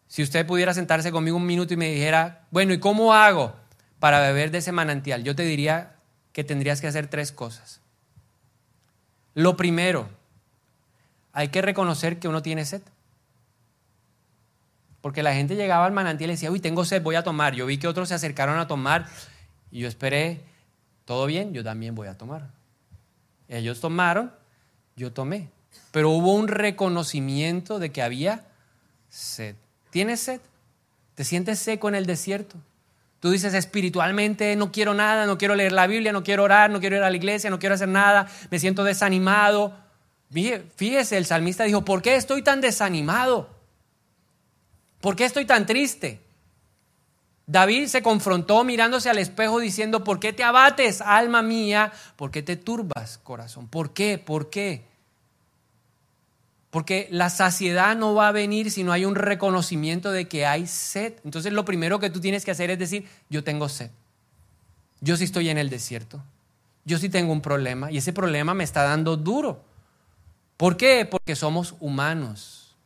Si 0.06 0.22
usted 0.22 0.46
pudiera 0.46 0.72
sentarse 0.72 1.12
conmigo 1.12 1.36
un 1.36 1.44
minuto 1.44 1.74
y 1.74 1.76
me 1.76 1.90
dijera, 1.90 2.46
bueno, 2.50 2.72
¿y 2.72 2.80
cómo 2.80 3.12
hago 3.12 3.54
para 3.98 4.20
beber 4.20 4.50
de 4.50 4.56
ese 4.56 4.72
manantial? 4.72 5.22
Yo 5.22 5.36
te 5.36 5.42
diría 5.42 5.96
que 6.32 6.44
tendrías 6.44 6.80
que 6.80 6.86
hacer 6.86 7.08
tres 7.08 7.30
cosas. 7.30 7.82
Lo 9.34 9.58
primero, 9.58 10.08
hay 11.34 11.48
que 11.48 11.60
reconocer 11.60 12.18
que 12.18 12.28
uno 12.28 12.40
tiene 12.40 12.64
sed. 12.64 12.80
Porque 15.02 15.22
la 15.22 15.34
gente 15.34 15.56
llegaba 15.56 15.84
al 15.84 15.92
manantial 15.92 16.30
y 16.30 16.32
decía, 16.36 16.50
uy, 16.50 16.60
tengo 16.60 16.86
sed, 16.86 17.02
voy 17.02 17.16
a 17.16 17.22
tomar. 17.22 17.54
Yo 17.54 17.66
vi 17.66 17.76
que 17.76 17.86
otros 17.86 18.08
se 18.08 18.14
acercaron 18.14 18.58
a 18.58 18.66
tomar 18.66 19.08
y 19.70 19.80
yo 19.80 19.88
esperé, 19.88 20.40
todo 21.04 21.26
bien, 21.26 21.52
yo 21.52 21.62
también 21.62 21.94
voy 21.94 22.08
a 22.08 22.16
tomar. 22.16 22.48
Ellos 23.46 23.78
tomaron, 23.82 24.32
yo 24.96 25.12
tomé 25.12 25.54
pero 25.90 26.10
hubo 26.10 26.34
un 26.34 26.48
reconocimiento 26.48 27.78
de 27.78 27.90
que 27.90 28.02
había 28.02 28.44
sed. 29.08 29.56
¿Tienes 29.90 30.20
sed? 30.20 30.40
¿Te 31.14 31.24
sientes 31.24 31.58
seco 31.58 31.88
en 31.88 31.94
el 31.94 32.06
desierto? 32.06 32.56
Tú 33.20 33.30
dices 33.30 33.54
espiritualmente, 33.54 34.54
no 34.56 34.70
quiero 34.70 34.94
nada, 34.94 35.26
no 35.26 35.38
quiero 35.38 35.54
leer 35.54 35.72
la 35.72 35.86
Biblia, 35.86 36.12
no 36.12 36.22
quiero 36.22 36.44
orar, 36.44 36.70
no 36.70 36.80
quiero 36.80 36.96
ir 36.96 37.02
a 37.02 37.10
la 37.10 37.16
iglesia, 37.16 37.50
no 37.50 37.58
quiero 37.58 37.74
hacer 37.74 37.88
nada, 37.88 38.28
me 38.50 38.58
siento 38.58 38.84
desanimado. 38.84 39.74
Fíjese, 40.76 41.16
el 41.16 41.24
salmista 41.24 41.64
dijo, 41.64 41.84
¿por 41.84 42.02
qué 42.02 42.16
estoy 42.16 42.42
tan 42.42 42.60
desanimado? 42.60 43.48
¿Por 45.00 45.16
qué 45.16 45.24
estoy 45.24 45.44
tan 45.44 45.66
triste? 45.66 46.20
David 47.46 47.86
se 47.86 48.02
confrontó 48.02 48.64
mirándose 48.64 49.08
al 49.08 49.18
espejo 49.18 49.60
diciendo, 49.60 50.02
¿por 50.02 50.18
qué 50.18 50.32
te 50.32 50.42
abates, 50.42 51.00
alma 51.00 51.42
mía? 51.42 51.92
¿Por 52.16 52.32
qué 52.32 52.42
te 52.42 52.56
turbas, 52.56 53.18
corazón? 53.18 53.68
¿Por 53.68 53.92
qué? 53.92 54.18
¿Por 54.18 54.50
qué? 54.50 54.85
Porque 56.76 57.08
la 57.10 57.30
saciedad 57.30 57.96
no 57.96 58.12
va 58.12 58.28
a 58.28 58.32
venir 58.32 58.70
si 58.70 58.84
no 58.84 58.92
hay 58.92 59.06
un 59.06 59.14
reconocimiento 59.14 60.12
de 60.12 60.28
que 60.28 60.44
hay 60.44 60.66
sed. 60.66 61.14
Entonces 61.24 61.54
lo 61.54 61.64
primero 61.64 61.98
que 62.00 62.10
tú 62.10 62.20
tienes 62.20 62.44
que 62.44 62.50
hacer 62.50 62.70
es 62.70 62.78
decir, 62.78 63.08
yo 63.30 63.42
tengo 63.42 63.70
sed. 63.70 63.90
Yo 65.00 65.16
sí 65.16 65.24
estoy 65.24 65.48
en 65.48 65.56
el 65.56 65.70
desierto. 65.70 66.22
Yo 66.84 66.98
sí 66.98 67.08
tengo 67.08 67.32
un 67.32 67.40
problema 67.40 67.90
y 67.90 67.96
ese 67.96 68.12
problema 68.12 68.52
me 68.52 68.62
está 68.62 68.82
dando 68.82 69.16
duro. 69.16 69.64
¿Por 70.58 70.76
qué? 70.76 71.06
Porque 71.10 71.34
somos 71.34 71.76
humanos. 71.80 72.76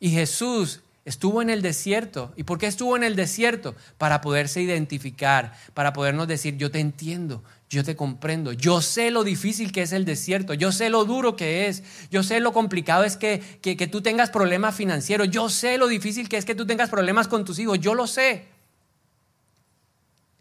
Y 0.00 0.10
Jesús 0.10 0.80
estuvo 1.06 1.40
en 1.40 1.48
el 1.48 1.62
desierto. 1.62 2.34
¿Y 2.36 2.42
por 2.42 2.58
qué 2.58 2.66
estuvo 2.66 2.96
en 2.96 3.04
el 3.04 3.16
desierto? 3.16 3.74
Para 3.96 4.20
poderse 4.20 4.60
identificar, 4.60 5.54
para 5.72 5.94
podernos 5.94 6.28
decir, 6.28 6.58
yo 6.58 6.70
te 6.70 6.80
entiendo, 6.80 7.42
yo 7.70 7.84
te 7.84 7.96
comprendo. 7.96 8.52
Yo 8.52 8.82
sé 8.82 9.10
lo 9.12 9.22
difícil 9.24 9.72
que 9.72 9.82
es 9.82 9.92
el 9.92 10.04
desierto. 10.04 10.52
Yo 10.52 10.72
sé 10.72 10.90
lo 10.90 11.04
duro 11.04 11.36
que 11.36 11.68
es. 11.68 11.84
Yo 12.10 12.22
sé 12.24 12.40
lo 12.40 12.52
complicado 12.52 13.04
es 13.04 13.16
que, 13.16 13.40
que, 13.62 13.86
tú 13.86 14.02
tengas 14.02 14.30
problemas 14.30 14.74
financieros. 14.74 15.30
Yo 15.30 15.48
sé 15.48 15.78
lo 15.78 15.86
difícil 15.86 16.28
que 16.28 16.36
es 16.36 16.44
que 16.44 16.56
tú 16.56 16.66
tengas 16.66 16.90
problemas 16.90 17.28
con 17.28 17.44
tus 17.44 17.58
hijos. 17.60 17.78
Yo 17.78 17.94
lo 17.94 18.08
sé. 18.08 18.48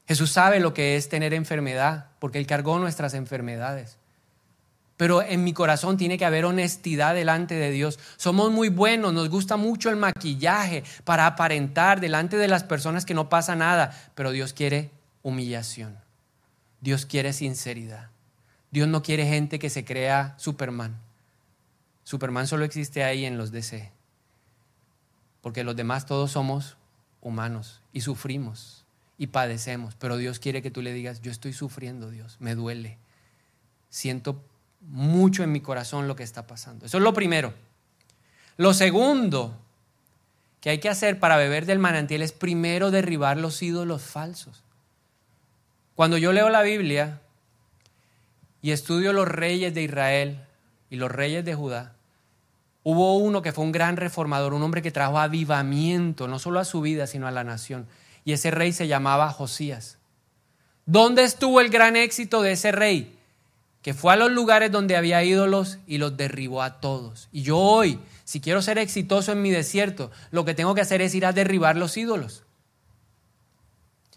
Jesús 0.07 0.31
sabe 0.31 0.59
lo 0.59 0.73
que 0.73 0.97
es 0.97 1.09
tener 1.09 1.33
enfermedad, 1.33 2.07
porque 2.19 2.39
Él 2.39 2.47
cargó 2.47 2.77
nuestras 2.79 3.13
enfermedades. 3.13 3.97
Pero 4.97 5.21
en 5.21 5.43
mi 5.43 5.53
corazón 5.53 5.97
tiene 5.97 6.17
que 6.17 6.25
haber 6.25 6.45
honestidad 6.45 7.15
delante 7.15 7.55
de 7.55 7.71
Dios. 7.71 7.99
Somos 8.15 8.51
muy 8.51 8.69
buenos, 8.69 9.13
nos 9.13 9.29
gusta 9.29 9.57
mucho 9.57 9.89
el 9.89 9.97
maquillaje 9.97 10.83
para 11.03 11.27
aparentar 11.27 11.99
delante 11.99 12.37
de 12.37 12.47
las 12.47 12.63
personas 12.63 13.05
que 13.05 13.13
no 13.13 13.27
pasa 13.27 13.55
nada, 13.55 13.95
pero 14.15 14.31
Dios 14.31 14.53
quiere 14.53 14.91
humillación. 15.21 15.97
Dios 16.79 17.05
quiere 17.05 17.33
sinceridad. 17.33 18.09
Dios 18.71 18.87
no 18.87 19.01
quiere 19.01 19.25
gente 19.25 19.59
que 19.59 19.69
se 19.69 19.83
crea 19.83 20.35
Superman. 20.37 20.97
Superman 22.03 22.47
solo 22.47 22.63
existe 22.63 23.03
ahí 23.03 23.25
en 23.25 23.37
los 23.37 23.51
DC. 23.51 23.91
Porque 25.41 25.63
los 25.63 25.75
demás 25.75 26.05
todos 26.05 26.31
somos 26.31 26.77
humanos 27.21 27.81
y 27.91 28.01
sufrimos 28.01 28.85
y 29.17 29.27
padecemos. 29.27 29.95
Pero 29.95 30.17
Dios 30.17 30.39
quiere 30.39 30.61
que 30.61 30.71
tú 30.71 30.81
le 30.81 30.93
digas, 30.93 31.21
yo 31.21 31.31
estoy 31.31 31.53
sufriendo, 31.53 32.11
Dios, 32.11 32.37
me 32.39 32.55
duele. 32.55 32.97
Siento 33.89 34.43
mucho 34.87 35.43
en 35.43 35.51
mi 35.51 35.61
corazón 35.61 36.07
lo 36.07 36.15
que 36.15 36.23
está 36.23 36.47
pasando. 36.47 36.85
Eso 36.85 36.97
es 36.97 37.03
lo 37.03 37.13
primero. 37.13 37.53
Lo 38.57 38.73
segundo 38.73 39.57
que 40.61 40.69
hay 40.69 40.79
que 40.79 40.89
hacer 40.89 41.19
para 41.19 41.37
beber 41.37 41.65
del 41.65 41.79
manantial 41.79 42.21
es 42.21 42.31
primero 42.31 42.89
derribar 42.91 43.37
los 43.37 43.61
ídolos 43.61 44.01
falsos. 44.01 44.63
Cuando 45.95 46.17
yo 46.17 46.33
leo 46.33 46.49
la 46.49 46.61
Biblia 46.61 47.21
y 48.61 48.71
estudio 48.71 49.13
los 49.13 49.27
reyes 49.27 49.73
de 49.73 49.83
Israel 49.83 50.39
y 50.89 50.95
los 50.95 51.11
reyes 51.11 51.45
de 51.45 51.55
Judá, 51.55 51.93
hubo 52.83 53.17
uno 53.17 53.41
que 53.41 53.51
fue 53.51 53.63
un 53.63 53.71
gran 53.71 53.95
reformador, 53.95 54.53
un 54.53 54.63
hombre 54.63 54.81
que 54.81 54.91
trajo 54.91 55.19
avivamiento, 55.19 56.27
no 56.27 56.39
solo 56.39 56.59
a 56.59 56.65
su 56.65 56.81
vida, 56.81 57.07
sino 57.07 57.27
a 57.27 57.31
la 57.31 57.43
nación. 57.43 57.87
Y 58.23 58.33
ese 58.33 58.51
rey 58.51 58.73
se 58.73 58.87
llamaba 58.87 59.31
Josías. 59.31 59.97
¿Dónde 60.85 61.23
estuvo 61.23 61.61
el 61.61 61.69
gran 61.69 61.95
éxito 61.95 62.41
de 62.41 62.53
ese 62.53 62.71
rey? 62.71 63.14
Que 63.85 63.93
fue 63.93 64.13
a 64.13 64.15
los 64.15 64.31
lugares 64.31 64.71
donde 64.71 64.97
había 64.97 65.23
ídolos 65.23 65.77
y 65.85 65.99
los 65.99 66.17
derribó 66.17 66.63
a 66.63 66.79
todos. 66.81 67.29
Y 67.31 67.43
yo 67.43 67.59
hoy, 67.59 67.99
si 68.23 68.41
quiero 68.41 68.63
ser 68.63 68.79
exitoso 68.79 69.31
en 69.31 69.43
mi 69.43 69.51
desierto, 69.51 70.09
lo 70.31 70.43
que 70.43 70.55
tengo 70.55 70.73
que 70.73 70.81
hacer 70.81 71.03
es 71.03 71.13
ir 71.13 71.23
a 71.23 71.33
derribar 71.33 71.77
los 71.77 71.95
ídolos. 71.95 72.41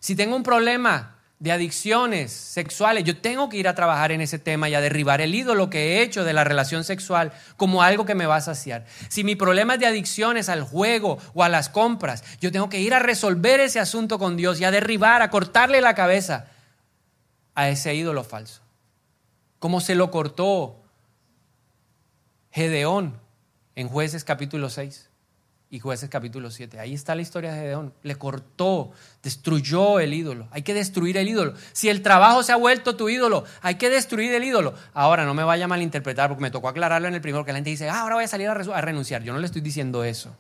Si 0.01 0.17
tengo 0.17 0.37
un 0.37 0.43
problema 0.43 1.19
de 1.39 1.53
adicciones 1.53 2.33
sexuales, 2.33 3.05
yo 3.05 3.19
tengo 3.19 3.51
que 3.51 3.59
ir 3.59 3.69
a 3.69 3.75
trabajar 3.75 4.11
en 4.11 4.23
ese 4.23 4.39
tema 4.39 4.71
y 4.71 4.75
a 4.75 4.81
derribar 4.81 5.21
el 5.21 5.35
ídolo 5.35 5.69
que 5.69 5.99
he 5.99 6.03
hecho 6.03 6.25
de 6.25 6.33
la 6.33 6.45
relación 6.45 6.83
sexual 6.83 7.33
como 7.59 7.83
algo 7.83 8.07
que 8.07 8.15
me 8.15 8.25
va 8.25 8.37
a 8.37 8.41
saciar. 8.41 8.87
Si 9.11 9.23
mi 9.23 9.37
problema 9.37 9.75
es 9.75 9.81
de 9.81 9.87
adicciones 9.87 10.49
al 10.49 10.63
juego 10.63 11.19
o 11.35 11.45
a 11.45 11.51
las 11.51 11.69
compras, 11.69 12.25
yo 12.41 12.51
tengo 12.51 12.71
que 12.71 12.81
ir 12.81 12.95
a 12.95 13.01
resolver 13.01 13.61
ese 13.61 13.81
asunto 13.81 14.19
con 14.19 14.39
Dios 14.39 14.63
y 14.63 14.65
a 14.65 14.71
derribar, 14.71 15.21
a 15.21 15.29
cortarle 15.29 15.83
la 15.83 15.95
cabeza 15.95 16.47
a 17.55 17.69
ese 17.69 17.95
ídolo 17.95 18.25
falso 18.25 18.63
como 19.59 19.81
se 19.81 19.95
lo 19.95 20.11
cortó 20.11 20.77
Gedeón 22.51 23.19
en 23.75 23.89
jueces 23.89 24.25
capítulo 24.25 24.71
6 24.71 25.09
y 25.71 25.81
jueces 25.81 26.09
capítulo 26.09 26.51
7. 26.51 26.81
Ahí 26.81 26.95
está 26.95 27.15
la 27.15 27.23
historia 27.23 27.53
de 27.53 27.61
Gedeón. 27.61 27.93
Le 28.03 28.17
cortó, 28.17 28.93
destruyó 29.23 30.01
el 30.01 30.15
ídolo. 30.15 30.49
Hay 30.51 30.63
que 30.63 30.73
destruir 30.73 31.17
el 31.19 31.29
ídolo. 31.29 31.55
Si 31.73 31.89
el 31.89 32.03
trabajo 32.03 32.43
se 32.43 32.53
ha 32.53 32.57
vuelto 32.57 32.97
tu 32.97 33.09
ídolo, 33.09 33.45
hay 33.61 33.75
que 33.75 33.91
destruir 33.91 34.33
el 34.33 34.45
ídolo. 34.45 34.75
Ahora, 34.95 35.25
no 35.25 35.35
me 35.35 35.45
vaya 35.45 35.67
a 35.67 35.69
malinterpretar 35.69 36.29
porque 36.29 36.43
me 36.43 36.51
tocó 36.51 36.69
aclararlo 36.69 37.09
en 37.09 37.15
el 37.15 37.21
primero 37.21 37.45
que 37.45 37.53
la 37.53 37.59
gente 37.59 37.71
dice, 37.71 37.89
ah, 37.89 38.01
ahora 38.01 38.15
voy 38.15 38.25
a 38.25 38.29
salir 38.29 38.49
a, 38.49 38.53
a 38.53 38.81
renunciar. 38.81 39.23
Yo 39.23 39.33
no 39.33 39.41
le 39.41 39.47
estoy 39.47 39.61
diciendo 39.61 40.05
eso. 40.05 40.35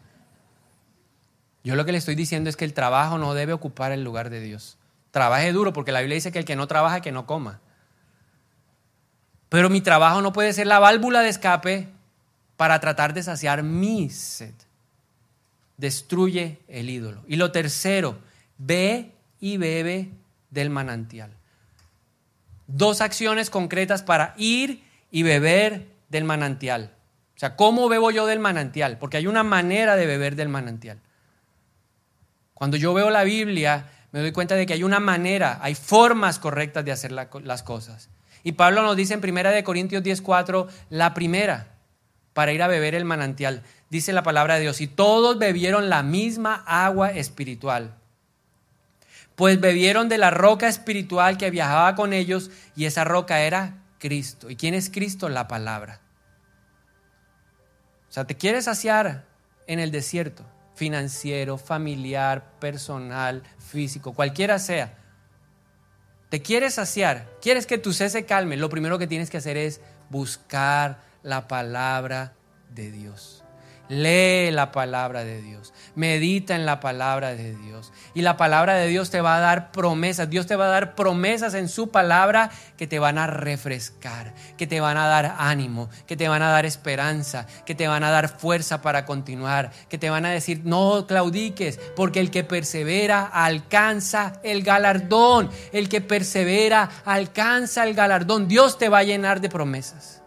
Yo 1.62 1.76
lo 1.76 1.84
que 1.84 1.92
le 1.92 1.98
estoy 1.98 2.14
diciendo 2.14 2.48
es 2.48 2.56
que 2.56 2.64
el 2.64 2.72
trabajo 2.72 3.18
no 3.18 3.34
debe 3.34 3.52
ocupar 3.52 3.92
el 3.92 4.02
lugar 4.02 4.30
de 4.30 4.40
Dios. 4.40 4.78
Trabaje 5.10 5.52
duro 5.52 5.74
porque 5.74 5.92
la 5.92 6.00
Biblia 6.00 6.14
dice 6.14 6.32
que 6.32 6.38
el 6.38 6.44
que 6.46 6.56
no 6.56 6.66
trabaja, 6.66 7.02
que 7.02 7.12
no 7.12 7.26
coma. 7.26 7.60
Pero 9.48 9.70
mi 9.70 9.80
trabajo 9.80 10.20
no 10.20 10.32
puede 10.32 10.52
ser 10.52 10.66
la 10.66 10.78
válvula 10.78 11.20
de 11.22 11.30
escape 11.30 11.88
para 12.56 12.80
tratar 12.80 13.14
de 13.14 13.22
saciar 13.22 13.62
mi 13.62 14.10
sed. 14.10 14.54
Destruye 15.76 16.58
el 16.68 16.90
ídolo. 16.90 17.22
Y 17.28 17.36
lo 17.36 17.52
tercero, 17.52 18.18
ve 18.58 19.12
y 19.40 19.56
bebe 19.56 20.10
del 20.50 20.70
manantial. 20.70 21.30
Dos 22.66 23.00
acciones 23.00 23.48
concretas 23.48 24.02
para 24.02 24.34
ir 24.36 24.82
y 25.10 25.22
beber 25.22 25.86
del 26.08 26.24
manantial. 26.24 26.92
O 27.36 27.38
sea, 27.38 27.56
¿cómo 27.56 27.88
bebo 27.88 28.10
yo 28.10 28.26
del 28.26 28.40
manantial? 28.40 28.98
Porque 28.98 29.16
hay 29.16 29.26
una 29.26 29.44
manera 29.44 29.94
de 29.96 30.06
beber 30.06 30.34
del 30.34 30.48
manantial. 30.48 30.98
Cuando 32.52 32.76
yo 32.76 32.92
veo 32.92 33.08
la 33.08 33.22
Biblia, 33.22 33.86
me 34.10 34.20
doy 34.20 34.32
cuenta 34.32 34.56
de 34.56 34.66
que 34.66 34.72
hay 34.72 34.82
una 34.82 34.98
manera, 34.98 35.60
hay 35.62 35.76
formas 35.76 36.40
correctas 36.40 36.84
de 36.84 36.90
hacer 36.90 37.12
las 37.12 37.62
cosas. 37.62 38.08
Y 38.42 38.52
Pablo 38.52 38.82
nos 38.82 38.96
dice 38.96 39.14
en 39.14 39.20
1 39.20 39.50
de 39.50 39.64
Corintios 39.64 40.02
10:4, 40.02 40.68
la 40.90 41.14
primera 41.14 41.74
para 42.32 42.52
ir 42.52 42.62
a 42.62 42.68
beber 42.68 42.94
el 42.94 43.04
manantial. 43.04 43.64
Dice 43.90 44.12
la 44.12 44.22
palabra 44.22 44.54
de 44.54 44.60
Dios, 44.60 44.80
y 44.80 44.86
todos 44.86 45.38
bebieron 45.38 45.88
la 45.88 46.04
misma 46.04 46.62
agua 46.66 47.10
espiritual. 47.10 47.96
Pues 49.34 49.60
bebieron 49.60 50.08
de 50.08 50.18
la 50.18 50.30
roca 50.30 50.68
espiritual 50.68 51.36
que 51.36 51.50
viajaba 51.50 51.94
con 51.94 52.12
ellos 52.12 52.50
y 52.76 52.84
esa 52.84 53.04
roca 53.04 53.40
era 53.40 53.82
Cristo. 53.98 54.50
¿Y 54.50 54.56
quién 54.56 54.74
es 54.74 54.90
Cristo? 54.90 55.28
La 55.28 55.48
palabra. 55.48 56.00
O 58.08 58.12
sea, 58.12 58.24
te 58.24 58.36
quieres 58.36 58.66
saciar 58.66 59.24
en 59.66 59.80
el 59.80 59.90
desierto, 59.90 60.44
financiero, 60.74 61.58
familiar, 61.58 62.52
personal, 62.60 63.42
físico, 63.58 64.14
cualquiera 64.14 64.58
sea 64.58 64.96
te 66.28 66.42
quieres 66.42 66.74
saciar, 66.74 67.26
quieres 67.40 67.66
que 67.66 67.78
tu 67.78 67.92
sed 67.92 68.08
se 68.08 68.24
calme, 68.24 68.56
lo 68.56 68.68
primero 68.68 68.98
que 68.98 69.06
tienes 69.06 69.30
que 69.30 69.38
hacer 69.38 69.56
es 69.56 69.80
buscar 70.10 71.02
la 71.22 71.48
palabra 71.48 72.34
de 72.74 72.90
Dios. 72.90 73.37
Lee 73.88 74.50
la 74.50 74.70
palabra 74.70 75.24
de 75.24 75.40
Dios, 75.40 75.72
medita 75.94 76.54
en 76.54 76.66
la 76.66 76.78
palabra 76.78 77.34
de 77.34 77.56
Dios. 77.56 77.90
Y 78.12 78.20
la 78.20 78.36
palabra 78.36 78.74
de 78.74 78.86
Dios 78.86 79.10
te 79.10 79.22
va 79.22 79.36
a 79.36 79.40
dar 79.40 79.72
promesas. 79.72 80.28
Dios 80.28 80.46
te 80.46 80.56
va 80.56 80.66
a 80.66 80.68
dar 80.68 80.94
promesas 80.94 81.54
en 81.54 81.68
su 81.68 81.90
palabra 81.90 82.50
que 82.76 82.86
te 82.86 82.98
van 82.98 83.16
a 83.16 83.26
refrescar, 83.26 84.34
que 84.58 84.66
te 84.66 84.80
van 84.80 84.98
a 84.98 85.06
dar 85.06 85.36
ánimo, 85.38 85.88
que 86.06 86.16
te 86.16 86.28
van 86.28 86.42
a 86.42 86.50
dar 86.50 86.66
esperanza, 86.66 87.46
que 87.64 87.74
te 87.74 87.88
van 87.88 88.04
a 88.04 88.10
dar 88.10 88.28
fuerza 88.28 88.82
para 88.82 89.06
continuar, 89.06 89.70
que 89.88 89.96
te 89.96 90.10
van 90.10 90.26
a 90.26 90.30
decir, 90.30 90.62
no 90.64 91.06
claudiques, 91.06 91.80
porque 91.96 92.20
el 92.20 92.30
que 92.30 92.44
persevera 92.44 93.24
alcanza 93.24 94.34
el 94.42 94.62
galardón. 94.62 95.50
El 95.72 95.88
que 95.88 96.02
persevera 96.02 96.90
alcanza 97.06 97.84
el 97.84 97.94
galardón. 97.94 98.48
Dios 98.48 98.76
te 98.76 98.90
va 98.90 98.98
a 98.98 99.04
llenar 99.04 99.40
de 99.40 99.48
promesas 99.48 100.22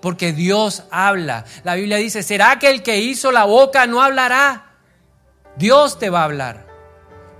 porque 0.00 0.32
Dios 0.32 0.84
habla. 0.90 1.44
La 1.64 1.74
Biblia 1.74 1.96
dice, 1.96 2.22
¿será 2.22 2.58
que 2.58 2.70
el 2.70 2.82
que 2.82 2.98
hizo 2.98 3.32
la 3.32 3.44
boca 3.44 3.86
no 3.86 4.02
hablará? 4.02 4.76
Dios 5.56 5.98
te 5.98 6.10
va 6.10 6.20
a 6.20 6.24
hablar. 6.24 6.66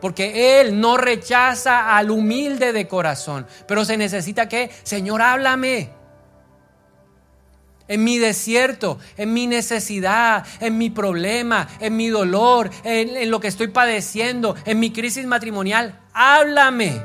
Porque 0.00 0.60
Él 0.60 0.80
no 0.80 0.96
rechaza 0.96 1.96
al 1.96 2.10
humilde 2.10 2.72
de 2.72 2.86
corazón. 2.86 3.46
Pero 3.66 3.84
se 3.84 3.96
necesita 3.96 4.48
que, 4.48 4.70
Señor, 4.82 5.22
háblame. 5.22 5.90
En 7.88 8.04
mi 8.04 8.18
desierto, 8.18 8.98
en 9.16 9.32
mi 9.32 9.46
necesidad, 9.46 10.46
en 10.60 10.76
mi 10.76 10.90
problema, 10.90 11.66
en 11.80 11.96
mi 11.96 12.08
dolor, 12.08 12.70
en, 12.84 13.30
lo 13.30 13.40
que 13.40 13.48
estoy 13.48 13.68
padeciendo, 13.68 14.56
en 14.66 14.78
mi 14.78 14.92
crisis 14.92 15.24
matrimonial, 15.24 15.98
háblame. 16.12 17.02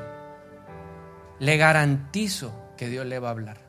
Le 1.39 1.57
garantizo 1.57 2.53
que 2.75 2.89
Dios 2.89 3.05
le 3.05 3.19
va 3.19 3.29
a 3.29 3.31
hablar. 3.31 3.62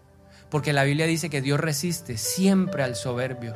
Porque 0.51 0.73
la 0.73 0.85
Biblia 0.85 1.07
dice 1.07 1.31
que 1.31 1.43
Dios 1.43 1.61
resiste 1.61 2.17
siempre 2.17 2.83
al 2.83 2.97
soberbio, 2.97 3.55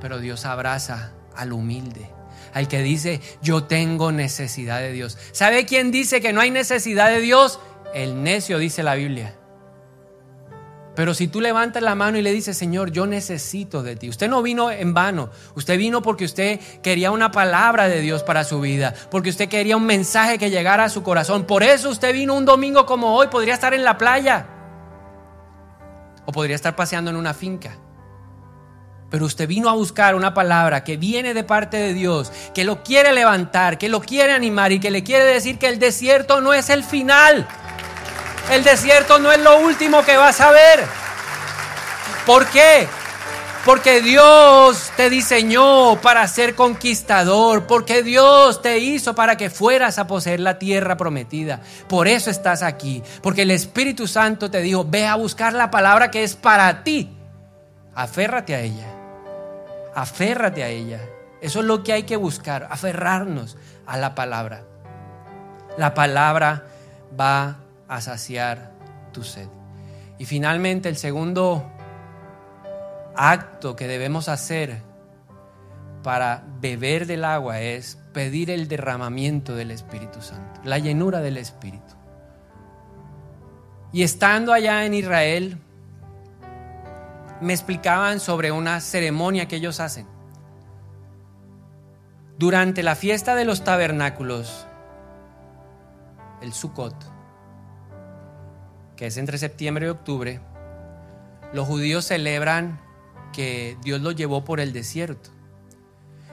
pero 0.00 0.18
Dios 0.18 0.44
abraza 0.44 1.12
al 1.36 1.52
humilde. 1.52 2.10
Al 2.52 2.66
que 2.68 2.82
dice, 2.82 3.20
yo 3.42 3.64
tengo 3.64 4.10
necesidad 4.12 4.80
de 4.80 4.92
Dios. 4.92 5.16
¿Sabe 5.32 5.66
quién 5.66 5.90
dice 5.92 6.20
que 6.20 6.32
no 6.32 6.40
hay 6.40 6.50
necesidad 6.50 7.08
de 7.08 7.20
Dios? 7.20 7.60
El 7.94 8.22
necio, 8.22 8.58
dice 8.58 8.82
la 8.82 8.94
Biblia. 8.94 9.36
Pero 10.96 11.14
si 11.14 11.28
tú 11.28 11.40
levantas 11.40 11.82
la 11.82 11.94
mano 11.94 12.18
y 12.18 12.22
le 12.22 12.32
dices, 12.32 12.58
Señor, 12.58 12.90
yo 12.90 13.06
necesito 13.06 13.82
de 13.82 13.94
ti. 13.94 14.08
Usted 14.08 14.28
no 14.28 14.42
vino 14.42 14.70
en 14.70 14.92
vano. 14.92 15.30
Usted 15.54 15.78
vino 15.78 16.02
porque 16.02 16.24
usted 16.24 16.60
quería 16.82 17.12
una 17.12 17.30
palabra 17.30 17.88
de 17.88 18.00
Dios 18.00 18.22
para 18.24 18.44
su 18.44 18.60
vida. 18.60 18.92
Porque 19.10 19.30
usted 19.30 19.48
quería 19.48 19.76
un 19.76 19.86
mensaje 19.86 20.36
que 20.36 20.50
llegara 20.50 20.84
a 20.84 20.88
su 20.88 21.02
corazón. 21.02 21.46
Por 21.46 21.62
eso 21.62 21.88
usted 21.88 22.12
vino 22.12 22.34
un 22.34 22.44
domingo 22.44 22.84
como 22.86 23.14
hoy. 23.14 23.28
Podría 23.28 23.54
estar 23.54 23.72
en 23.72 23.84
la 23.84 23.96
playa 23.96 24.59
o 26.26 26.32
podría 26.32 26.56
estar 26.56 26.76
paseando 26.76 27.10
en 27.10 27.16
una 27.16 27.34
finca. 27.34 27.76
Pero 29.10 29.26
usted 29.26 29.48
vino 29.48 29.68
a 29.68 29.72
buscar 29.72 30.14
una 30.14 30.34
palabra 30.34 30.84
que 30.84 30.96
viene 30.96 31.34
de 31.34 31.42
parte 31.42 31.76
de 31.76 31.94
Dios, 31.94 32.30
que 32.54 32.64
lo 32.64 32.82
quiere 32.82 33.12
levantar, 33.12 33.76
que 33.76 33.88
lo 33.88 34.00
quiere 34.00 34.32
animar 34.32 34.70
y 34.70 34.78
que 34.78 34.90
le 34.90 35.02
quiere 35.02 35.24
decir 35.24 35.58
que 35.58 35.66
el 35.66 35.80
desierto 35.80 36.40
no 36.40 36.54
es 36.54 36.70
el 36.70 36.84
final. 36.84 37.46
El 38.52 38.62
desierto 38.62 39.18
no 39.18 39.32
es 39.32 39.40
lo 39.40 39.58
último 39.58 40.04
que 40.04 40.16
vas 40.16 40.40
a 40.40 40.52
ver. 40.52 40.84
¿Por 42.24 42.46
qué? 42.46 42.86
Porque 43.64 44.00
Dios 44.00 44.90
te 44.96 45.10
diseñó 45.10 46.00
para 46.00 46.26
ser 46.28 46.54
conquistador. 46.54 47.66
Porque 47.66 48.02
Dios 48.02 48.62
te 48.62 48.78
hizo 48.78 49.14
para 49.14 49.36
que 49.36 49.50
fueras 49.50 49.98
a 49.98 50.06
poseer 50.06 50.40
la 50.40 50.58
tierra 50.58 50.96
prometida. 50.96 51.60
Por 51.86 52.08
eso 52.08 52.30
estás 52.30 52.62
aquí. 52.62 53.02
Porque 53.22 53.42
el 53.42 53.50
Espíritu 53.50 54.06
Santo 54.06 54.50
te 54.50 54.62
dijo, 54.62 54.86
ve 54.86 55.06
a 55.06 55.16
buscar 55.16 55.52
la 55.52 55.70
palabra 55.70 56.10
que 56.10 56.24
es 56.24 56.36
para 56.36 56.82
ti. 56.82 57.14
Aférrate 57.94 58.54
a 58.54 58.60
ella. 58.60 58.86
Aférrate 59.94 60.62
a 60.62 60.68
ella. 60.68 61.00
Eso 61.42 61.60
es 61.60 61.66
lo 61.66 61.82
que 61.82 61.92
hay 61.92 62.04
que 62.04 62.16
buscar. 62.16 62.66
Aferrarnos 62.70 63.58
a 63.86 63.98
la 63.98 64.14
palabra. 64.14 64.62
La 65.76 65.92
palabra 65.92 66.64
va 67.18 67.58
a 67.88 68.00
saciar 68.00 68.72
tu 69.12 69.22
sed. 69.22 69.48
Y 70.18 70.24
finalmente 70.24 70.88
el 70.88 70.96
segundo 70.96 71.70
acto 73.20 73.76
que 73.76 73.86
debemos 73.86 74.30
hacer 74.30 74.80
para 76.02 76.42
beber 76.58 77.06
del 77.06 77.24
agua 77.26 77.60
es 77.60 77.98
pedir 78.14 78.50
el 78.50 78.66
derramamiento 78.66 79.54
del 79.54 79.70
Espíritu 79.72 80.22
Santo, 80.22 80.62
la 80.64 80.78
llenura 80.78 81.20
del 81.20 81.36
Espíritu. 81.36 81.94
Y 83.92 84.04
estando 84.04 84.54
allá 84.54 84.86
en 84.86 84.94
Israel, 84.94 85.58
me 87.42 87.52
explicaban 87.52 88.20
sobre 88.20 88.52
una 88.52 88.80
ceremonia 88.80 89.46
que 89.46 89.56
ellos 89.56 89.80
hacen. 89.80 90.06
Durante 92.38 92.82
la 92.82 92.94
fiesta 92.94 93.34
de 93.34 93.44
los 93.44 93.64
tabernáculos, 93.64 94.66
el 96.40 96.54
Sukkot, 96.54 96.96
que 98.96 99.08
es 99.08 99.18
entre 99.18 99.36
septiembre 99.36 99.86
y 99.86 99.90
octubre, 99.90 100.40
los 101.52 101.68
judíos 101.68 102.06
celebran 102.06 102.80
que 103.32 103.76
Dios 103.82 104.00
los 104.00 104.16
llevó 104.16 104.44
por 104.44 104.60
el 104.60 104.72
desierto. 104.72 105.30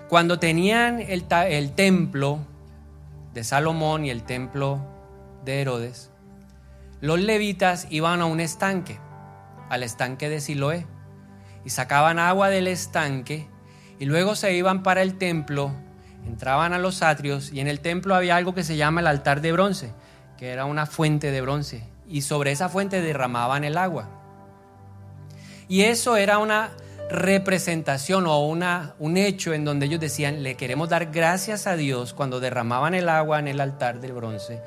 Cuando 0.09 0.39
tenían 0.39 0.99
el, 0.99 1.25
el 1.29 1.71
templo 1.73 2.39
de 3.33 3.43
Salomón 3.43 4.05
y 4.05 4.09
el 4.09 4.23
templo 4.23 4.79
de 5.43 5.61
Herodes, 5.61 6.11
los 7.01 7.19
levitas 7.19 7.87
iban 7.89 8.21
a 8.21 8.25
un 8.25 8.39
estanque, 8.39 8.99
al 9.69 9.83
estanque 9.83 10.29
de 10.29 10.39
Siloé, 10.39 10.87
y 11.65 11.69
sacaban 11.69 12.19
agua 12.19 12.49
del 12.49 12.67
estanque 12.67 13.47
y 13.99 14.05
luego 14.05 14.35
se 14.35 14.53
iban 14.55 14.83
para 14.83 15.01
el 15.01 15.17
templo, 15.17 15.71
entraban 16.25 16.73
a 16.73 16.79
los 16.79 17.01
atrios 17.01 17.51
y 17.51 17.59
en 17.59 17.67
el 17.67 17.81
templo 17.81 18.15
había 18.15 18.35
algo 18.35 18.55
que 18.55 18.63
se 18.63 18.77
llama 18.77 19.01
el 19.01 19.07
altar 19.07 19.41
de 19.41 19.51
bronce, 19.51 19.91
que 20.37 20.49
era 20.49 20.65
una 20.65 20.85
fuente 20.85 21.31
de 21.31 21.41
bronce, 21.41 21.83
y 22.07 22.21
sobre 22.21 22.51
esa 22.51 22.69
fuente 22.69 23.01
derramaban 23.01 23.63
el 23.63 23.77
agua. 23.77 24.09
Y 25.67 25.81
eso 25.81 26.15
era 26.15 26.37
una 26.37 26.71
representación 27.09 28.27
o 28.27 28.39
una, 28.39 28.95
un 28.99 29.17
hecho 29.17 29.53
en 29.53 29.65
donde 29.65 29.85
ellos 29.85 29.99
decían, 29.99 30.43
le 30.43 30.55
queremos 30.55 30.89
dar 30.89 31.07
gracias 31.07 31.67
a 31.67 31.75
Dios 31.75 32.13
cuando 32.13 32.39
derramaban 32.39 32.93
el 32.93 33.09
agua 33.09 33.39
en 33.39 33.47
el 33.47 33.61
altar 33.61 34.01
del 34.01 34.13
bronce. 34.13 34.61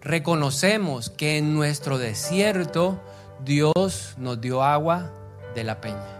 Reconocemos 0.00 1.10
que 1.10 1.38
en 1.38 1.54
nuestro 1.54 1.98
desierto 1.98 3.00
Dios 3.44 4.14
nos 4.16 4.40
dio 4.40 4.62
agua 4.62 5.12
de 5.54 5.64
la 5.64 5.80
peña. 5.80 6.18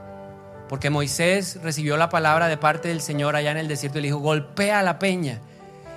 Porque 0.68 0.90
Moisés 0.90 1.58
recibió 1.62 1.96
la 1.96 2.10
palabra 2.10 2.48
de 2.48 2.58
parte 2.58 2.88
del 2.88 3.00
Señor 3.00 3.36
allá 3.36 3.50
en 3.50 3.56
el 3.56 3.68
desierto 3.68 3.98
y 3.98 4.02
le 4.02 4.08
dijo, 4.08 4.18
golpea 4.18 4.82
la 4.82 4.98
peña. 4.98 5.40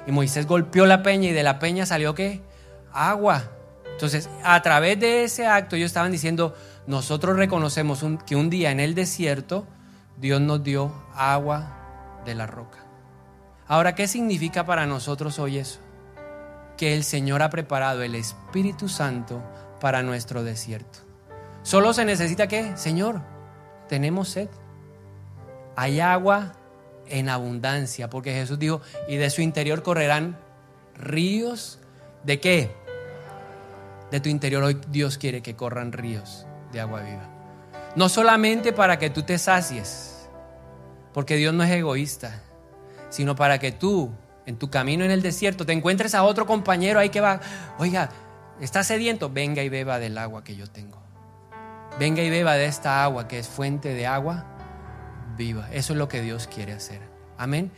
Y 0.07 0.11
Moisés 0.11 0.47
golpeó 0.47 0.85
la 0.85 1.03
peña 1.03 1.29
y 1.29 1.33
de 1.33 1.43
la 1.43 1.59
peña 1.59 1.85
salió 1.85 2.15
qué? 2.15 2.41
Agua. 2.93 3.43
Entonces, 3.91 4.29
a 4.43 4.61
través 4.61 4.99
de 4.99 5.23
ese 5.23 5.45
acto 5.45 5.75
ellos 5.75 5.87
estaban 5.87 6.11
diciendo, 6.11 6.55
nosotros 6.87 7.37
reconocemos 7.37 8.03
que 8.25 8.35
un 8.35 8.49
día 8.49 8.71
en 8.71 8.79
el 8.79 8.95
desierto 8.95 9.67
Dios 10.17 10.41
nos 10.41 10.63
dio 10.63 10.91
agua 11.13 12.21
de 12.25 12.35
la 12.35 12.47
roca. 12.47 12.79
Ahora, 13.67 13.95
¿qué 13.95 14.07
significa 14.07 14.65
para 14.65 14.85
nosotros 14.85 15.39
hoy 15.39 15.57
eso? 15.57 15.79
Que 16.77 16.95
el 16.95 17.03
Señor 17.03 17.41
ha 17.41 17.49
preparado 17.49 18.03
el 18.03 18.15
Espíritu 18.15 18.89
Santo 18.89 19.41
para 19.79 20.03
nuestro 20.03 20.43
desierto. 20.43 20.99
Solo 21.63 21.93
se 21.93 22.05
necesita 22.05 22.47
que, 22.47 22.75
Señor, 22.75 23.21
tenemos 23.87 24.29
sed. 24.29 24.49
Hay 25.75 25.99
agua 25.99 26.53
en 27.07 27.29
abundancia, 27.29 28.09
porque 28.09 28.33
Jesús 28.33 28.59
dijo, 28.59 28.81
y 29.07 29.17
de 29.17 29.29
su 29.29 29.41
interior 29.41 29.83
correrán 29.83 30.37
ríos 30.95 31.79
de 32.23 32.39
qué? 32.39 32.75
De 34.11 34.19
tu 34.19 34.29
interior 34.29 34.61
hoy 34.63 34.79
Dios 34.89 35.17
quiere 35.17 35.41
que 35.41 35.55
corran 35.55 35.93
ríos 35.93 36.45
de 36.71 36.81
agua 36.81 37.01
viva. 37.01 37.29
No 37.95 38.09
solamente 38.09 38.73
para 38.73 38.99
que 38.99 39.09
tú 39.09 39.23
te 39.23 39.37
sacies, 39.37 40.29
porque 41.13 41.37
Dios 41.37 41.53
no 41.53 41.63
es 41.63 41.71
egoísta, 41.71 42.41
sino 43.09 43.35
para 43.35 43.59
que 43.59 43.71
tú, 43.71 44.11
en 44.45 44.57
tu 44.57 44.69
camino 44.69 45.03
en 45.05 45.11
el 45.11 45.21
desierto, 45.21 45.65
te 45.65 45.73
encuentres 45.73 46.13
a 46.13 46.23
otro 46.23 46.45
compañero 46.45 46.99
ahí 46.99 47.09
que 47.09 47.21
va, 47.21 47.39
oiga, 47.77 48.09
está 48.59 48.83
sediento, 48.83 49.29
venga 49.29 49.63
y 49.63 49.69
beba 49.69 49.99
del 49.99 50.17
agua 50.17 50.43
que 50.43 50.55
yo 50.55 50.67
tengo. 50.67 51.01
Venga 51.99 52.21
y 52.21 52.29
beba 52.29 52.55
de 52.55 52.65
esta 52.65 53.03
agua 53.03 53.27
que 53.27 53.39
es 53.39 53.47
fuente 53.47 53.93
de 53.93 54.07
agua 54.07 54.45
viva. 55.37 55.69
Eso 55.71 55.93
es 55.93 55.99
lo 55.99 56.07
que 56.07 56.21
Dios 56.21 56.47
quiere 56.47 56.73
hacer. 56.73 57.01
Amén. 57.37 57.71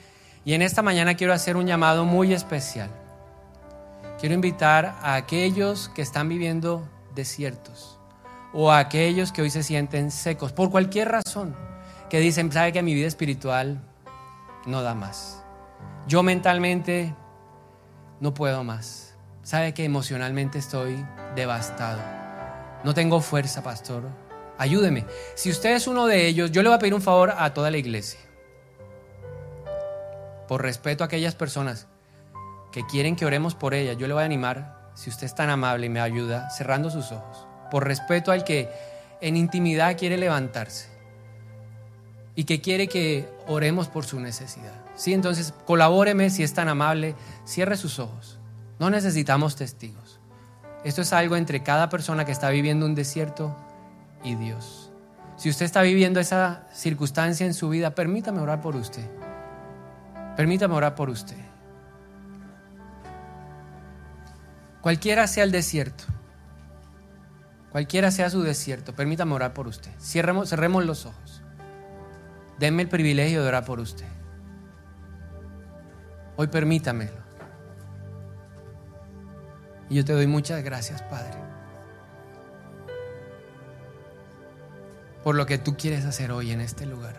Y 0.45 0.53
en 0.53 0.61
esta 0.61 0.81
mañana 0.81 1.15
quiero 1.15 1.33
hacer 1.33 1.57
un 1.57 1.65
llamado 1.65 2.05
muy 2.05 2.33
especial. 2.33 2.89
Quiero 4.23 4.35
invitar 4.35 4.95
a 5.01 5.15
aquellos 5.15 5.89
que 5.89 6.01
están 6.01 6.29
viviendo 6.29 6.87
desiertos 7.13 7.99
o 8.53 8.71
a 8.71 8.77
aquellos 8.77 9.33
que 9.33 9.41
hoy 9.41 9.49
se 9.49 9.63
sienten 9.63 10.11
secos 10.11 10.53
por 10.53 10.71
cualquier 10.71 11.09
razón, 11.09 11.57
que 12.09 12.21
dicen, 12.21 12.49
sabe 12.49 12.71
que 12.71 12.81
mi 12.81 12.93
vida 12.93 13.05
espiritual 13.05 13.83
no 14.65 14.81
da 14.81 14.95
más. 14.95 15.43
Yo 16.07 16.23
mentalmente 16.23 17.13
no 18.21 18.33
puedo 18.33 18.63
más. 18.63 19.13
Sabe 19.41 19.73
que 19.73 19.83
emocionalmente 19.83 20.57
estoy 20.57 21.05
devastado. 21.35 21.99
No 22.85 22.93
tengo 22.93 23.19
fuerza, 23.19 23.61
pastor. 23.61 24.03
Ayúdeme. 24.57 25.05
Si 25.35 25.49
usted 25.49 25.75
es 25.75 25.85
uno 25.85 26.05
de 26.05 26.27
ellos, 26.27 26.49
yo 26.49 26.63
le 26.63 26.69
voy 26.69 26.77
a 26.77 26.79
pedir 26.79 26.93
un 26.93 27.01
favor 27.01 27.33
a 27.37 27.53
toda 27.53 27.69
la 27.69 27.77
iglesia. 27.77 28.21
Por 30.47 30.61
respeto 30.61 31.03
a 31.03 31.07
aquellas 31.07 31.35
personas 31.35 31.89
que 32.73 32.85
quieren 32.87 33.15
que 33.15 33.25
oremos 33.25 33.53
por 33.53 33.75
ellas, 33.75 33.97
yo 33.97 34.07
le 34.07 34.15
voy 34.15 34.23
a 34.23 34.25
animar, 34.25 34.89
si 34.95 35.11
usted 35.11 35.27
es 35.27 35.35
tan 35.35 35.51
amable 35.51 35.85
y 35.85 35.89
me 35.89 36.01
ayuda, 36.01 36.49
cerrando 36.49 36.89
sus 36.89 37.11
ojos. 37.11 37.47
Por 37.69 37.85
respeto 37.85 38.31
al 38.31 38.43
que 38.43 38.67
en 39.21 39.37
intimidad 39.37 39.95
quiere 39.95 40.17
levantarse 40.17 40.89
y 42.35 42.45
que 42.45 42.61
quiere 42.61 42.87
que 42.87 43.29
oremos 43.47 43.89
por 43.89 44.05
su 44.05 44.19
necesidad. 44.19 44.73
Sí, 44.95 45.13
entonces 45.13 45.53
colabóreme 45.65 46.31
si 46.31 46.41
es 46.41 46.55
tan 46.55 46.67
amable, 46.67 47.15
cierre 47.45 47.77
sus 47.77 47.99
ojos. 47.99 48.39
No 48.79 48.89
necesitamos 48.89 49.55
testigos. 49.55 50.19
Esto 50.83 51.03
es 51.03 51.13
algo 51.13 51.35
entre 51.35 51.61
cada 51.61 51.89
persona 51.89 52.25
que 52.25 52.31
está 52.31 52.49
viviendo 52.49 52.87
un 52.87 52.95
desierto 52.95 53.55
y 54.23 54.33
Dios. 54.33 54.91
Si 55.37 55.47
usted 55.47 55.65
está 55.65 55.83
viviendo 55.83 56.19
esa 56.19 56.63
circunstancia 56.73 57.45
en 57.45 57.53
su 57.53 57.69
vida, 57.69 57.93
permítame 57.93 58.39
orar 58.39 58.61
por 58.61 58.75
usted. 58.75 59.07
Permítame 60.35 60.73
orar 60.73 60.95
por 60.95 61.11
usted. 61.11 61.52
Cualquiera 64.83 65.27
sea 65.27 65.45
el 65.45 65.53
desierto, 65.53 66.03
cualquiera 67.71 68.11
sea 68.11 68.29
su 68.29 68.43
desierto, 68.43 68.93
permítame 68.93 69.33
orar 69.33 69.53
por 69.53 69.65
usted. 69.65 69.91
Cerremos, 69.97 70.85
los 70.85 71.05
ojos. 71.05 71.41
Denme 72.59 72.81
el 72.81 72.89
privilegio 72.89 73.41
de 73.41 73.47
orar 73.47 73.63
por 73.63 73.79
usted. 73.79 74.05
Hoy 76.35 76.47
permítamelo. 76.47 77.23
Y 79.89 79.95
yo 79.95 80.03
te 80.03 80.11
doy 80.11 80.27
muchas 80.27 80.61
gracias, 80.65 81.01
Padre, 81.03 81.37
por 85.23 85.35
lo 85.35 85.45
que 85.45 85.57
tú 85.57 85.77
quieres 85.77 86.03
hacer 86.03 86.29
hoy 86.33 86.51
en 86.51 86.59
este 86.59 86.85
lugar. 86.85 87.15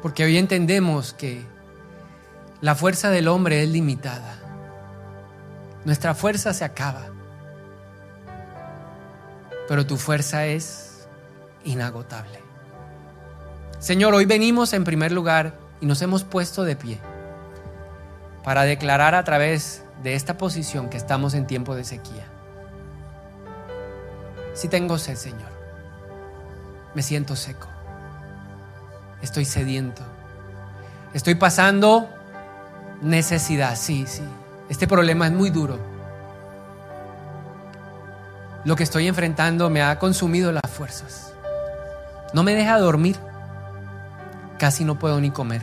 Porque 0.00 0.24
hoy 0.24 0.38
entendemos 0.38 1.12
que 1.12 1.44
la 2.62 2.74
fuerza 2.74 3.10
del 3.10 3.28
hombre 3.28 3.62
es 3.62 3.68
limitada. 3.68 4.39
Nuestra 5.84 6.14
fuerza 6.14 6.52
se 6.52 6.64
acaba. 6.64 7.06
Pero 9.68 9.86
tu 9.86 9.96
fuerza 9.96 10.46
es 10.46 11.08
inagotable. 11.64 12.40
Señor, 13.78 14.14
hoy 14.14 14.26
venimos 14.26 14.72
en 14.74 14.84
primer 14.84 15.10
lugar 15.12 15.54
y 15.80 15.86
nos 15.86 16.02
hemos 16.02 16.24
puesto 16.24 16.64
de 16.64 16.76
pie 16.76 17.00
para 18.44 18.62
declarar 18.62 19.14
a 19.14 19.24
través 19.24 19.82
de 20.02 20.14
esta 20.14 20.36
posición 20.36 20.88
que 20.90 20.96
estamos 20.96 21.34
en 21.34 21.46
tiempo 21.46 21.74
de 21.74 21.84
sequía. 21.84 22.26
Si 24.54 24.68
tengo 24.68 24.98
sed, 24.98 25.16
Señor, 25.16 25.50
me 26.94 27.02
siento 27.02 27.36
seco, 27.36 27.68
estoy 29.22 29.44
sediento, 29.44 30.02
estoy 31.14 31.36
pasando 31.36 32.08
necesidad, 33.00 33.76
sí, 33.76 34.04
sí, 34.06 34.24
este 34.70 34.86
problema 34.86 35.26
es 35.26 35.32
muy 35.32 35.50
duro. 35.50 35.78
Lo 38.64 38.76
que 38.76 38.84
estoy 38.84 39.08
enfrentando 39.08 39.68
me 39.68 39.82
ha 39.82 39.98
consumido 39.98 40.52
las 40.52 40.62
fuerzas. 40.70 41.34
No 42.32 42.44
me 42.44 42.54
deja 42.54 42.78
dormir. 42.78 43.16
Casi 44.58 44.84
no 44.84 44.96
puedo 44.96 45.20
ni 45.20 45.32
comer. 45.32 45.62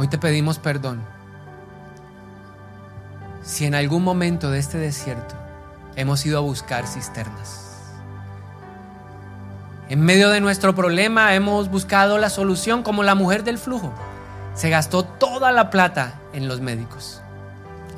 Hoy 0.00 0.08
te 0.08 0.18
pedimos 0.18 0.58
perdón. 0.58 1.02
Si 3.44 3.66
en 3.66 3.76
algún 3.76 4.02
momento 4.02 4.50
de 4.50 4.58
este 4.58 4.78
desierto 4.78 5.36
hemos 5.94 6.26
ido 6.26 6.38
a 6.38 6.40
buscar 6.40 6.88
cisternas. 6.88 7.92
En 9.88 10.00
medio 10.00 10.30
de 10.30 10.40
nuestro 10.40 10.74
problema 10.74 11.32
hemos 11.36 11.70
buscado 11.70 12.18
la 12.18 12.28
solución 12.28 12.82
como 12.82 13.04
la 13.04 13.14
mujer 13.14 13.44
del 13.44 13.58
flujo. 13.58 13.94
Se 14.54 14.70
gastó 14.70 15.04
toda 15.04 15.52
la 15.52 15.70
plata 15.70 16.14
en 16.32 16.48
los 16.48 16.60
médicos. 16.60 17.20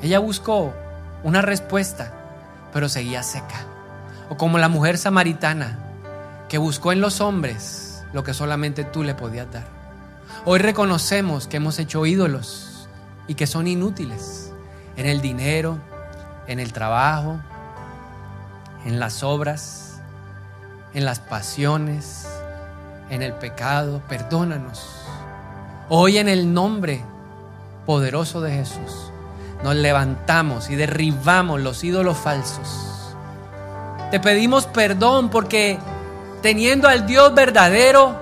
Ella 0.01 0.19
buscó 0.19 0.73
una 1.23 1.41
respuesta, 1.41 2.13
pero 2.73 2.89
seguía 2.89 3.23
seca. 3.23 3.65
O 4.29 4.37
como 4.37 4.57
la 4.57 4.67
mujer 4.67 4.97
samaritana, 4.97 5.79
que 6.49 6.57
buscó 6.57 6.91
en 6.91 7.01
los 7.01 7.21
hombres 7.21 8.03
lo 8.13 8.23
que 8.23 8.33
solamente 8.33 8.83
tú 8.83 9.03
le 9.03 9.15
podías 9.15 9.51
dar. 9.51 9.65
Hoy 10.45 10.59
reconocemos 10.59 11.47
que 11.47 11.57
hemos 11.57 11.77
hecho 11.79 12.05
ídolos 12.05 12.87
y 13.27 13.35
que 13.35 13.47
son 13.47 13.67
inútiles 13.67 14.51
en 14.95 15.05
el 15.05 15.21
dinero, 15.21 15.77
en 16.47 16.59
el 16.59 16.73
trabajo, 16.73 17.39
en 18.85 18.99
las 18.99 19.23
obras, 19.23 20.01
en 20.93 21.05
las 21.05 21.19
pasiones, 21.19 22.27
en 23.09 23.21
el 23.21 23.33
pecado. 23.33 24.01
Perdónanos. 24.07 25.06
Hoy 25.89 26.17
en 26.17 26.27
el 26.27 26.53
nombre 26.53 27.01
poderoso 27.85 28.41
de 28.41 28.51
Jesús 28.51 29.11
nos 29.63 29.73
levantamos 29.73 30.69
y 30.69 30.75
derribamos 30.75 31.61
los 31.61 31.81
ídolos 31.81 32.17
falsos. 32.17 33.15
Te 34.11 34.19
pedimos 34.19 34.65
perdón 34.65 35.29
porque 35.29 35.79
teniendo 36.41 36.89
al 36.89 37.07
Dios 37.07 37.33
verdadero, 37.33 38.15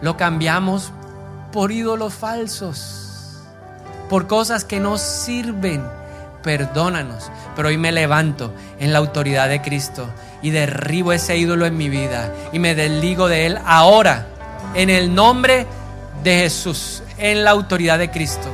lo 0.00 0.16
cambiamos 0.16 0.90
por 1.52 1.70
ídolos 1.70 2.14
falsos, 2.14 3.38
por 4.08 4.26
cosas 4.26 4.64
que 4.64 4.80
no 4.80 4.98
sirven. 4.98 5.84
Perdónanos, 6.42 7.30
pero 7.54 7.68
hoy 7.68 7.78
me 7.78 7.92
levanto 7.92 8.52
en 8.80 8.92
la 8.92 8.98
autoridad 8.98 9.48
de 9.48 9.62
Cristo 9.62 10.08
y 10.42 10.50
derribo 10.50 11.12
ese 11.12 11.36
ídolo 11.36 11.64
en 11.64 11.76
mi 11.76 11.88
vida 11.88 12.32
y 12.52 12.58
me 12.58 12.74
desligo 12.74 13.28
de 13.28 13.46
él 13.46 13.58
ahora, 13.64 14.26
en 14.74 14.90
el 14.90 15.14
nombre 15.14 15.58
de 15.58 15.85
Jesús, 16.24 17.02
en 17.18 17.44
la 17.44 17.50
autoridad 17.52 17.98
de 17.98 18.10
Cristo. 18.10 18.48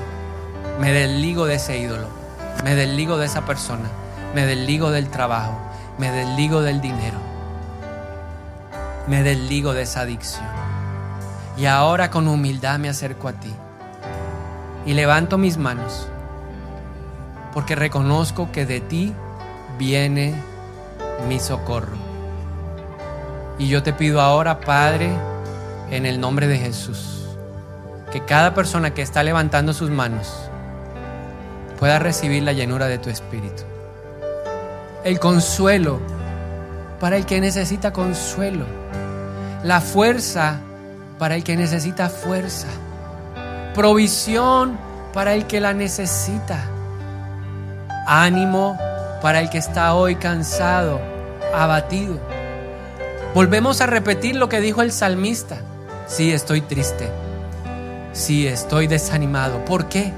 Me 0.80 0.92
desligo 0.92 1.46
de 1.46 1.54
ese 1.56 1.78
ídolo, 1.78 2.08
me 2.64 2.74
desligo 2.74 3.16
de 3.18 3.26
esa 3.26 3.44
persona, 3.44 3.88
me 4.34 4.46
desligo 4.46 4.90
del 4.90 5.08
trabajo, 5.08 5.58
me 5.98 6.10
desligo 6.10 6.62
del 6.62 6.80
dinero, 6.80 7.18
me 9.06 9.22
desligo 9.22 9.74
de 9.74 9.82
esa 9.82 10.00
adicción. 10.00 10.46
Y 11.56 11.66
ahora 11.66 12.10
con 12.10 12.28
humildad 12.28 12.78
me 12.78 12.88
acerco 12.88 13.28
a 13.28 13.32
ti 13.34 13.52
y 14.86 14.94
levanto 14.94 15.38
mis 15.38 15.58
manos 15.58 16.08
porque 17.52 17.74
reconozco 17.74 18.50
que 18.50 18.66
de 18.66 18.80
ti 18.80 19.12
viene 19.78 20.34
mi 21.28 21.38
socorro. 21.38 21.96
Y 23.58 23.68
yo 23.68 23.82
te 23.82 23.92
pido 23.92 24.20
ahora, 24.20 24.60
Padre, 24.60 25.10
en 25.90 26.06
el 26.06 26.18
nombre 26.18 26.46
de 26.46 26.58
Jesús, 26.58 27.21
que 28.12 28.20
cada 28.24 28.54
persona 28.54 28.92
que 28.92 29.02
está 29.02 29.22
levantando 29.22 29.72
sus 29.72 29.90
manos 29.90 30.50
pueda 31.78 31.98
recibir 31.98 32.42
la 32.42 32.52
llenura 32.52 32.86
de 32.86 32.98
tu 32.98 33.08
espíritu. 33.08 33.62
El 35.02 35.18
consuelo 35.18 35.98
para 37.00 37.16
el 37.16 37.26
que 37.26 37.40
necesita 37.40 37.92
consuelo. 37.92 38.66
La 39.64 39.80
fuerza 39.80 40.60
para 41.18 41.34
el 41.34 41.42
que 41.42 41.56
necesita 41.56 42.08
fuerza. 42.08 42.68
Provisión 43.74 44.78
para 45.12 45.34
el 45.34 45.46
que 45.46 45.60
la 45.60 45.72
necesita. 45.72 46.60
Ánimo 48.06 48.78
para 49.22 49.40
el 49.40 49.50
que 49.50 49.58
está 49.58 49.94
hoy 49.94 50.16
cansado, 50.16 51.00
abatido. 51.54 52.20
Volvemos 53.34 53.80
a 53.80 53.86
repetir 53.86 54.36
lo 54.36 54.48
que 54.48 54.60
dijo 54.60 54.82
el 54.82 54.92
salmista. 54.92 55.56
Sí, 56.06 56.32
estoy 56.32 56.60
triste. 56.60 57.08
Sí, 58.12 58.46
estoy 58.46 58.86
desanimado. 58.88 59.64
¿Por 59.64 59.86
qué? 59.86 60.12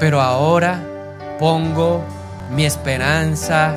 Pero 0.00 0.20
ahora 0.20 0.80
pongo 1.38 2.04
mi 2.54 2.66
esperanza 2.66 3.74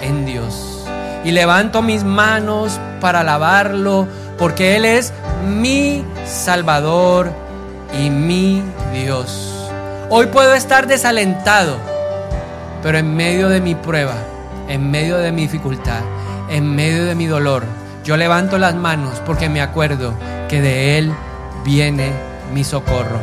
en 0.00 0.26
Dios. 0.26 0.84
Y 1.24 1.30
levanto 1.30 1.82
mis 1.82 2.02
manos 2.02 2.80
para 3.00 3.20
alabarlo, 3.20 4.08
porque 4.38 4.74
Él 4.74 4.84
es 4.84 5.12
mi 5.46 6.04
Salvador 6.26 7.30
y 7.96 8.10
mi 8.10 8.62
Dios. 8.92 9.70
Hoy 10.10 10.26
puedo 10.26 10.54
estar 10.54 10.88
desalentado, 10.88 11.76
pero 12.82 12.98
en 12.98 13.14
medio 13.14 13.48
de 13.48 13.60
mi 13.60 13.76
prueba, 13.76 14.16
en 14.68 14.90
medio 14.90 15.18
de 15.18 15.30
mi 15.30 15.42
dificultad, 15.42 16.00
en 16.50 16.74
medio 16.74 17.04
de 17.04 17.14
mi 17.14 17.26
dolor, 17.26 17.62
yo 18.04 18.16
levanto 18.16 18.58
las 18.58 18.74
manos 18.74 19.22
porque 19.24 19.48
me 19.48 19.62
acuerdo 19.62 20.14
que 20.48 20.60
de 20.60 20.98
Él 20.98 21.12
viene 21.64 22.31
mi 22.52 22.64
socorro. 22.64 23.18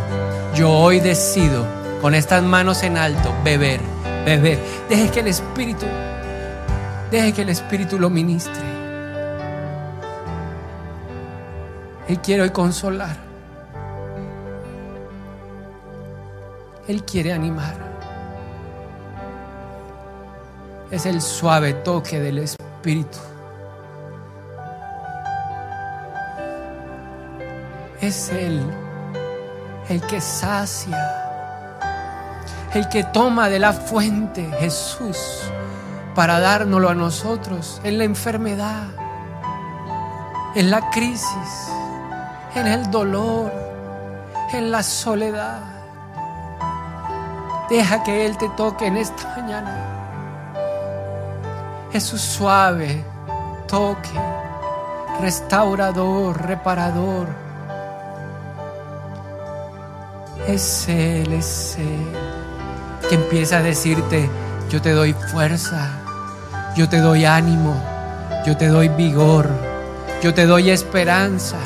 Yo 0.56 0.72
hoy 0.72 1.00
decido 1.00 1.66
con 2.02 2.16
estas 2.16 2.44
manos 2.44 2.84
en 2.84 2.98
alto 2.98 3.34
beber, 3.44 3.80
beber. 4.26 4.60
Deje 4.90 5.12
que 5.12 5.20
el 5.20 5.28
Espíritu, 5.28 5.86
deje 7.12 7.34
que 7.34 7.42
el 7.44 7.50
Espíritu 7.50 8.00
lo 8.00 8.10
ministre. 8.10 8.64
Él 12.08 12.20
quiere 12.20 12.44
hoy 12.44 12.50
consolar. 12.50 13.18
Él 16.88 17.04
quiere 17.04 17.34
animar 17.34 17.90
es 20.92 21.06
el 21.06 21.22
suave 21.22 21.74
toque 21.74 22.20
del 22.20 22.40
Espíritu. 22.40 23.18
Es 28.02 28.30
Él 28.30 28.62
el 29.90 30.02
que 30.02 30.22
sacia, 30.22 30.98
el 32.74 32.88
que 32.90 33.04
toma 33.04 33.50
de 33.50 33.60
la 33.60 33.74
fuente 33.74 34.50
Jesús 34.60 35.18
para 36.16 36.40
dárnoslo 36.40 36.90
a 36.90 36.96
nosotros 36.96 37.82
en 37.84 37.98
la 37.98 38.04
enfermedad, 38.04 38.88
en 40.56 40.70
la 40.72 40.90
crisis, 40.92 41.72
en 42.56 42.68
el 42.68 42.90
dolor, 42.92 43.52
en 44.54 44.72
la 44.72 44.84
soledad. 44.84 45.62
Deja 47.70 48.04
que 48.04 48.26
Él 48.26 48.38
te 48.38 48.50
toque 48.50 48.88
en 48.88 48.98
esta 48.98 49.36
mañana 49.36 49.90
es 51.94 52.04
su 52.04 52.18
suave 52.18 53.04
toque, 53.68 54.10
restaurador, 55.22 56.40
reparador. 56.42 57.49
Es 60.54 60.88
Él, 60.88 61.40
que 63.08 63.16
empieza 63.16 63.60
a 63.60 63.62
decirte, 63.62 64.28
yo 64.72 64.82
te 64.82 64.94
doy 64.94 65.14
fuerza, 65.32 65.92
yo 66.76 66.90
te 66.90 67.00
doy 67.00 67.26
ánimo, 67.26 67.80
yo 68.48 68.58
te 68.58 68.68
doy 68.68 68.90
vigor, 68.90 69.48
yo 70.24 70.34
te 70.34 70.48
doy 70.48 70.72
esperanza, 70.72 71.58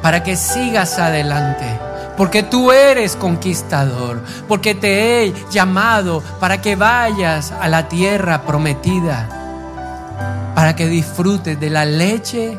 para 0.00 0.22
que 0.22 0.34
sigas 0.34 0.98
adelante 0.98 1.78
porque 2.16 2.42
tú 2.42 2.72
eres 2.72 3.16
conquistador, 3.16 4.22
porque 4.48 4.74
te 4.74 5.24
he 5.24 5.34
llamado 5.50 6.22
para 6.40 6.60
que 6.60 6.74
vayas 6.74 7.52
a 7.52 7.68
la 7.68 7.88
tierra 7.88 8.42
prometida, 8.42 9.28
para 10.54 10.74
que 10.74 10.86
disfrutes 10.86 11.60
de 11.60 11.70
la 11.70 11.84
leche 11.84 12.58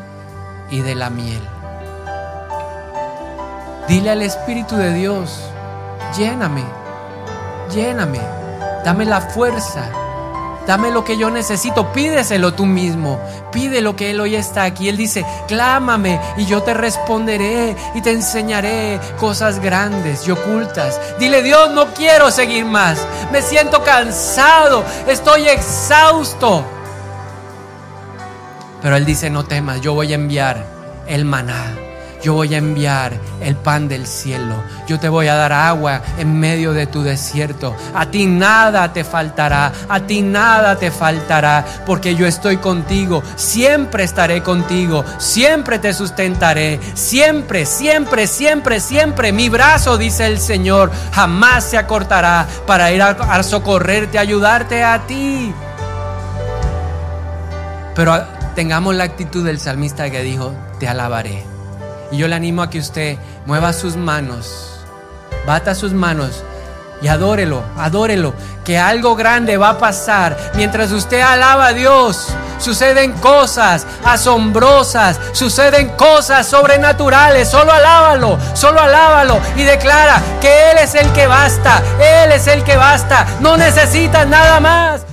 y 0.70 0.80
de 0.80 0.94
la 0.94 1.10
miel. 1.10 1.51
Dile 3.92 4.08
al 4.08 4.22
Espíritu 4.22 4.74
de 4.76 4.94
Dios, 4.94 5.38
lléname, 6.16 6.64
lléname, 7.74 8.20
dame 8.82 9.04
la 9.04 9.20
fuerza 9.20 9.86
Dame 10.66 10.90
lo 10.92 11.04
que 11.04 11.18
yo 11.18 11.30
necesito, 11.30 11.92
pídeselo 11.92 12.54
tú 12.54 12.64
mismo. 12.64 13.20
Pide 13.50 13.82
lo 13.82 13.96
que 13.96 14.12
Él 14.12 14.20
hoy 14.20 14.36
está 14.36 14.62
aquí. 14.62 14.88
Él 14.88 14.96
dice, 14.96 15.26
clámame 15.48 16.20
y 16.36 16.46
yo 16.46 16.62
te 16.62 16.72
responderé 16.72 17.76
y 17.94 18.00
te 18.00 18.12
enseñaré 18.12 18.98
cosas 19.18 19.58
grandes 19.58 20.26
y 20.26 20.30
ocultas. 20.30 20.98
Dile, 21.18 21.42
Dios, 21.42 21.72
no 21.72 21.92
quiero 21.92 22.30
seguir 22.30 22.64
más. 22.64 23.04
Me 23.30 23.42
siento 23.42 23.82
cansado, 23.82 24.84
estoy 25.08 25.48
exhausto. 25.48 26.64
Pero 28.80 28.96
Él 28.96 29.04
dice, 29.04 29.30
no 29.30 29.44
temas, 29.44 29.80
yo 29.80 29.94
voy 29.94 30.12
a 30.12 30.14
enviar 30.14 30.64
el 31.08 31.24
maná. 31.24 31.91
Yo 32.22 32.34
voy 32.34 32.54
a 32.54 32.58
enviar 32.58 33.12
el 33.40 33.56
pan 33.56 33.88
del 33.88 34.06
cielo. 34.06 34.62
Yo 34.86 34.98
te 34.98 35.08
voy 35.08 35.26
a 35.26 35.34
dar 35.34 35.52
agua 35.52 36.02
en 36.18 36.38
medio 36.38 36.72
de 36.72 36.86
tu 36.86 37.02
desierto. 37.02 37.76
A 37.94 38.06
ti 38.06 38.26
nada 38.26 38.92
te 38.92 39.02
faltará, 39.04 39.72
a 39.88 40.00
ti 40.00 40.22
nada 40.22 40.76
te 40.76 40.90
faltará, 40.90 41.64
porque 41.84 42.14
yo 42.14 42.26
estoy 42.26 42.58
contigo. 42.58 43.22
Siempre 43.36 44.04
estaré 44.04 44.42
contigo, 44.42 45.04
siempre 45.18 45.78
te 45.80 45.92
sustentaré. 45.92 46.80
Siempre, 46.94 47.66
siempre, 47.66 48.26
siempre, 48.26 48.80
siempre. 48.80 49.32
Mi 49.32 49.48
brazo, 49.48 49.98
dice 49.98 50.26
el 50.26 50.38
Señor, 50.38 50.92
jamás 51.12 51.64
se 51.64 51.76
acortará 51.76 52.46
para 52.66 52.92
ir 52.92 53.02
a, 53.02 53.42
socorrerte, 53.42 54.18
ayudarte 54.18 54.84
a 54.84 55.06
ti. 55.06 55.52
Pero 57.96 58.24
tengamos 58.54 58.94
la 58.94 59.04
actitud 59.04 59.44
del 59.44 59.58
salmista 59.58 60.08
que 60.10 60.22
dijo, 60.22 60.54
te 60.78 60.88
alabaré. 60.88 61.51
Y 62.12 62.18
yo 62.18 62.28
le 62.28 62.36
animo 62.36 62.62
a 62.62 62.70
que 62.70 62.78
usted 62.78 63.16
mueva 63.46 63.72
sus 63.72 63.96
manos, 63.96 64.84
bata 65.46 65.74
sus 65.74 65.92
manos 65.92 66.44
y 67.00 67.08
adórelo, 67.08 67.64
adórelo, 67.76 68.34
que 68.64 68.78
algo 68.78 69.16
grande 69.16 69.56
va 69.56 69.70
a 69.70 69.78
pasar 69.78 70.36
mientras 70.54 70.92
usted 70.92 71.20
alaba 71.20 71.68
a 71.68 71.72
Dios. 71.72 72.28
Suceden 72.58 73.12
cosas 73.14 73.86
asombrosas, 74.04 75.18
suceden 75.32 75.88
cosas 75.96 76.46
sobrenaturales. 76.46 77.50
Solo 77.50 77.72
alábalo, 77.72 78.38
solo 78.54 78.80
alábalo 78.80 79.40
y 79.56 79.64
declara 79.64 80.22
que 80.40 80.70
Él 80.70 80.78
es 80.78 80.94
el 80.94 81.10
que 81.12 81.26
basta, 81.26 81.82
Él 81.98 82.30
es 82.30 82.46
el 82.46 82.62
que 82.62 82.76
basta. 82.76 83.26
No 83.40 83.56
necesitas 83.56 84.28
nada 84.28 84.60
más. 84.60 85.11